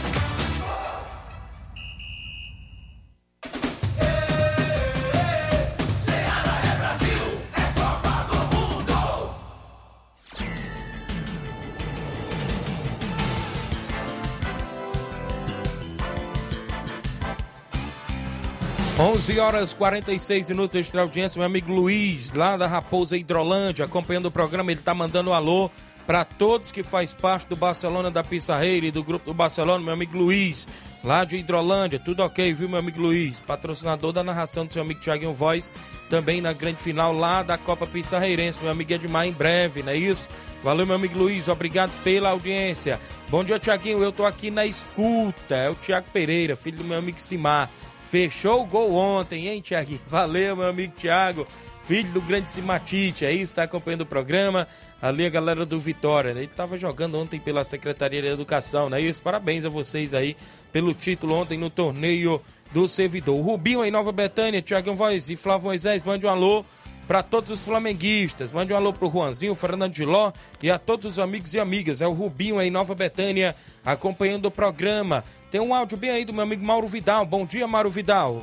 11 18.99 19.39
horas 19.39 19.73
46 19.73 20.49
minutos 20.49 20.75
extra 20.75 21.01
audiência, 21.01 21.39
meu 21.39 21.45
amigo 21.45 21.71
Luiz, 21.71 22.33
lá 22.33 22.57
da 22.57 22.67
Raposa 22.67 23.17
Hidrolândia, 23.17 23.85
acompanhando 23.85 24.25
o 24.25 24.31
programa, 24.31 24.71
ele 24.71 24.81
tá 24.81 24.93
mandando 24.93 25.29
um 25.29 25.33
alô 25.33 25.71
para 26.05 26.25
todos 26.25 26.71
que 26.71 26.83
faz 26.83 27.13
parte 27.13 27.47
do 27.47 27.55
Barcelona 27.55 28.11
da 28.11 28.23
Pissarreira 28.23 28.85
e 28.85 28.91
do 28.91 29.03
grupo 29.03 29.25
do 29.25 29.33
Barcelona, 29.33 29.83
meu 29.83 29.93
amigo 29.93 30.17
Luiz, 30.17 30.67
lá 31.03 31.23
de 31.23 31.37
Hidrolândia, 31.37 31.99
tudo 31.99 32.21
ok, 32.21 32.53
viu, 32.53 32.67
meu 32.67 32.79
amigo 32.79 32.99
Luiz? 33.01 33.39
Patrocinador 33.39 34.11
da 34.11 34.23
narração 34.23 34.65
do 34.65 34.73
seu 34.73 34.81
amigo 34.81 34.99
Thiaguinho 34.99 35.33
Voz, 35.33 35.71
também 36.09 36.41
na 36.41 36.51
grande 36.51 36.81
final 36.81 37.13
lá 37.13 37.41
da 37.43 37.57
Copa 37.57 37.87
Pissarreirense, 37.87 38.61
meu 38.61 38.71
amigo 38.71 38.91
Edmar, 38.91 39.25
em 39.25 39.31
breve, 39.31 39.81
não 39.81 39.93
é 39.93 39.97
isso? 39.97 40.29
Valeu, 40.63 40.85
meu 40.85 40.95
amigo 40.95 41.17
Luiz, 41.17 41.47
obrigado 41.47 41.91
pela 42.03 42.29
audiência. 42.29 42.99
Bom 43.29 43.43
dia, 43.43 43.57
Thiaguinho, 43.57 44.03
eu 44.03 44.11
tô 44.11 44.25
aqui 44.25 44.51
na 44.51 44.65
escuta, 44.65 45.55
é 45.55 45.69
o 45.69 45.75
Thiago 45.75 46.07
Pereira, 46.11 46.57
filho 46.57 46.79
do 46.79 46.83
meu 46.83 46.99
amigo 46.99 47.21
Simar. 47.21 47.69
Fechou 48.11 48.63
o 48.63 48.65
gol 48.65 48.93
ontem, 48.93 49.47
hein, 49.47 49.61
Thiago? 49.61 49.97
Valeu, 50.05 50.53
meu 50.57 50.67
amigo 50.67 50.93
Thiago, 50.97 51.47
filho 51.85 52.11
do 52.11 52.19
grande 52.19 52.51
Simatite, 52.51 53.25
aí 53.25 53.39
está 53.39 53.63
acompanhando 53.63 54.01
o 54.01 54.05
programa. 54.05 54.67
Ali 55.01 55.25
a 55.25 55.29
galera 55.29 55.65
do 55.65 55.79
Vitória, 55.79 56.33
né? 56.33 56.41
Ele 56.41 56.51
estava 56.51 56.77
jogando 56.77 57.17
ontem 57.17 57.39
pela 57.39 57.63
Secretaria 57.63 58.21
de 58.21 58.27
Educação, 58.27 58.89
né? 58.89 58.99
Isso, 58.99 59.21
parabéns 59.21 59.63
a 59.63 59.69
vocês 59.69 60.13
aí 60.13 60.35
pelo 60.73 60.93
título 60.93 61.35
ontem 61.35 61.57
no 61.57 61.69
torneio 61.69 62.41
do 62.73 62.89
servidor. 62.89 63.39
O 63.39 63.41
Rubinho 63.41 63.81
aí, 63.81 63.89
Nova 63.89 64.11
Betânia, 64.11 64.61
Thiago 64.61 64.93
Voz 64.93 65.29
e 65.29 65.37
Flávio 65.37 65.67
Moisés, 65.67 66.03
mande 66.03 66.25
um 66.25 66.29
alô 66.29 66.65
para 67.07 67.23
todos 67.23 67.51
os 67.51 67.61
flamenguistas. 67.61 68.51
Mande 68.51 68.73
um 68.73 68.75
alô 68.75 68.93
pro 68.93 69.09
Juanzinho, 69.09 69.55
Fernando 69.55 69.93
de 69.93 70.05
Ló 70.05 70.31
e 70.61 70.69
a 70.69 70.79
todos 70.79 71.05
os 71.05 71.19
amigos 71.19 71.53
e 71.53 71.59
amigas. 71.59 72.01
É 72.01 72.07
o 72.07 72.13
Rubinho 72.13 72.59
aí, 72.59 72.69
Nova 72.69 72.95
Betânia, 72.95 73.55
acompanhando 73.85 74.45
o 74.45 74.51
programa. 74.51 75.23
Tem 75.49 75.59
um 75.59 75.73
áudio 75.73 75.97
bem 75.97 76.11
aí 76.11 76.25
do 76.25 76.33
meu 76.33 76.43
amigo 76.43 76.63
Mauro 76.63 76.87
Vidal. 76.87 77.25
Bom 77.25 77.45
dia, 77.45 77.67
Mauro 77.67 77.89
Vidal. 77.89 78.41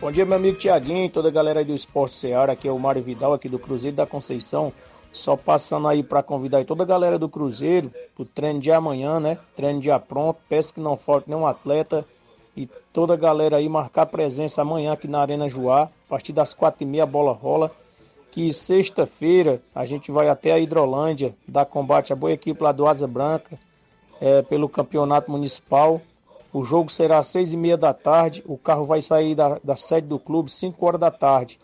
Bom 0.00 0.10
dia, 0.10 0.24
meu 0.24 0.36
amigo 0.36 0.56
Tiaguinho 0.56 1.10
toda 1.10 1.28
a 1.28 1.30
galera 1.30 1.58
aí 1.60 1.64
do 1.64 1.74
Esporte 1.74 2.14
Seara. 2.14 2.52
Aqui 2.52 2.66
é 2.66 2.72
o 2.72 2.78
Mário 2.78 3.02
Vidal, 3.02 3.34
aqui 3.34 3.50
do 3.50 3.58
Cruzeiro 3.58 3.98
da 3.98 4.06
Conceição. 4.06 4.72
Só 5.12 5.36
passando 5.36 5.88
aí 5.88 6.02
para 6.02 6.22
convidar 6.22 6.64
toda 6.64 6.84
a 6.84 6.86
galera 6.86 7.18
do 7.18 7.28
Cruzeiro 7.28 7.92
pro 8.14 8.24
treino 8.24 8.60
de 8.60 8.72
amanhã, 8.72 9.20
né? 9.20 9.38
Treino 9.54 9.82
já 9.82 9.98
pronto. 9.98 10.40
Peço 10.48 10.72
que 10.72 10.80
não 10.80 10.96
falte 10.96 11.28
nenhum 11.28 11.46
atleta. 11.46 12.06
E 12.56 12.68
toda 12.92 13.14
a 13.14 13.16
galera 13.16 13.56
aí 13.56 13.68
marcar 13.68 14.06
presença 14.06 14.62
amanhã 14.62 14.92
aqui 14.92 15.08
na 15.08 15.20
Arena 15.20 15.48
Joá. 15.48 15.84
A 15.84 15.88
partir 16.08 16.32
das 16.32 16.52
quatro 16.54 16.82
e 16.82 16.86
meia 16.86 17.06
bola 17.06 17.32
rola. 17.32 17.70
Que 18.30 18.52
sexta-feira 18.52 19.60
a 19.74 19.84
gente 19.84 20.12
vai 20.12 20.28
até 20.28 20.52
a 20.52 20.58
Hidrolândia 20.58 21.34
dar 21.48 21.64
combate 21.64 22.12
à 22.12 22.16
boa 22.16 22.32
equipe 22.32 22.62
lá 22.62 22.72
do 22.72 22.86
Asa 22.86 23.06
Branca. 23.06 23.58
é, 24.20 24.42
pelo 24.42 24.68
campeonato 24.68 25.30
municipal. 25.30 26.00
O 26.52 26.62
jogo 26.62 26.90
será 26.90 27.18
às 27.18 27.28
seis 27.28 27.52
e 27.52 27.56
meia 27.56 27.76
da 27.76 27.94
tarde. 27.94 28.42
O 28.46 28.58
carro 28.58 28.84
vai 28.84 29.00
sair 29.00 29.34
da, 29.34 29.58
da 29.64 29.74
sede 29.76 30.06
do 30.06 30.18
clube 30.18 30.52
cinco 30.52 30.84
horas 30.84 31.00
da 31.00 31.10
tarde. 31.10 31.58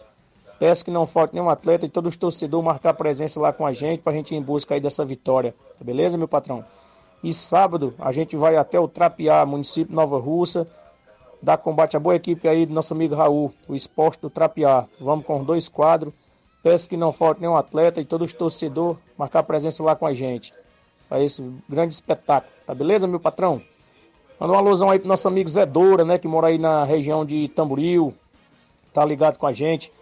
Peço 0.59 0.85
que 0.85 0.91
não 0.91 1.07
falte 1.07 1.35
nenhum 1.35 1.51
atleta 1.51 1.85
e 1.85 1.89
todos 1.89 2.15
os 2.15 2.17
torcedores 2.17 2.65
marcar 2.65 2.95
presença 2.95 3.39
lá 3.39 3.53
com 3.53 3.67
a 3.67 3.73
gente 3.75 4.01
para 4.01 4.13
a 4.13 4.17
gente 4.17 4.35
ir 4.35 4.39
em 4.39 4.43
busca 4.43 4.75
aí 4.75 4.81
dessa 4.81 5.05
vitória. 5.05 5.55
Beleza, 5.79 6.17
meu 6.17 6.27
patrão? 6.27 6.65
E 7.23 7.33
sábado 7.33 7.95
a 7.99 8.13
gente 8.13 8.37
vai 8.37 8.57
até 8.57 8.79
o 8.79 8.89
Trapiá, 8.89 9.45
município 9.45 9.95
Nova 9.95 10.19
Russa, 10.19 10.67
dar 11.43 11.57
combate 11.57 11.97
à 11.97 12.01
boa 12.01 12.17
equipe 12.17 12.49
aí 12.49 12.67
do 12.67 12.73
nosso 12.73 12.95
amigo 12.95 13.15
Raul, 13.15 13.53
o 13.69 13.75
esporte 13.75 14.21
do 14.21 14.31
Trapiá. 14.31 14.87
Vamos 15.01 15.25
com 15.25 15.43
dois 15.43 15.69
quadros. 15.69 16.13
Peço 16.63 16.89
que 16.89 16.97
não 16.97 17.13
falte 17.13 17.41
nenhum 17.41 17.57
atleta 17.57 18.01
e 18.01 18.05
todos 18.05 18.33
os 18.33 18.35
torcedores 18.35 18.99
marcar 19.17 19.43
presença 19.45 19.83
lá 19.83 19.95
com 19.95 20.07
a 20.07 20.13
gente. 20.13 20.53
Para 21.09 21.23
esse 21.23 21.43
grande 21.69 21.95
espetáculo. 21.95 22.53
Tá 22.67 22.75
beleza, 22.75 23.07
meu 23.07 23.21
patrão? 23.21 23.63
Manda 24.39 24.53
uma 24.53 24.59
alusão 24.59 24.91
aí 24.91 24.99
pro 24.99 25.09
nosso 25.09 25.29
amigo 25.29 25.49
Zé 25.49 25.65
Doura, 25.65 26.05
né? 26.05 26.19
Que 26.19 26.27
mora 26.27 26.49
aí 26.49 26.59
na 26.59 26.85
região 26.85 27.25
de 27.25 27.49
Tamboril. 27.49 28.13
Tá 28.93 29.05
ligado 29.05 29.39
com 29.39 29.47
a 29.47 29.53
gente. 29.53 29.93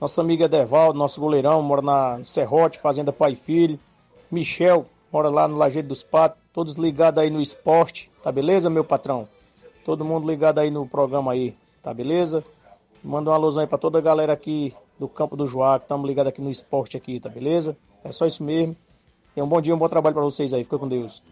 Nosso 0.00 0.20
amigo 0.20 0.42
Edervaldo, 0.42 0.98
nosso 0.98 1.20
goleirão, 1.20 1.62
mora 1.62 1.82
na 1.82 2.20
Serrote, 2.24 2.78
Fazenda 2.78 3.12
Pai 3.12 3.32
e 3.32 3.36
Filho. 3.36 3.78
Michel, 4.30 4.86
mora 5.12 5.28
lá 5.28 5.48
no 5.48 5.56
Lajeiro 5.56 5.88
dos 5.88 6.02
Patos. 6.02 6.38
Todos 6.58 6.74
ligados 6.74 7.22
aí 7.22 7.30
no 7.30 7.40
esporte. 7.40 8.10
Tá 8.20 8.32
beleza, 8.32 8.68
meu 8.68 8.82
patrão? 8.82 9.28
Todo 9.84 10.04
mundo 10.04 10.28
ligado 10.28 10.58
aí 10.58 10.72
no 10.72 10.88
programa 10.88 11.30
aí. 11.30 11.54
Tá 11.84 11.94
beleza? 11.94 12.44
Manda 13.00 13.30
uma 13.30 13.36
alusão 13.36 13.60
aí 13.60 13.68
pra 13.68 13.78
toda 13.78 13.98
a 13.98 14.00
galera 14.00 14.32
aqui 14.32 14.74
do 14.98 15.06
Campo 15.06 15.36
do 15.36 15.46
Joá, 15.46 15.78
que 15.78 15.84
estamos 15.84 16.04
ligados 16.08 16.30
aqui 16.30 16.40
no 16.40 16.50
esporte 16.50 16.96
aqui, 16.96 17.20
tá 17.20 17.28
beleza? 17.28 17.76
É 18.02 18.10
só 18.10 18.26
isso 18.26 18.42
mesmo. 18.42 18.74
Tenha 19.36 19.44
um 19.44 19.48
bom 19.48 19.60
dia, 19.60 19.72
um 19.72 19.78
bom 19.78 19.88
trabalho 19.88 20.14
para 20.14 20.24
vocês 20.24 20.52
aí. 20.52 20.64
Fica 20.64 20.80
com 20.80 20.88
Deus. 20.88 21.22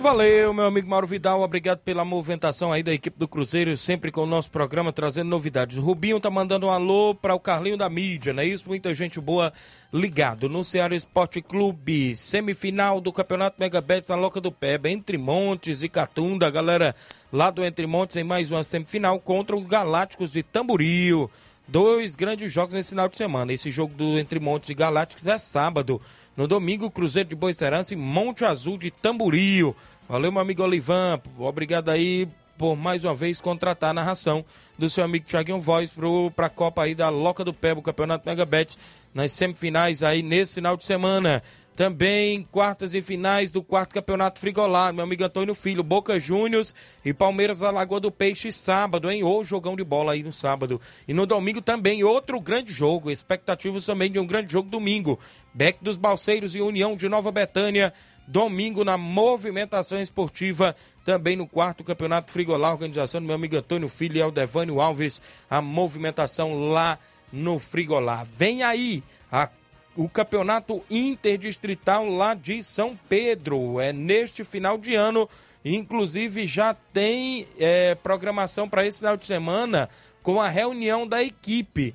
Valeu, 0.00 0.54
meu 0.54 0.64
amigo 0.64 0.88
Mauro 0.88 1.06
Vidal. 1.06 1.42
Obrigado 1.42 1.80
pela 1.80 2.06
movimentação 2.06 2.72
aí 2.72 2.82
da 2.82 2.90
equipe 2.90 3.18
do 3.18 3.28
Cruzeiro, 3.28 3.76
sempre 3.76 4.10
com 4.10 4.22
o 4.22 4.26
nosso 4.26 4.50
programa 4.50 4.90
trazendo 4.94 5.28
novidades. 5.28 5.76
O 5.76 5.82
Rubinho 5.82 6.18
tá 6.18 6.30
mandando 6.30 6.66
um 6.66 6.70
alô 6.70 7.14
para 7.14 7.34
o 7.34 7.38
Carlinho 7.38 7.76
da 7.76 7.86
mídia, 7.90 8.32
não 8.32 8.42
é 8.42 8.46
isso? 8.46 8.66
Muita 8.66 8.94
gente 8.94 9.20
boa 9.20 9.52
ligado. 9.92 10.48
No 10.48 10.64
Ceará 10.64 10.96
Esporte 10.96 11.42
Clube, 11.42 12.16
semifinal 12.16 12.98
do 12.98 13.12
Campeonato 13.12 13.56
Mega 13.60 13.78
Bets 13.82 14.08
na 14.08 14.16
Loca 14.16 14.40
do 14.40 14.50
Peba, 14.50 14.88
entre 14.88 15.18
Montes 15.18 15.82
e 15.82 15.88
Catunda. 15.88 16.50
Galera 16.50 16.96
lá 17.30 17.50
do 17.50 17.62
Entre 17.62 17.86
Montes 17.86 18.16
em 18.16 18.24
mais 18.24 18.50
uma 18.50 18.64
semifinal 18.64 19.20
contra 19.20 19.54
os 19.54 19.64
Galácticos 19.64 20.32
de 20.32 20.42
Tamboril. 20.42 21.30
Dois 21.70 22.16
grandes 22.16 22.52
jogos 22.52 22.74
nesse 22.74 22.90
final 22.90 23.08
de 23.08 23.16
semana. 23.16 23.52
Esse 23.52 23.70
jogo 23.70 23.94
do 23.94 24.18
Entre 24.18 24.40
Montes 24.40 24.70
e 24.70 24.74
Galácticos 24.74 25.28
é 25.28 25.38
sábado. 25.38 26.00
No 26.36 26.48
domingo, 26.48 26.90
Cruzeiro 26.90 27.28
de 27.28 27.36
Boicerança 27.36 27.94
e 27.94 27.96
Monte 27.96 28.44
Azul 28.44 28.76
de 28.76 28.90
Tamboril. 28.90 29.76
Valeu, 30.08 30.32
meu 30.32 30.40
amigo 30.40 30.64
Olivan. 30.64 31.20
Obrigado 31.38 31.88
aí 31.88 32.26
por 32.58 32.74
mais 32.74 33.04
uma 33.04 33.14
vez 33.14 33.40
contratar 33.40 33.90
a 33.90 33.94
narração 33.94 34.44
do 34.76 34.90
seu 34.90 35.04
amigo 35.04 35.24
Thiaguinho 35.24 35.60
Voz 35.60 35.92
para 36.34 36.46
a 36.46 36.50
Copa 36.50 36.82
aí 36.82 36.94
da 36.94 37.08
Loca 37.08 37.44
do 37.44 37.54
Pé, 37.54 37.72
o 37.72 37.80
Campeonato 37.80 38.28
Megabet, 38.28 38.76
nas 39.14 39.30
semifinais 39.30 40.02
aí 40.02 40.24
nesse 40.24 40.56
final 40.56 40.76
de 40.76 40.84
semana. 40.84 41.40
Também 41.76 42.42
quartas 42.50 42.94
e 42.94 43.00
finais 43.00 43.50
do 43.50 43.62
quarto 43.62 43.94
campeonato 43.94 44.38
frigolar, 44.38 44.92
meu 44.92 45.04
amigo 45.04 45.24
Antônio 45.24 45.54
Filho, 45.54 45.82
Boca 45.82 46.20
Juniors 46.20 46.74
e 47.04 47.14
Palmeiras 47.14 47.60
da 47.60 47.70
Lagoa 47.70 48.00
do 48.00 48.10
Peixe 48.10 48.52
sábado, 48.52 49.10
hein? 49.10 49.22
Ou 49.22 49.42
jogão 49.42 49.74
de 49.74 49.82
bola 49.82 50.12
aí 50.12 50.22
no 50.22 50.32
sábado. 50.32 50.80
E 51.08 51.14
no 51.14 51.24
domingo 51.24 51.62
também 51.62 52.04
outro 52.04 52.38
grande 52.40 52.72
jogo, 52.72 53.10
expectativas 53.10 53.86
também 53.86 54.10
de 54.10 54.18
um 54.18 54.26
grande 54.26 54.52
jogo 54.52 54.68
domingo. 54.68 55.18
Beck 55.54 55.78
dos 55.82 55.96
Balseiros 55.96 56.54
e 56.54 56.60
União 56.60 56.96
de 56.96 57.08
Nova 57.08 57.32
Betânia, 57.32 57.94
domingo 58.26 58.84
na 58.84 58.96
movimentação 58.98 60.00
esportiva, 60.02 60.76
também 61.04 61.34
no 61.34 61.46
quarto 61.46 61.82
campeonato 61.82 62.30
frigolar, 62.30 62.72
organização 62.72 63.20
do 63.20 63.26
meu 63.26 63.36
amigo 63.36 63.56
Antônio 63.56 63.88
Filho 63.88 64.16
e 64.16 64.22
Aldevânio 64.22 64.80
Alves, 64.80 65.22
a 65.48 65.62
movimentação 65.62 66.68
lá 66.68 66.98
no 67.32 67.58
frigolar. 67.58 68.26
Vem 68.36 68.62
aí 68.62 69.02
a 69.30 69.48
o 69.96 70.08
campeonato 70.08 70.82
interdistrital 70.90 72.08
lá 72.08 72.34
de 72.34 72.62
São 72.62 72.98
Pedro. 73.08 73.80
É 73.80 73.92
neste 73.92 74.44
final 74.44 74.78
de 74.78 74.94
ano, 74.94 75.28
inclusive 75.64 76.46
já 76.46 76.74
tem 76.74 77.46
é, 77.58 77.94
programação 77.94 78.68
para 78.68 78.86
esse 78.86 78.98
final 78.98 79.16
de 79.16 79.26
semana 79.26 79.88
com 80.22 80.40
a 80.40 80.48
reunião 80.48 81.06
da 81.06 81.22
equipe, 81.22 81.94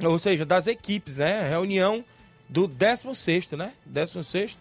ou 0.00 0.18
seja, 0.18 0.44
das 0.44 0.66
equipes, 0.66 1.18
né? 1.18 1.48
Reunião 1.48 2.04
do 2.48 2.66
16, 2.66 3.52
né? 3.52 3.72
16, 3.84 4.58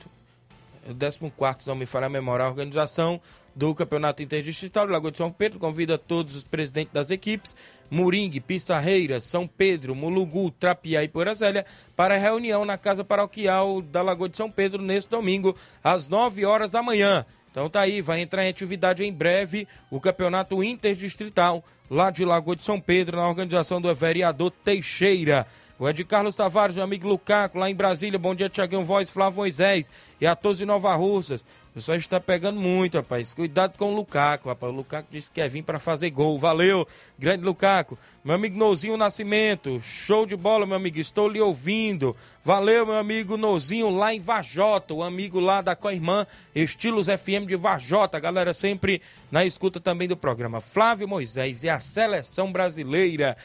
14, 1.37 1.63
se 1.63 1.67
não 1.67 1.75
me 1.75 1.85
falha 1.85 2.07
a 2.07 2.09
memória, 2.09 2.45
a 2.45 2.49
organização 2.49 3.21
do 3.57 3.73
Campeonato 3.73 4.21
Interdistrital 4.21 4.85
de 4.85 4.91
Lagoa 4.91 5.11
de 5.11 5.17
São 5.17 5.31
Pedro. 5.31 5.57
Convida 5.57 5.97
todos 5.97 6.35
os 6.35 6.43
presidentes 6.43 6.93
das 6.93 7.09
equipes, 7.09 7.55
Moringue, 7.89 8.39
Pissarreira, 8.39 9.19
São 9.19 9.47
Pedro, 9.47 9.95
Mulugu, 9.95 10.51
Trapiá 10.51 11.03
e 11.03 11.07
Porazélia, 11.07 11.65
para 11.95 12.13
a 12.13 12.19
reunião 12.19 12.63
na 12.63 12.77
Casa 12.77 13.03
Paroquial 13.03 13.81
da 13.81 14.03
Lagoa 14.03 14.29
de 14.29 14.37
São 14.37 14.51
Pedro 14.51 14.81
neste 14.81 15.09
domingo, 15.09 15.55
às 15.83 16.07
9 16.07 16.45
horas 16.45 16.73
da 16.73 16.83
manhã. 16.83 17.25
Então 17.49 17.67
tá 17.67 17.81
aí, 17.81 17.99
vai 17.99 18.21
entrar 18.21 18.45
em 18.45 18.49
atividade 18.49 19.03
em 19.03 19.11
breve 19.11 19.67
o 19.89 19.99
Campeonato 19.99 20.63
Interdistrital 20.63 21.65
lá 21.89 22.11
de 22.11 22.23
Lagoa 22.23 22.55
de 22.55 22.61
São 22.61 22.79
Pedro, 22.79 23.17
na 23.17 23.27
organização 23.27 23.81
do 23.81 23.93
vereador 23.95 24.51
Teixeira. 24.51 25.47
O 25.79 25.87
Ed 25.87 26.03
Carlos 26.05 26.35
Tavares, 26.35 26.75
meu 26.75 26.83
amigo 26.83 27.07
Lucaco, 27.07 27.57
lá 27.57 27.69
em 27.69 27.75
Brasília. 27.75 28.17
Bom 28.17 28.33
dia, 28.35 28.49
Tiaguinho 28.49 28.83
Voz, 28.83 29.09
Flávio 29.09 29.37
Moisés 29.37 29.89
e 30.19 30.25
a 30.25 30.35
todos 30.35 30.57
de 30.57 30.65
Nova 30.65 30.93
Russas. 30.95 31.43
O 31.77 31.79
pessoal 31.79 31.95
está 31.95 32.19
pegando 32.19 32.59
muito, 32.59 32.97
rapaz. 32.97 33.35
Cuidado 33.35 33.77
com 33.77 33.93
o 33.93 33.95
Lucaco, 33.95 34.49
rapaz. 34.49 34.73
O 34.73 34.75
Lucaco 34.75 35.09
disse 35.11 35.29
que 35.29 35.35
quer 35.35 35.47
vir 35.47 35.61
para 35.61 35.77
fazer 35.77 36.09
gol. 36.09 36.35
Valeu, 36.35 36.87
grande 37.19 37.43
Lucaco. 37.43 37.95
Meu 38.25 38.33
amigo 38.33 38.57
Nozinho 38.57 38.97
Nascimento, 38.97 39.79
show 39.79 40.25
de 40.25 40.35
bola, 40.35 40.65
meu 40.65 40.75
amigo. 40.75 40.99
Estou 40.99 41.29
lhe 41.29 41.39
ouvindo. 41.39 42.15
Valeu, 42.43 42.83
meu 42.83 42.95
amigo 42.95 43.37
Nozinho, 43.37 43.91
lá 43.91 44.11
em 44.11 44.19
Vajota, 44.19 44.91
o 44.91 45.03
amigo 45.03 45.39
lá 45.39 45.61
da 45.61 45.75
co-irmã 45.75 46.25
Estilos 46.55 47.05
FM 47.05 47.45
de 47.45 47.55
Vajota. 47.55 48.19
Galera, 48.19 48.55
sempre 48.55 48.99
na 49.29 49.45
escuta 49.45 49.79
também 49.79 50.07
do 50.07 50.17
programa. 50.17 50.59
Flávio 50.59 51.07
Moisés 51.07 51.61
e 51.61 51.69
a 51.69 51.79
seleção 51.79 52.51
brasileira. 52.51 53.37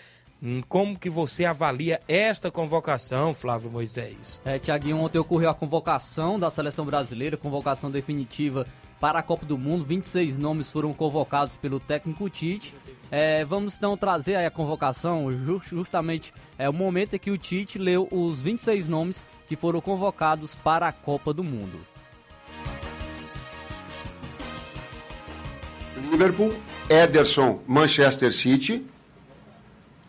Hum, 0.43 0.61
Como 0.68 0.99
que 0.99 1.09
você 1.09 1.45
avalia 1.45 2.01
esta 2.09 2.51
convocação, 2.51 3.32
Flávio 3.32 3.70
Moisés? 3.70 4.40
É, 4.45 4.59
Tiaguinho, 4.59 4.97
ontem 4.99 5.18
ocorreu 5.18 5.49
a 5.51 5.55
convocação 5.55 6.38
da 6.38 6.51
seleção 6.51 6.84
brasileira, 6.84 7.36
convocação 7.36 7.90
definitiva 7.90 8.66
para 8.99 9.20
a 9.20 9.22
Copa 9.22 9.47
do 9.47 9.57
Mundo. 9.57 9.84
26 9.84 10.38
nomes 10.38 10.70
foram 10.72 10.93
convocados 10.93 11.57
pelo 11.57 11.78
técnico 11.78 12.28
Tite. 12.28 12.74
É, 13.11 13.45
vamos 13.45 13.76
então 13.76 13.97
trazer 13.97 14.34
aí 14.36 14.47
a 14.47 14.51
convocação, 14.51 15.30
ju- 15.30 15.61
justamente 15.64 16.32
é 16.59 16.68
o 16.68 16.72
momento 16.72 17.14
em 17.14 17.18
que 17.18 17.30
o 17.30 17.38
Tite 17.38 17.78
leu 17.78 18.09
os 18.11 18.40
26 18.40 18.88
nomes 18.88 19.26
que 19.47 19.55
foram 19.55 19.80
convocados 19.80 20.55
para 20.57 20.88
a 20.88 20.93
Copa 20.93 21.32
do 21.32 21.45
Mundo. 21.45 21.78
Liverpool, 26.11 26.53
Ederson, 26.90 27.61
Manchester 27.66 28.32
City, 28.34 28.84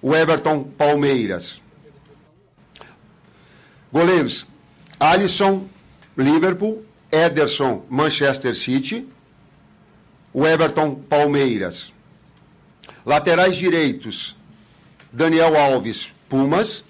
o 0.03 0.13
Everton, 0.13 0.65
Palmeiras. 0.77 1.61
Goleiros, 3.91 4.45
Alisson, 4.99 5.69
Liverpool, 6.17 6.83
Ederson, 7.09 7.85
Manchester 7.89 8.53
City, 8.53 9.07
o 10.33 10.45
Everton, 10.45 10.95
Palmeiras. 10.95 11.93
Laterais 13.05 13.55
direitos, 13.55 14.35
Daniel 15.11 15.55
Alves, 15.55 16.11
Pumas, 16.27 16.83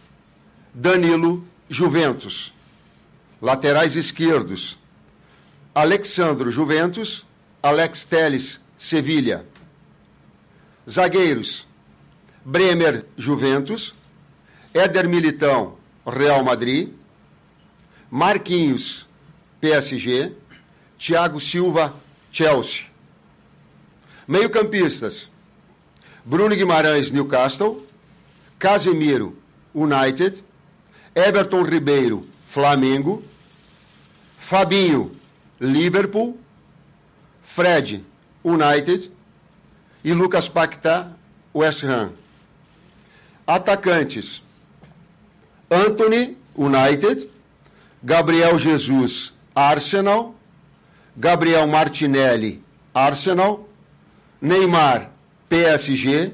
Danilo, 0.73 1.45
Juventus. 1.69 2.51
Laterais 3.39 3.95
esquerdos, 3.95 4.79
Alexandro, 5.75 6.49
Juventus, 6.49 7.25
Alex 7.61 8.05
Teles, 8.05 8.61
Sevilha. 8.77 9.45
Zagueiros, 10.89 11.67
Bremer, 12.45 13.05
Juventus, 13.17 13.93
Éder 14.73 15.07
Militão, 15.07 15.77
Real 16.05 16.43
Madrid, 16.43 16.89
Marquinhos, 18.09 19.07
PSG, 19.61 20.33
Thiago 20.97 21.39
Silva, 21.39 21.93
Chelsea. 22.31 22.85
Meio-campistas, 24.27 25.29
Bruno 26.25 26.55
Guimarães, 26.55 27.11
Newcastle, 27.11 27.85
Casemiro, 28.57 29.37
United, 29.73 30.43
Everton 31.15 31.63
Ribeiro, 31.63 32.27
Flamengo, 32.45 33.23
Fabinho, 34.37 35.15
Liverpool, 35.59 36.37
Fred, 37.41 38.03
United. 38.43 39.11
E 40.03 40.13
Lucas 40.13 40.49
Paquetá, 40.49 41.11
West 41.53 41.83
Ham. 41.85 42.11
Atacantes: 43.45 44.41
Anthony, 45.69 46.35
United, 46.55 47.29
Gabriel 48.03 48.57
Jesus, 48.57 49.31
Arsenal, 49.55 50.35
Gabriel 51.19 51.67
Martinelli, 51.67 52.61
Arsenal, 52.93 53.67
Neymar, 54.41 55.09
PSG, 55.49 56.33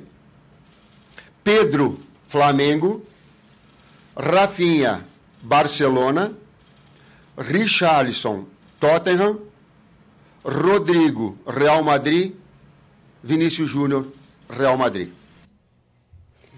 Pedro, 1.43 1.97
Flamengo, 2.27 3.01
Rafinha, 4.15 5.03
Barcelona, 5.41 6.33
Richarlison, 7.37 8.45
Tottenham, 8.79 9.39
Rodrigo, 10.43 11.37
Real 11.45 11.83
Madrid, 11.83 12.33
Vinícius 13.23 13.69
Júnior, 13.69 14.05
Real 14.49 14.77
Madrid. 14.77 15.09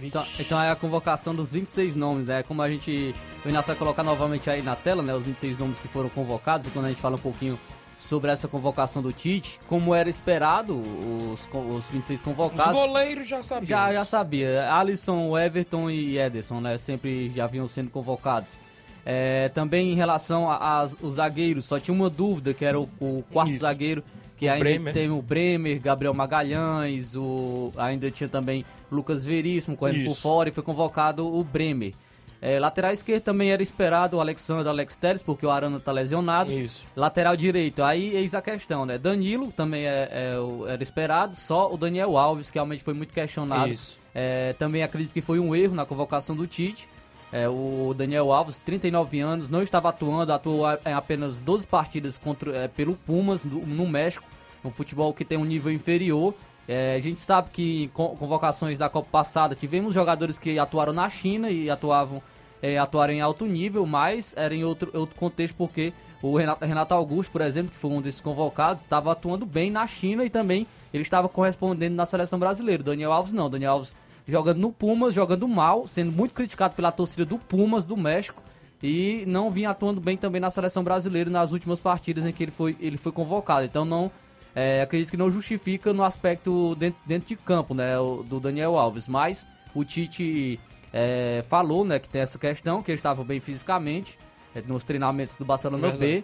Então, 0.03 0.25
então 0.39 0.61
é 0.61 0.69
a 0.69 0.75
convocação 0.75 1.33
dos 1.33 1.51
26 1.51 1.95
nomes, 1.95 2.27
né? 2.27 2.43
Como 2.43 2.61
a 2.61 2.69
gente. 2.69 3.13
O 3.45 3.49
Inácio 3.49 3.67
vai 3.67 3.75
colocar 3.75 4.03
novamente 4.03 4.49
aí 4.49 4.61
na 4.61 4.75
tela, 4.75 5.01
né? 5.01 5.13
Os 5.13 5.23
26 5.23 5.57
nomes 5.57 5.79
que 5.79 5.87
foram 5.87 6.09
convocados. 6.09 6.67
E 6.67 6.71
quando 6.71 6.85
a 6.85 6.89
gente 6.89 7.01
fala 7.01 7.15
um 7.15 7.19
pouquinho 7.19 7.59
sobre 7.95 8.31
essa 8.31 8.47
convocação 8.47 9.01
do 9.01 9.13
Tite, 9.13 9.59
como 9.67 9.93
era 9.93 10.09
esperado, 10.09 10.75
os, 10.75 11.47
os 11.53 11.85
26 11.91 12.21
convocados. 12.21 12.65
Os 12.65 12.71
goleiros 12.73 13.27
já 13.27 13.43
sabiam. 13.43 13.67
Já, 13.67 13.93
já 13.93 14.05
sabia. 14.05 14.73
Alisson, 14.73 15.37
Everton 15.37 15.89
e 15.89 16.17
Ederson, 16.17 16.59
né? 16.59 16.77
Sempre 16.77 17.29
já 17.29 17.45
vinham 17.45 17.67
sendo 17.67 17.89
convocados. 17.89 18.59
É, 19.05 19.49
também 19.49 19.91
em 19.91 19.95
relação 19.95 20.49
aos 20.49 20.95
zagueiros, 21.09 21.65
só 21.65 21.79
tinha 21.79 21.93
uma 21.93 22.09
dúvida, 22.09 22.53
que 22.53 22.63
era 22.63 22.79
o, 22.79 22.87
o 22.99 23.23
quarto 23.31 23.51
Isso. 23.51 23.61
zagueiro, 23.61 24.03
que 24.41 24.47
o 24.47 24.51
ainda 24.51 24.63
Bremer. 24.63 24.93
tem 24.93 25.09
o 25.11 25.21
Bremer, 25.21 25.79
Gabriel 25.79 26.13
Magalhães, 26.15 27.15
o, 27.15 27.71
ainda 27.77 28.09
tinha 28.09 28.27
também 28.27 28.65
Lucas 28.91 29.23
Veríssimo 29.23 29.77
correndo 29.77 29.97
Isso. 29.97 30.15
por 30.15 30.15
fora 30.15 30.49
e 30.49 30.51
foi 30.51 30.63
convocado 30.63 31.27
o 31.27 31.43
Bremer. 31.43 31.93
É, 32.41 32.59
lateral 32.59 32.91
esquerdo 32.91 33.21
também 33.21 33.51
era 33.51 33.61
esperado 33.61 34.17
o 34.17 34.19
Alexandre 34.19 34.67
Alex 34.67 34.97
Teles, 34.97 35.21
porque 35.21 35.45
o 35.45 35.51
Arana 35.51 35.79
tá 35.79 35.91
lesionado. 35.91 36.51
Isso. 36.51 36.83
Lateral 36.95 37.37
direito, 37.37 37.83
aí 37.83 38.15
eis 38.15 38.33
a 38.33 38.41
questão, 38.41 38.83
né? 38.83 38.97
Danilo 38.97 39.51
também 39.51 39.85
é, 39.85 40.09
é, 40.11 40.35
era 40.67 40.81
esperado, 40.81 41.35
só 41.35 41.71
o 41.71 41.77
Daniel 41.77 42.17
Alves, 42.17 42.49
que 42.49 42.57
realmente 42.57 42.83
foi 42.83 42.95
muito 42.95 43.13
questionado. 43.13 43.71
Isso. 43.71 43.99
É, 44.13 44.53
também 44.53 44.81
acredito 44.81 45.13
que 45.13 45.21
foi 45.21 45.39
um 45.39 45.55
erro 45.55 45.75
na 45.75 45.85
convocação 45.85 46.35
do 46.35 46.47
Tite. 46.47 46.89
É, 47.31 47.47
o 47.47 47.93
Daniel 47.95 48.31
Alves, 48.31 48.59
39 48.59 49.19
anos, 49.19 49.49
não 49.49 49.63
estava 49.63 49.89
atuando, 49.89 50.33
atuou 50.33 50.65
em 50.85 50.93
apenas 50.93 51.39
12 51.39 51.65
partidas 51.65 52.17
contra, 52.17 52.55
é, 52.55 52.67
pelo 52.67 52.95
Pumas, 52.95 53.45
no, 53.45 53.65
no 53.65 53.87
México, 53.87 54.25
um 54.63 54.71
futebol 54.71 55.13
que 55.13 55.23
tem 55.23 55.37
um 55.37 55.45
nível 55.45 55.71
inferior. 55.71 56.33
É, 56.67 56.95
a 56.95 56.99
gente 56.99 57.21
sabe 57.21 57.49
que 57.51 57.83
em 57.83 57.87
convocações 57.87 58.77
da 58.77 58.89
Copa 58.89 59.07
passada 59.11 59.55
tivemos 59.55 59.93
jogadores 59.93 60.37
que 60.37 60.59
atuaram 60.59 60.93
na 60.93 61.09
China 61.09 61.49
e 61.49 61.69
atuavam 61.69 62.21
é, 62.61 62.77
atuaram 62.77 63.13
em 63.13 63.21
alto 63.21 63.45
nível, 63.45 63.85
mas 63.85 64.35
era 64.37 64.53
em 64.53 64.63
outro, 64.63 64.91
outro 64.93 65.15
contexto 65.15 65.55
porque 65.55 65.91
o 66.21 66.37
Renato, 66.37 66.63
Renato 66.63 66.93
Augusto, 66.93 67.31
por 67.31 67.41
exemplo, 67.41 67.71
que 67.71 67.77
foi 67.79 67.89
um 67.89 68.01
desses 68.01 68.21
convocados, 68.21 68.83
estava 68.83 69.11
atuando 69.11 69.45
bem 69.45 69.71
na 69.71 69.87
China 69.87 70.23
e 70.23 70.29
também 70.29 70.67
ele 70.93 71.01
estava 71.01 71.27
correspondendo 71.27 71.95
na 71.95 72.05
seleção 72.05 72.37
brasileira. 72.37 72.83
Daniel 72.83 73.11
Alves 73.11 73.33
não, 73.33 73.49
Daniel 73.49 73.73
Alves 73.73 73.95
jogando 74.27 74.59
no 74.59 74.71
Pumas, 74.71 75.13
jogando 75.13 75.47
mal, 75.47 75.87
sendo 75.87 76.11
muito 76.11 76.33
criticado 76.33 76.75
pela 76.75 76.91
torcida 76.91 77.25
do 77.25 77.37
Pumas 77.37 77.85
do 77.85 77.97
México 77.97 78.41
e 78.83 79.23
não 79.27 79.51
vinha 79.51 79.69
atuando 79.69 80.01
bem 80.01 80.17
também 80.17 80.41
na 80.41 80.49
seleção 80.49 80.83
brasileira 80.83 81.29
nas 81.29 81.51
últimas 81.51 81.79
partidas 81.79 82.25
em 82.25 82.31
que 82.31 82.43
ele 82.43 82.51
foi, 82.51 82.75
ele 82.79 82.97
foi 82.97 83.11
convocado. 83.11 83.65
Então 83.65 83.85
não 83.85 84.11
é, 84.55 84.81
acredito 84.81 85.11
que 85.11 85.17
não 85.17 85.29
justifica 85.29 85.93
no 85.93 86.03
aspecto 86.03 86.75
dentro, 86.75 86.99
dentro 87.05 87.27
de 87.27 87.35
campo, 87.35 87.73
né, 87.73 87.93
do 88.25 88.39
Daniel 88.39 88.77
Alves, 88.77 89.07
mas 89.07 89.45
o 89.73 89.85
Tite 89.85 90.59
é, 90.91 91.43
falou, 91.47 91.85
né, 91.85 91.99
que 91.99 92.09
tem 92.09 92.21
essa 92.21 92.37
questão, 92.37 92.81
que 92.81 92.91
ele 92.91 92.97
estava 92.97 93.23
bem 93.23 93.39
fisicamente 93.39 94.17
é, 94.53 94.61
nos 94.61 94.83
treinamentos 94.83 95.37
do 95.37 95.45
Barcelona 95.45 95.89
Verdade. 95.89 95.99
B. 95.99 96.23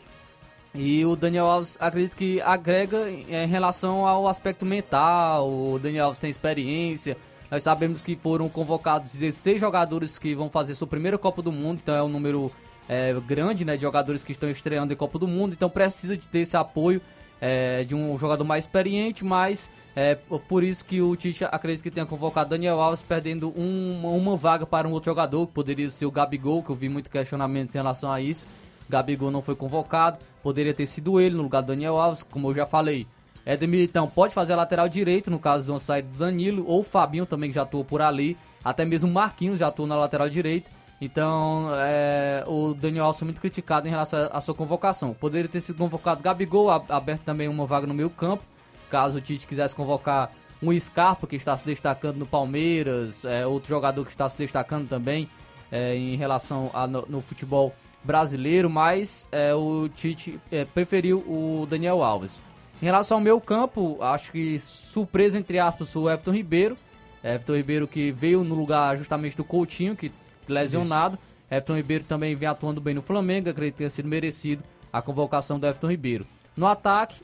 E 0.75 1.05
o 1.05 1.15
Daniel 1.15 1.45
Alves 1.45 1.77
acredito 1.79 2.15
que 2.15 2.41
agrega 2.41 3.09
em 3.09 3.47
relação 3.47 4.05
ao 4.05 4.27
aspecto 4.27 4.65
mental. 4.65 5.49
O 5.49 5.79
Daniel 5.79 6.05
Alves 6.05 6.19
tem 6.19 6.29
experiência. 6.29 7.17
Nós 7.49 7.63
sabemos 7.63 8.01
que 8.01 8.15
foram 8.15 8.49
convocados 8.49 9.11
16 9.11 9.59
jogadores 9.59 10.19
que 10.19 10.35
vão 10.35 10.49
fazer 10.49 10.75
sua 10.75 10.87
primeira 10.87 11.17
Copa 11.17 11.41
do 11.41 11.51
Mundo, 11.51 11.79
então 11.81 11.95
é 11.95 12.03
um 12.03 12.09
número 12.09 12.51
é, 12.89 13.13
grande 13.25 13.63
né, 13.63 13.75
de 13.75 13.83
jogadores 13.83 14.23
que 14.23 14.31
estão 14.31 14.49
estreando 14.49 14.91
em 14.91 14.95
Copa 14.95 15.17
do 15.17 15.27
Mundo, 15.27 15.53
então 15.53 15.69
precisa 15.69 16.17
de 16.17 16.27
ter 16.27 16.39
esse 16.39 16.57
apoio 16.57 17.01
é, 17.39 17.83
de 17.83 17.95
um 17.95 18.17
jogador 18.17 18.43
mais 18.43 18.65
experiente, 18.65 19.23
mas 19.23 19.69
é 19.95 20.15
por 20.15 20.63
isso 20.63 20.83
que 20.83 21.01
o 21.01 21.15
Tite 21.15 21.45
acredita 21.45 21.83
que 21.83 21.91
tenha 21.91 22.05
convocado 22.05 22.49
Daniel 22.49 22.79
Alves, 22.81 23.01
perdendo 23.01 23.49
uma, 23.49 24.09
uma 24.09 24.35
vaga 24.35 24.65
para 24.65 24.87
um 24.87 24.91
outro 24.91 25.11
jogador, 25.11 25.47
que 25.47 25.53
poderia 25.53 25.89
ser 25.89 26.05
o 26.05 26.11
Gabigol, 26.11 26.63
que 26.63 26.69
eu 26.69 26.75
vi 26.75 26.89
muito 26.89 27.09
questionamentos 27.09 27.75
em 27.75 27.79
relação 27.79 28.11
a 28.11 28.19
isso. 28.21 28.47
Gabigol 28.89 29.31
não 29.31 29.41
foi 29.41 29.55
convocado, 29.55 30.19
poderia 30.43 30.73
ter 30.73 30.85
sido 30.85 31.19
ele 31.19 31.35
no 31.35 31.43
lugar 31.43 31.61
do 31.61 31.67
Daniel 31.67 31.97
Alves, 31.97 32.23
como 32.23 32.49
eu 32.49 32.55
já 32.55 32.65
falei. 32.65 33.07
Éder 33.47 33.69
Militão 33.69 34.09
pode 34.09 34.33
fazer 34.33 34.51
a 34.51 34.57
lateral 34.57 34.89
direito, 34.89 35.31
no 35.31 35.39
caso 35.39 35.71
uma 35.71 35.79
saída 35.79 36.09
do 36.09 36.17
Danilo, 36.17 36.65
ou 36.67 36.83
Fabinho 36.83 37.25
também 37.25 37.49
que 37.49 37.55
já 37.55 37.61
atuou 37.61 37.85
por 37.85 38.01
ali, 38.01 38.37
até 38.61 38.83
mesmo 38.83 39.09
o 39.09 39.13
Marquinhos 39.13 39.59
já 39.59 39.69
atuou 39.69 39.87
na 39.87 39.95
lateral 39.95 40.29
direita. 40.29 40.69
Então, 40.99 41.69
é, 41.75 42.43
o 42.45 42.73
Daniel 42.73 43.05
Alves 43.05 43.21
muito 43.21 43.39
criticado 43.39 43.87
em 43.87 43.89
relação 43.89 44.27
à 44.33 44.41
sua 44.41 44.53
convocação. 44.53 45.13
Poderia 45.13 45.47
ter 45.47 45.61
sido 45.61 45.77
convocado 45.77 46.21
Gabigol, 46.21 46.69
aberto 46.89 47.21
também 47.21 47.47
uma 47.47 47.65
vaga 47.65 47.87
no 47.87 47.93
meio 47.93 48.09
campo, 48.09 48.43
caso 48.89 49.19
o 49.19 49.21
Tite 49.21 49.47
quisesse 49.47 49.73
convocar 49.73 50.29
um 50.61 50.77
Scarpa, 50.77 51.25
que 51.25 51.37
está 51.37 51.55
se 51.55 51.65
destacando 51.65 52.17
no 52.17 52.25
Palmeiras, 52.25 53.23
é, 53.23 53.47
outro 53.47 53.69
jogador 53.69 54.03
que 54.03 54.11
está 54.11 54.27
se 54.27 54.37
destacando 54.37 54.89
também 54.89 55.29
é, 55.71 55.95
em 55.95 56.17
relação 56.17 56.69
a, 56.73 56.85
no, 56.85 57.05
no, 57.07 57.21
futebol 57.21 57.73
brasileiro, 58.03 58.69
mas 58.69 59.25
é, 59.31 59.53
o 59.53 59.87
Tite 59.87 60.37
é, 60.51 60.65
preferiu 60.65 61.19
o 61.19 61.65
Daniel 61.69 62.03
Alves. 62.03 62.41
Em 62.81 62.85
relação 62.85 63.17
ao 63.17 63.23
meu 63.23 63.41
campo, 63.41 63.97
acho 64.01 64.31
que 64.31 64.59
surpresa, 64.59 65.37
entre 65.37 65.59
aspas, 65.59 65.95
o 65.95 66.09
Everton 66.09 66.31
Ribeiro. 66.31 66.77
Everton 67.23 67.55
Ribeiro 67.55 67.87
que 67.87 68.11
veio 68.11 68.43
no 68.43 68.55
lugar 68.55 68.97
justamente 68.97 69.35
do 69.35 69.43
Coutinho, 69.43 69.95
que 69.95 70.11
lesionado. 70.47 71.15
Isso. 71.15 71.23
Everton 71.49 71.75
Ribeiro 71.75 72.03
também 72.03 72.35
vem 72.35 72.47
atuando 72.47 72.79
bem 72.79 72.93
no 72.93 73.01
Flamengo, 73.01 73.49
acredito 73.49 73.75
que 73.75 73.77
tenha 73.79 73.89
sido 73.89 74.07
merecido 74.07 74.63
a 74.91 75.01
convocação 75.01 75.59
do 75.59 75.65
Everton 75.65 75.89
Ribeiro. 75.89 76.25
No 76.55 76.67
ataque, 76.67 77.21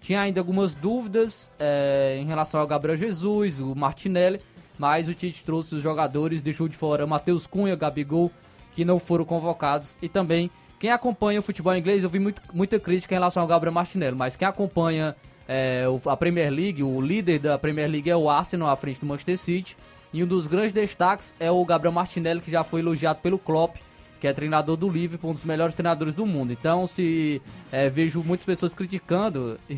tinha 0.00 0.20
ainda 0.20 0.40
algumas 0.40 0.74
dúvidas 0.74 1.50
é, 1.58 2.18
em 2.20 2.26
relação 2.26 2.60
ao 2.60 2.66
Gabriel 2.66 2.96
Jesus, 2.96 3.60
o 3.60 3.74
Martinelli, 3.74 4.40
mas 4.78 5.08
o 5.08 5.14
Tite 5.14 5.44
trouxe 5.44 5.74
os 5.74 5.82
jogadores, 5.82 6.40
deixou 6.40 6.66
de 6.68 6.76
fora 6.76 7.06
Matheus 7.06 7.46
Cunha, 7.46 7.76
Gabigol, 7.76 8.30
que 8.72 8.84
não 8.84 8.98
foram 8.98 9.24
convocados. 9.24 9.98
E 10.00 10.08
também, 10.08 10.50
quem 10.80 10.90
acompanha 10.90 11.38
o 11.38 11.42
futebol 11.42 11.76
inglês, 11.76 12.02
eu 12.02 12.08
vi 12.08 12.18
muito, 12.18 12.40
muita 12.54 12.80
crítica 12.80 13.14
em 13.14 13.18
relação 13.18 13.42
ao 13.42 13.46
Gabriel 13.46 13.72
Martinelli, 13.72 14.16
mas 14.16 14.34
quem 14.34 14.48
acompanha 14.48 15.14
é, 15.46 15.84
a 16.06 16.16
Premier 16.16 16.50
League, 16.50 16.82
o 16.82 16.98
líder 17.02 17.38
da 17.38 17.58
Premier 17.58 17.88
League 17.88 18.08
é 18.08 18.16
o 18.16 18.30
Arsenal 18.30 18.70
à 18.70 18.74
frente 18.74 18.98
do 18.98 19.04
Manchester 19.04 19.36
City. 19.36 19.76
E 20.10 20.24
um 20.24 20.26
dos 20.26 20.46
grandes 20.46 20.72
destaques 20.72 21.36
é 21.38 21.50
o 21.50 21.62
Gabriel 21.66 21.92
Martinelli, 21.92 22.40
que 22.40 22.50
já 22.50 22.64
foi 22.64 22.80
elogiado 22.80 23.20
pelo 23.20 23.38
Klopp, 23.38 23.76
que 24.18 24.26
é 24.26 24.32
treinador 24.32 24.74
do 24.74 24.88
Liverpool, 24.88 25.30
um 25.30 25.34
dos 25.34 25.44
melhores 25.44 25.74
treinadores 25.74 26.14
do 26.14 26.24
mundo. 26.24 26.50
Então, 26.50 26.86
se 26.86 27.42
é, 27.70 27.90
vejo 27.90 28.24
muitas 28.24 28.46
pessoas 28.46 28.74
criticando, 28.74 29.58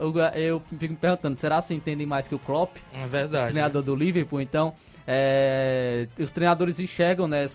eu, 0.00 0.18
eu, 0.34 0.62
fico 0.78 0.92
me 0.92 0.98
perguntando, 0.98 1.36
será 1.36 1.62
que 1.62 1.72
entendem 1.72 2.08
mais 2.08 2.26
que 2.26 2.34
o 2.34 2.40
Klopp? 2.40 2.76
É 2.92 3.06
verdade. 3.06 3.52
Treinador 3.52 3.82
né? 3.82 3.86
do 3.86 3.94
Liverpool. 3.94 4.40
Então, 4.40 4.74
é, 5.06 6.08
os 6.18 6.32
treinadores 6.32 6.80
enxergam 6.80 7.28
né, 7.28 7.46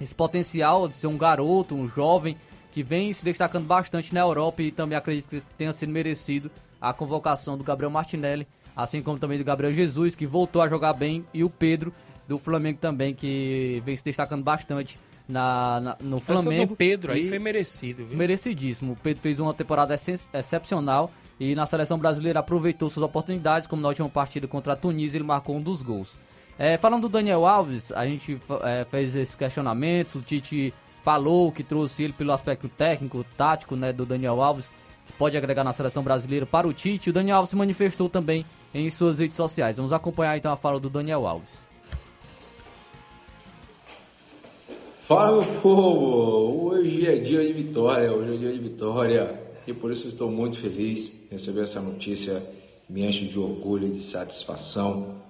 esse, 0.00 0.14
potencial 0.14 0.88
de 0.88 0.94
ser 0.94 1.06
um 1.06 1.18
garoto, 1.18 1.74
um 1.74 1.88
jovem, 1.88 2.36
que 2.72 2.82
vem 2.82 3.12
se 3.12 3.24
destacando 3.24 3.66
bastante 3.66 4.14
na 4.14 4.20
Europa 4.20 4.62
e 4.62 4.70
também 4.70 4.96
acredito 4.96 5.28
que 5.28 5.42
tenha 5.56 5.72
sido 5.72 5.90
merecido 5.90 6.50
a 6.80 6.92
convocação 6.92 7.58
do 7.58 7.64
Gabriel 7.64 7.90
Martinelli 7.90 8.46
assim 8.74 9.02
como 9.02 9.18
também 9.18 9.38
do 9.38 9.44
Gabriel 9.44 9.72
Jesus, 9.72 10.14
que 10.14 10.26
voltou 10.26 10.62
a 10.62 10.68
jogar 10.68 10.92
bem, 10.92 11.24
e 11.32 11.44
o 11.44 11.50
Pedro 11.50 11.92
do 12.26 12.38
Flamengo 12.38 12.78
também, 12.78 13.14
que 13.14 13.82
vem 13.84 13.96
se 13.96 14.04
destacando 14.04 14.42
bastante 14.42 14.98
na, 15.28 15.80
na 15.80 15.96
no 16.00 16.20
Flamengo. 16.20 16.52
Essa 16.52 16.66
do 16.66 16.76
Pedro 16.76 17.12
aí 17.12 17.28
foi 17.28 17.38
merecido, 17.38 18.04
viu? 18.06 18.16
Merecidíssimo. 18.16 18.92
O 18.92 18.96
Pedro 18.96 19.22
fez 19.22 19.40
uma 19.40 19.52
temporada 19.52 19.94
excepcional 19.94 21.10
e 21.38 21.54
na 21.54 21.66
seleção 21.66 21.98
brasileira 21.98 22.40
aproveitou 22.40 22.88
suas 22.88 23.04
oportunidades, 23.04 23.66
como 23.66 23.82
na 23.82 23.88
última 23.88 24.08
partida 24.08 24.46
contra 24.46 24.74
a 24.74 24.76
Tunísia 24.76 25.18
ele 25.18 25.24
marcou 25.24 25.56
um 25.56 25.62
dos 25.62 25.82
gols. 25.82 26.18
É, 26.62 26.76
falando 26.76 27.00
do 27.00 27.08
Daniel 27.08 27.46
Alves, 27.46 27.90
a 27.90 28.04
gente 28.04 28.38
é, 28.64 28.84
fez 28.84 29.16
esses 29.16 29.34
questionamentos, 29.34 30.14
o 30.14 30.20
Tite 30.20 30.74
falou 31.02 31.50
que 31.50 31.64
trouxe 31.64 32.02
ele 32.02 32.12
pelo 32.12 32.32
aspecto 32.32 32.68
técnico, 32.68 33.24
tático 33.34 33.74
né, 33.74 33.94
do 33.94 34.04
Daniel 34.04 34.42
Alves, 34.42 34.70
que 35.06 35.12
pode 35.14 35.38
agregar 35.38 35.64
na 35.64 35.72
seleção 35.72 36.02
brasileira 36.02 36.44
para 36.44 36.68
o 36.68 36.74
Tite. 36.74 37.08
O 37.08 37.12
Daniel 37.14 37.38
Alves 37.38 37.48
se 37.48 37.56
manifestou 37.56 38.10
também 38.10 38.44
em 38.74 38.90
suas 38.90 39.20
redes 39.20 39.38
sociais. 39.38 39.78
Vamos 39.78 39.90
acompanhar 39.90 40.36
então 40.36 40.52
a 40.52 40.56
fala 40.56 40.78
do 40.78 40.90
Daniel 40.90 41.26
Alves. 41.26 41.66
Fala 45.00 45.42
povo! 45.62 46.74
Hoje 46.74 47.06
é 47.06 47.16
dia 47.16 47.42
de 47.42 47.54
vitória, 47.54 48.12
hoje 48.12 48.34
é 48.34 48.36
dia 48.36 48.52
de 48.52 48.58
vitória 48.58 49.42
e 49.66 49.72
por 49.72 49.90
isso 49.90 50.06
estou 50.06 50.30
muito 50.30 50.58
feliz 50.58 51.10
em 51.30 51.36
receber 51.36 51.62
essa 51.62 51.80
notícia, 51.80 52.42
me 52.86 53.06
enche 53.06 53.24
de 53.24 53.38
orgulho 53.38 53.86
e 53.86 53.92
de 53.92 54.02
satisfação, 54.02 55.29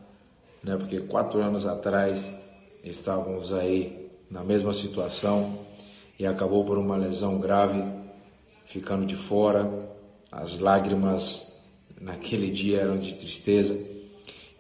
né? 0.63 0.77
Porque 0.77 1.01
quatro 1.01 1.41
anos 1.41 1.67
atrás 1.67 2.25
estávamos 2.83 3.53
aí 3.53 4.11
na 4.31 4.43
mesma 4.45 4.73
situação 4.73 5.59
e 6.19 6.27
acabou 6.27 6.65
por 6.65 6.79
uma 6.79 6.97
lesão 6.97 7.39
grave, 7.39 7.83
ficando 8.67 9.07
de 9.07 9.17
fora, 9.17 9.71
as 10.31 10.59
lágrimas 10.59 11.59
naquele 12.01 12.51
dia 12.51 12.81
eram 12.81 12.99
de 12.99 13.15
tristeza 13.15 13.79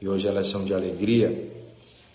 e 0.00 0.08
hoje 0.08 0.26
elas 0.26 0.48
são 0.48 0.64
de 0.64 0.74
alegria. 0.74 1.50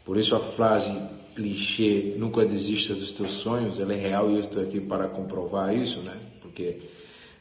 Por 0.03 0.17
isso 0.17 0.35
a 0.35 0.39
frase 0.39 0.91
clichê, 1.35 2.15
nunca 2.17 2.45
desista 2.45 2.93
dos 2.93 3.11
teus 3.11 3.31
sonhos, 3.31 3.79
ela 3.79 3.93
é 3.93 3.97
real 3.97 4.29
e 4.29 4.35
eu 4.35 4.39
estou 4.39 4.61
aqui 4.61 4.79
para 4.79 5.07
comprovar 5.07 5.75
isso, 5.75 6.01
né? 6.01 6.17
Porque 6.41 6.93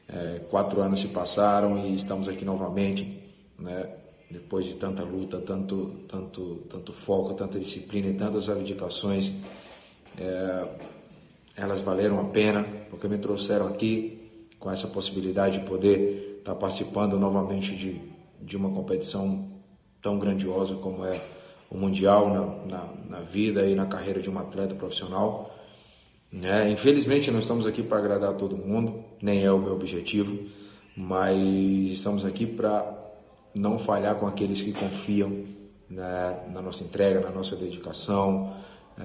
É, 0.06 0.42
quatro 0.50 0.82
anos 0.82 1.00
se 1.00 1.08
passaram 1.08 1.78
e 1.86 1.94
estamos 1.94 2.28
aqui 2.28 2.44
novamente, 2.44 3.22
né? 3.58 3.88
Depois 4.34 4.64
de 4.64 4.74
tanta 4.74 5.04
luta, 5.04 5.38
tanto, 5.38 5.94
tanto, 6.08 6.66
tanto 6.68 6.92
foco, 6.92 7.34
tanta 7.34 7.56
disciplina 7.56 8.08
e 8.08 8.14
tantas 8.14 8.50
abdicações, 8.50 9.32
é, 10.18 10.68
elas 11.56 11.80
valeram 11.82 12.20
a 12.20 12.24
pena, 12.24 12.66
porque 12.90 13.06
me 13.06 13.16
trouxeram 13.16 13.68
aqui 13.68 14.28
com 14.58 14.72
essa 14.72 14.88
possibilidade 14.88 15.60
de 15.60 15.66
poder 15.66 16.38
estar 16.38 16.56
participando 16.56 17.16
novamente 17.16 17.76
de, 17.76 18.00
de 18.40 18.56
uma 18.56 18.70
competição 18.70 19.48
tão 20.02 20.18
grandiosa 20.18 20.74
como 20.74 21.04
é 21.04 21.20
o 21.70 21.76
Mundial 21.76 22.28
na, 22.28 22.76
na, 22.76 22.88
na 23.08 23.20
vida 23.20 23.64
e 23.64 23.76
na 23.76 23.86
carreira 23.86 24.20
de 24.20 24.28
um 24.28 24.36
atleta 24.36 24.74
profissional. 24.74 25.54
Né? 26.32 26.72
Infelizmente, 26.72 27.30
não 27.30 27.38
estamos 27.38 27.68
aqui 27.68 27.84
para 27.84 27.98
agradar 27.98 28.34
todo 28.34 28.56
mundo, 28.56 29.04
nem 29.22 29.44
é 29.44 29.52
o 29.52 29.60
meu 29.60 29.74
objetivo, 29.74 30.36
mas 30.96 31.38
estamos 31.86 32.24
aqui 32.24 32.46
para 32.46 33.03
não 33.54 33.78
falhar 33.78 34.16
com 34.16 34.26
aqueles 34.26 34.60
que 34.60 34.72
confiam 34.72 35.44
né, 35.88 36.44
na 36.52 36.60
nossa 36.60 36.82
entrega, 36.82 37.20
na 37.20 37.30
nossa 37.30 37.54
dedicação, 37.54 38.52
é, 38.98 39.02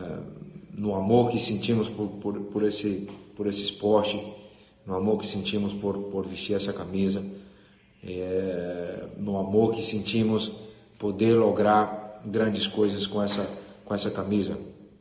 no 0.74 0.96
amor 0.96 1.30
que 1.30 1.40
sentimos 1.40 1.88
por, 1.88 2.08
por, 2.08 2.40
por, 2.40 2.64
esse, 2.64 3.08
por 3.36 3.48
esse 3.48 3.62
esporte, 3.62 4.22
no 4.86 4.96
amor 4.96 5.20
que 5.20 5.28
sentimos 5.28 5.72
por, 5.74 5.98
por 6.04 6.26
vestir 6.26 6.56
essa 6.56 6.74
camisa, 6.74 7.24
é, 8.04 9.08
no 9.18 9.38
amor 9.38 9.74
que 9.74 9.84
sentimos 9.84 10.52
poder 10.98 11.34
lograr 11.34 12.22
grandes 12.26 12.66
coisas 12.66 13.06
com 13.06 13.22
essa, 13.22 13.48
com 13.86 13.94
essa 13.94 14.10
camisa. 14.10 14.58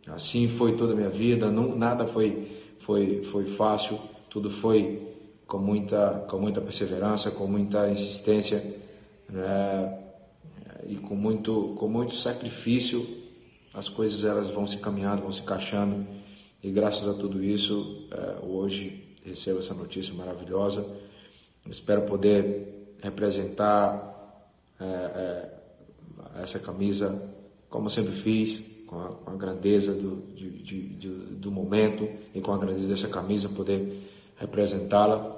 Assim 0.06 0.48
foi 0.48 0.76
toda 0.76 0.92
a 0.92 0.96
minha 0.96 1.10
vida, 1.10 1.50
não, 1.50 1.76
nada 1.76 2.06
foi, 2.06 2.48
foi, 2.80 3.22
foi 3.22 3.46
fácil, 3.46 3.98
tudo 4.28 4.50
foi 4.50 5.06
com 5.46 5.58
muita, 5.58 6.26
com 6.28 6.38
muita 6.38 6.60
perseverança, 6.60 7.30
com 7.30 7.46
muita 7.46 7.88
insistência 7.90 8.87
né? 9.28 9.98
e 10.86 10.96
com 10.96 11.14
muito, 11.14 11.76
com 11.78 11.88
muito 11.88 12.14
sacrifício 12.14 13.06
as 13.74 13.88
coisas 13.88 14.24
elas 14.24 14.50
vão 14.50 14.66
se 14.66 14.78
caminhando, 14.78 15.22
vão 15.22 15.32
se 15.32 15.40
encaixando 15.40 16.06
e 16.62 16.70
graças 16.70 17.08
a 17.08 17.14
tudo 17.14 17.42
isso 17.42 18.08
é, 18.10 18.44
hoje 18.44 19.16
recebo 19.24 19.60
essa 19.60 19.74
notícia 19.74 20.12
maravilhosa. 20.14 20.84
Espero 21.68 22.02
poder 22.02 22.96
representar 23.00 24.42
é, 24.80 24.84
é, 24.84 25.48
essa 26.42 26.58
camisa 26.58 27.36
como 27.68 27.90
sempre 27.90 28.12
fiz, 28.12 28.84
com 28.86 28.98
a, 28.98 29.08
com 29.08 29.30
a 29.30 29.36
grandeza 29.36 29.92
do, 29.92 30.34
de, 30.34 30.50
de, 30.62 30.88
de, 30.94 31.08
do 31.08 31.52
momento 31.52 32.08
e 32.34 32.40
com 32.40 32.52
a 32.52 32.58
grandeza 32.58 32.88
dessa 32.88 33.08
camisa 33.08 33.48
poder 33.50 34.08
representá-la. 34.36 35.36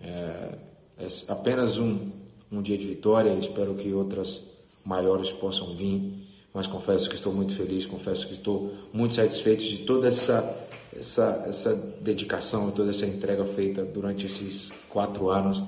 É, 0.00 0.58
é 0.98 1.08
apenas 1.28 1.78
um, 1.78 2.10
um 2.50 2.62
dia 2.62 2.76
de 2.76 2.86
vitória. 2.86 3.32
Espero 3.34 3.74
que 3.74 3.92
outras 3.92 4.42
maiores 4.84 5.30
possam 5.30 5.74
vir. 5.74 6.26
Mas 6.52 6.66
confesso 6.66 7.08
que 7.08 7.16
estou 7.16 7.34
muito 7.34 7.54
feliz, 7.54 7.84
confesso 7.84 8.26
que 8.26 8.32
estou 8.32 8.72
muito 8.92 9.14
satisfeito 9.14 9.62
de 9.62 9.78
toda 9.78 10.08
essa, 10.08 10.68
essa, 10.96 11.44
essa 11.46 11.74
dedicação, 12.00 12.70
toda 12.70 12.90
essa 12.90 13.04
entrega 13.04 13.44
feita 13.44 13.84
durante 13.84 14.24
esses 14.24 14.70
quatro 14.88 15.28
anos. 15.28 15.62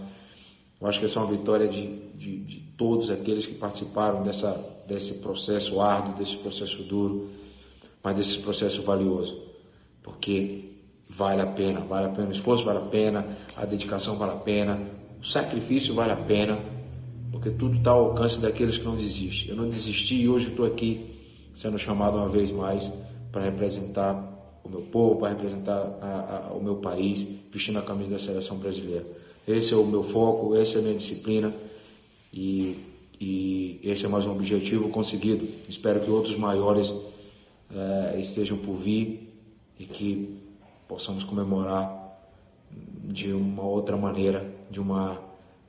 Eu 0.81 0.87
acho 0.87 0.99
que 0.99 1.05
essa 1.05 1.19
é 1.19 1.23
uma 1.23 1.31
vitória 1.31 1.69
de, 1.69 1.99
de, 2.15 2.39
de 2.39 2.61
todos 2.79 3.11
aqueles 3.11 3.45
que 3.45 3.55
participaram 3.55 4.23
dessa, 4.23 4.53
desse 4.87 5.15
processo 5.15 5.81
árduo, 5.81 6.15
desse 6.15 6.37
processo 6.37 6.83
duro, 6.85 7.29
mas 8.03 8.17
desse 8.17 8.39
processo 8.39 8.81
valioso. 8.83 9.43
Porque 10.03 10.71
vale 11.11 11.43
a 11.43 11.47
pena, 11.47 11.81
vale 11.81 12.07
a 12.07 12.11
pena, 12.11 12.29
o 12.29 12.33
esforço 12.33 12.65
vale 12.65 12.79
a 12.79 12.83
pena, 12.83 13.37
a 13.57 13.67
dedicação 13.67 14.17
vale 14.17 14.33
a 14.33 14.37
pena, 14.37 14.81
o 15.21 15.25
sacrifício 15.25 15.95
vale 15.95 16.13
a 16.13 16.17
pena, 16.17 16.59
porque 17.31 17.51
tudo 17.51 17.77
está 17.77 17.91
ao 17.91 18.11
alcance 18.11 18.41
daqueles 18.41 18.79
que 18.79 18.85
não 18.85 18.97
desistem. 18.97 19.51
Eu 19.51 19.57
não 19.57 19.69
desisti 19.69 20.17
e 20.17 20.29
hoje 20.29 20.49
estou 20.49 20.67
aqui 20.67 21.19
sendo 21.55 21.79
chamado 21.79 22.17
uma 22.17 22.29
vez 22.29 22.53
mais 22.53 22.91
para 23.33 23.43
representar 23.43 24.61
o 24.63 24.69
meu 24.69 24.83
povo, 24.83 25.21
para 25.21 25.31
representar 25.31 25.99
a, 26.01 26.49
a, 26.51 26.53
o 26.53 26.63
meu 26.63 26.77
país, 26.77 27.27
vestindo 27.53 27.79
a 27.79 27.83
camisa 27.83 28.13
da 28.13 28.19
seleção 28.19 28.59
brasileira. 28.59 29.05
Esse 29.47 29.73
é 29.73 29.77
o 29.77 29.85
meu 29.85 30.05
foco, 30.05 30.55
essa 30.55 30.79
é 30.79 30.81
a 30.81 30.83
minha 30.83 30.97
disciplina 30.97 31.53
e, 32.33 32.77
e 33.21 33.81
esse 33.83 34.05
é 34.05 34.09
mais 34.09 34.27
um 34.27 34.33
objetivo 34.33 34.89
conseguido. 34.91 35.49
Espero 35.69 36.01
que 36.01 36.11
outros 36.11 36.37
maiores 36.37 36.93
é, 37.75 38.21
estejam 38.21 38.59
por 38.59 38.77
vir 38.77 39.33
e 39.79 39.85
que 39.85 40.39
possamos 40.87 41.25
comemorar 41.25 41.97
de 43.05 43.33
uma 43.33 43.63
outra 43.63 43.97
maneira, 43.97 44.47
de 44.71 44.81
uma 44.81 45.21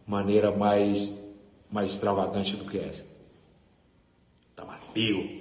maneira 0.05 0.51
mais, 0.51 1.23
mais 1.71 1.91
extravagante 1.91 2.55
do 2.55 2.65
que 2.65 2.77
essa. 2.77 3.05
Tá 4.55 4.65
macio. 4.65 5.39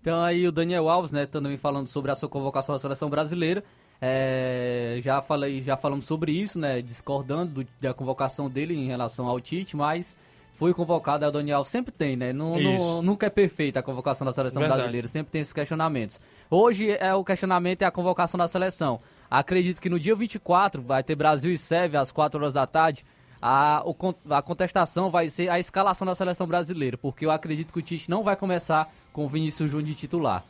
Então 0.00 0.22
aí 0.22 0.46
o 0.46 0.52
Daniel 0.52 0.88
Alves, 0.88 1.10
né, 1.10 1.26
também 1.26 1.56
falando 1.56 1.88
sobre 1.88 2.10
a 2.10 2.14
sua 2.14 2.28
convocação 2.28 2.74
à 2.74 2.78
seleção 2.78 3.10
brasileira. 3.10 3.64
É, 4.00 4.98
já 5.02 5.20
falei, 5.22 5.60
já 5.62 5.76
falamos 5.76 6.04
sobre 6.04 6.30
isso, 6.30 6.58
né, 6.58 6.80
discordando 6.82 7.64
do, 7.64 7.68
da 7.80 7.94
convocação 7.94 8.48
dele 8.48 8.74
em 8.74 8.86
relação 8.86 9.26
ao 9.26 9.40
Tite, 9.40 9.76
mas 9.76 10.16
foi 10.56 10.72
convocado, 10.72 11.24
é 11.24 11.28
o 11.28 11.30
Daniel 11.30 11.64
sempre 11.64 11.92
tem, 11.92 12.16
né? 12.16 12.32
Não, 12.32 12.58
não, 12.58 13.02
nunca 13.02 13.26
é 13.26 13.30
perfeita 13.30 13.80
a 13.80 13.82
convocação 13.82 14.24
da 14.24 14.32
seleção 14.32 14.60
Verdade. 14.60 14.80
brasileira, 14.80 15.06
sempre 15.06 15.30
tem 15.30 15.40
esses 15.40 15.52
questionamentos. 15.52 16.20
Hoje 16.50 16.90
é 16.90 17.14
o 17.14 17.22
questionamento 17.24 17.82
é 17.82 17.84
a 17.84 17.90
convocação 17.90 18.38
da 18.38 18.48
seleção. 18.48 19.00
Acredito 19.38 19.80
que 19.82 19.90
no 19.90 19.98
dia 20.00 20.14
24 20.16 20.80
vai 20.82 21.02
ter 21.02 21.14
Brasil 21.14 21.52
e 21.52 21.58
Sérvia 21.58 22.00
às 22.00 22.10
4 22.10 22.40
horas 22.40 22.52
da 22.54 22.66
tarde. 22.66 23.04
A, 23.40 23.82
o, 23.84 23.94
a 24.30 24.40
contestação 24.40 25.10
vai 25.10 25.28
ser 25.28 25.50
a 25.50 25.58
escalação 25.58 26.06
da 26.06 26.14
seleção 26.14 26.46
brasileira, 26.46 26.96
porque 26.96 27.26
eu 27.26 27.30
acredito 27.30 27.72
que 27.72 27.78
o 27.78 27.82
Tite 27.82 28.08
não 28.08 28.22
vai 28.24 28.34
começar 28.34 28.90
com 29.12 29.24
o 29.24 29.28
Vinícius 29.28 29.70
Júnior 29.70 29.88
de 29.90 29.94
titular. 29.94 30.42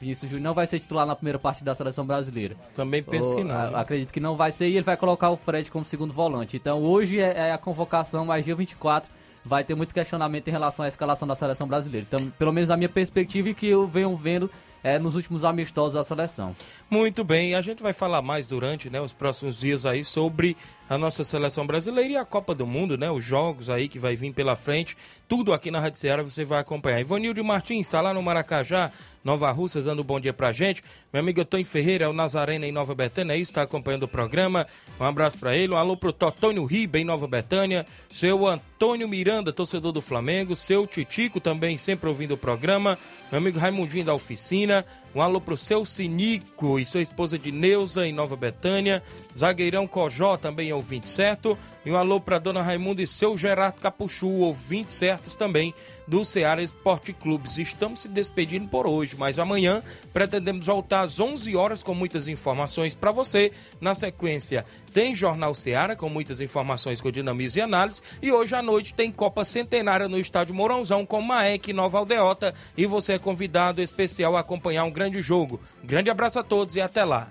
Vinícius 0.00 0.30
Júnior 0.30 0.44
não 0.44 0.54
vai 0.54 0.66
ser 0.66 0.78
titular 0.78 1.04
na 1.04 1.14
primeira 1.16 1.38
parte 1.38 1.64
da 1.64 1.74
seleção 1.74 2.06
brasileira. 2.06 2.56
Também 2.74 3.02
penso 3.02 3.34
que 3.36 3.42
não. 3.44 3.54
a- 3.54 3.80
Acredito 3.80 4.12
que 4.12 4.20
não 4.20 4.36
vai 4.36 4.52
ser 4.52 4.68
e 4.68 4.76
ele 4.76 4.82
vai 4.82 4.96
colocar 4.96 5.28
o 5.30 5.36
Fred 5.36 5.70
como 5.70 5.84
segundo 5.84 6.14
volante. 6.14 6.56
Então 6.56 6.80
hoje 6.82 7.18
é, 7.20 7.48
é 7.48 7.52
a 7.52 7.58
convocação, 7.58 8.24
mas 8.24 8.44
dia 8.44 8.54
24 8.54 9.10
vai 9.44 9.64
ter 9.64 9.74
muito 9.74 9.92
questionamento 9.92 10.46
em 10.48 10.52
relação 10.52 10.84
à 10.84 10.88
escalação 10.88 11.26
da 11.26 11.34
seleção 11.34 11.66
brasileira. 11.66 12.06
Então, 12.08 12.30
pelo 12.38 12.52
menos 12.52 12.70
a 12.70 12.76
minha 12.76 12.88
perspectiva 12.88 13.48
e 13.50 13.54
que 13.54 13.66
eu 13.66 13.86
venho 13.86 14.14
vendo 14.14 14.48
é, 14.82 14.98
nos 14.98 15.16
últimos 15.16 15.44
amistosos 15.44 15.94
da 15.94 16.02
seleção. 16.02 16.54
Muito 16.88 17.22
bem, 17.22 17.54
a 17.54 17.62
gente 17.62 17.82
vai 17.82 17.92
falar 17.92 18.22
mais 18.22 18.48
durante 18.48 18.90
né, 18.90 19.00
os 19.00 19.12
próximos 19.12 19.60
dias 19.60 19.86
aí 19.86 20.04
sobre 20.04 20.56
a 20.90 20.98
nossa 20.98 21.22
seleção 21.22 21.64
brasileira 21.64 22.12
e 22.12 22.16
a 22.16 22.24
Copa 22.24 22.52
do 22.52 22.66
Mundo, 22.66 22.98
né? 22.98 23.08
Os 23.08 23.24
jogos 23.24 23.70
aí 23.70 23.88
que 23.88 23.96
vai 23.96 24.16
vir 24.16 24.32
pela 24.32 24.56
frente. 24.56 24.96
Tudo 25.28 25.52
aqui 25.52 25.70
na 25.70 25.78
Rádio 25.78 26.00
Ceará 26.00 26.20
você 26.20 26.44
vai 26.44 26.58
acompanhar. 26.58 26.98
Ivanildo 27.00 27.44
Martins 27.44 27.86
está 27.86 28.00
lá 28.00 28.12
no 28.12 28.20
Maracajá, 28.20 28.90
Nova 29.22 29.48
Russa, 29.52 29.80
dando 29.80 30.02
um 30.02 30.04
bom 30.04 30.18
dia 30.18 30.32
pra 30.32 30.52
gente. 30.52 30.82
Meu 31.12 31.20
amigo 31.20 31.40
Antônio 31.40 31.64
Ferreira, 31.64 32.06
é 32.06 32.08
o 32.08 32.12
Nazarena 32.12 32.66
em 32.66 32.72
Nova 32.72 32.92
Betânia, 32.92 33.34
aí 33.34 33.40
está 33.40 33.62
acompanhando 33.62 34.02
o 34.02 34.08
programa. 34.08 34.66
Um 34.98 35.04
abraço 35.04 35.38
pra 35.38 35.56
ele. 35.56 35.72
Um 35.72 35.76
alô 35.76 35.96
pro 35.96 36.12
Totônio 36.12 36.64
Riba 36.64 36.98
em 36.98 37.04
Nova 37.04 37.28
Betânia. 37.28 37.86
Seu 38.10 38.44
Antônio 38.48 39.06
Miranda, 39.06 39.52
torcedor 39.52 39.92
do 39.92 40.00
Flamengo. 40.00 40.56
Seu 40.56 40.88
Titico 40.88 41.38
também 41.38 41.78
sempre 41.78 42.08
ouvindo 42.08 42.34
o 42.34 42.36
programa. 42.36 42.98
Meu 43.30 43.38
amigo 43.38 43.60
Raimundinho 43.60 44.04
da 44.04 44.12
Oficina. 44.14 44.69
Um 45.14 45.20
alô 45.20 45.40
pro 45.40 45.56
seu 45.56 45.84
Sinico 45.84 46.78
e 46.78 46.86
sua 46.86 47.02
esposa 47.02 47.38
de 47.38 47.50
Neuza 47.50 48.06
em 48.06 48.12
Nova 48.12 48.36
Betânia. 48.36 49.02
Zagueirão 49.36 49.86
Cojó 49.86 50.36
também 50.36 50.72
ouvinte 50.72 51.10
certo. 51.10 51.58
E 51.84 51.90
um 51.90 51.96
alô 51.96 52.20
pra 52.20 52.38
dona 52.38 52.62
Raimunda 52.62 53.02
e 53.02 53.06
seu 53.06 53.36
Gerardo 53.36 53.80
Capuchu, 53.80 54.28
ouvinte 54.28 54.94
certos 54.94 55.34
também 55.34 55.74
do 56.10 56.24
Ceará 56.24 56.60
Esporte 56.60 57.12
Clubes. 57.12 57.56
Estamos 57.56 58.00
se 58.00 58.08
despedindo 58.08 58.66
por 58.66 58.84
hoje, 58.84 59.14
mas 59.16 59.38
amanhã 59.38 59.80
pretendemos 60.12 60.66
voltar 60.66 61.02
às 61.02 61.20
11 61.20 61.54
horas 61.54 61.84
com 61.84 61.94
muitas 61.94 62.26
informações 62.26 62.96
para 62.96 63.12
você. 63.12 63.52
Na 63.80 63.94
sequência, 63.94 64.64
tem 64.92 65.14
Jornal 65.14 65.54
Ceará 65.54 65.94
com 65.94 66.08
muitas 66.08 66.40
informações 66.40 67.00
com 67.00 67.12
dinamismo 67.12 67.60
e 67.60 67.62
análise. 67.62 68.02
E 68.20 68.32
hoje 68.32 68.56
à 68.56 68.60
noite 68.60 68.92
tem 68.92 69.12
Copa 69.12 69.44
Centenária 69.44 70.08
no 70.08 70.18
Estádio 70.18 70.52
Mourãozão 70.52 71.06
com 71.06 71.22
Maek 71.22 71.72
Nova 71.72 71.98
Aldeota. 71.98 72.52
E 72.76 72.86
você 72.86 73.12
é 73.12 73.18
convidado 73.18 73.80
especial 73.80 74.36
a 74.36 74.40
acompanhar 74.40 74.82
um 74.84 74.90
grande 74.90 75.20
jogo. 75.20 75.60
Grande 75.84 76.10
abraço 76.10 76.40
a 76.40 76.42
todos 76.42 76.74
e 76.74 76.80
até 76.80 77.04
lá. 77.04 77.30